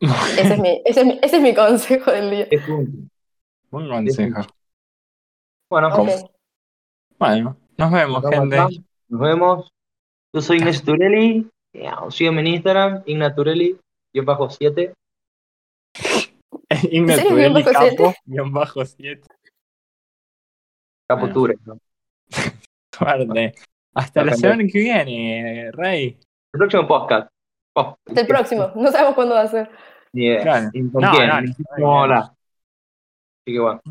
Ese 0.37 0.53
es 0.55 0.59
mi, 0.59 0.81
ese 0.83 0.99
es 1.01 1.05
mi, 1.05 1.19
ese 1.21 1.35
es 1.37 1.41
mi 1.41 1.55
consejo 1.55 2.11
del 2.11 2.29
día. 2.29 2.47
Es 2.51 2.67
un- 2.67 3.09
Buen 3.71 3.87
consejo. 3.89 4.41
Bueno, 5.69 5.87
Ok. 5.87 6.09
Bueno, 7.17 7.57
nos 7.77 7.91
vemos, 7.91 8.21
nos 8.21 8.31
vemos 8.31 8.43
gente. 8.43 8.59
acá. 8.59 8.69
Nos 9.07 9.21
vemos. 9.21 9.71
Yo 10.33 10.41
soy 10.41 10.57
Ignacio 10.57 10.83
Turelli. 10.85 11.49
Eh, 11.77 11.91
Sígueme 12.09 12.41
en 12.41 12.47
Instagram, 12.47 13.03
Ignaturelli, 13.05 13.77
yo 14.13 14.23
bajo 14.23 14.49
7. 14.49 14.93
Igna 16.91 17.15
serio, 17.15 17.29
Tudeli 17.29 17.63
guion 17.63 17.63
bajo 17.63 17.75
siete? 17.85 17.95
Capo, 17.97 18.13
guion 18.25 18.53
bajo 18.53 18.85
7. 18.85 19.21
Capo 21.07 21.19
Bueno. 21.21 21.33
Ture, 21.33 21.55
¿no? 21.65 21.77
Suerte. 22.95 23.53
Hasta 23.93 24.23
la 24.23 24.33
semana 24.33 24.63
que 24.71 24.79
viene, 24.79 25.69
Rey. 25.73 26.17
El 26.53 26.57
próximo 26.59 26.87
podcast. 26.87 27.29
Oh, 27.75 27.95
Hasta 28.07 28.21
el 28.21 28.27
próximo. 28.27 28.71
No 28.75 28.91
sabemos 28.91 29.15
cuándo 29.15 29.35
va 29.35 29.41
a 29.41 29.47
ser. 29.47 29.69
Claro. 30.13 30.69
No, 30.73 30.99
no, 31.77 31.99
hablar. 32.01 32.23
Así 32.23 33.53
que 33.53 33.59
bueno. 33.59 33.81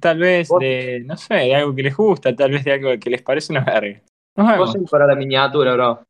Tal 0.00 0.18
vez 0.18 0.48
Vos- 0.48 0.58
de, 0.58 1.02
no 1.06 1.16
sé, 1.16 1.34
de 1.34 1.54
algo 1.54 1.74
que 1.74 1.82
les 1.84 1.96
gusta, 1.96 2.34
tal 2.34 2.50
vez 2.50 2.64
de 2.64 2.72
algo 2.72 2.90
que 2.98 3.10
les 3.10 3.22
parece 3.22 3.52
una 3.52 3.64
verga. 3.64 4.00
Nos 4.36 4.58
Vos 4.58 4.74
vemos. 4.74 4.90
para 4.90 5.06
la 5.06 5.14
miniatura, 5.14 5.74
bro. 5.74 6.02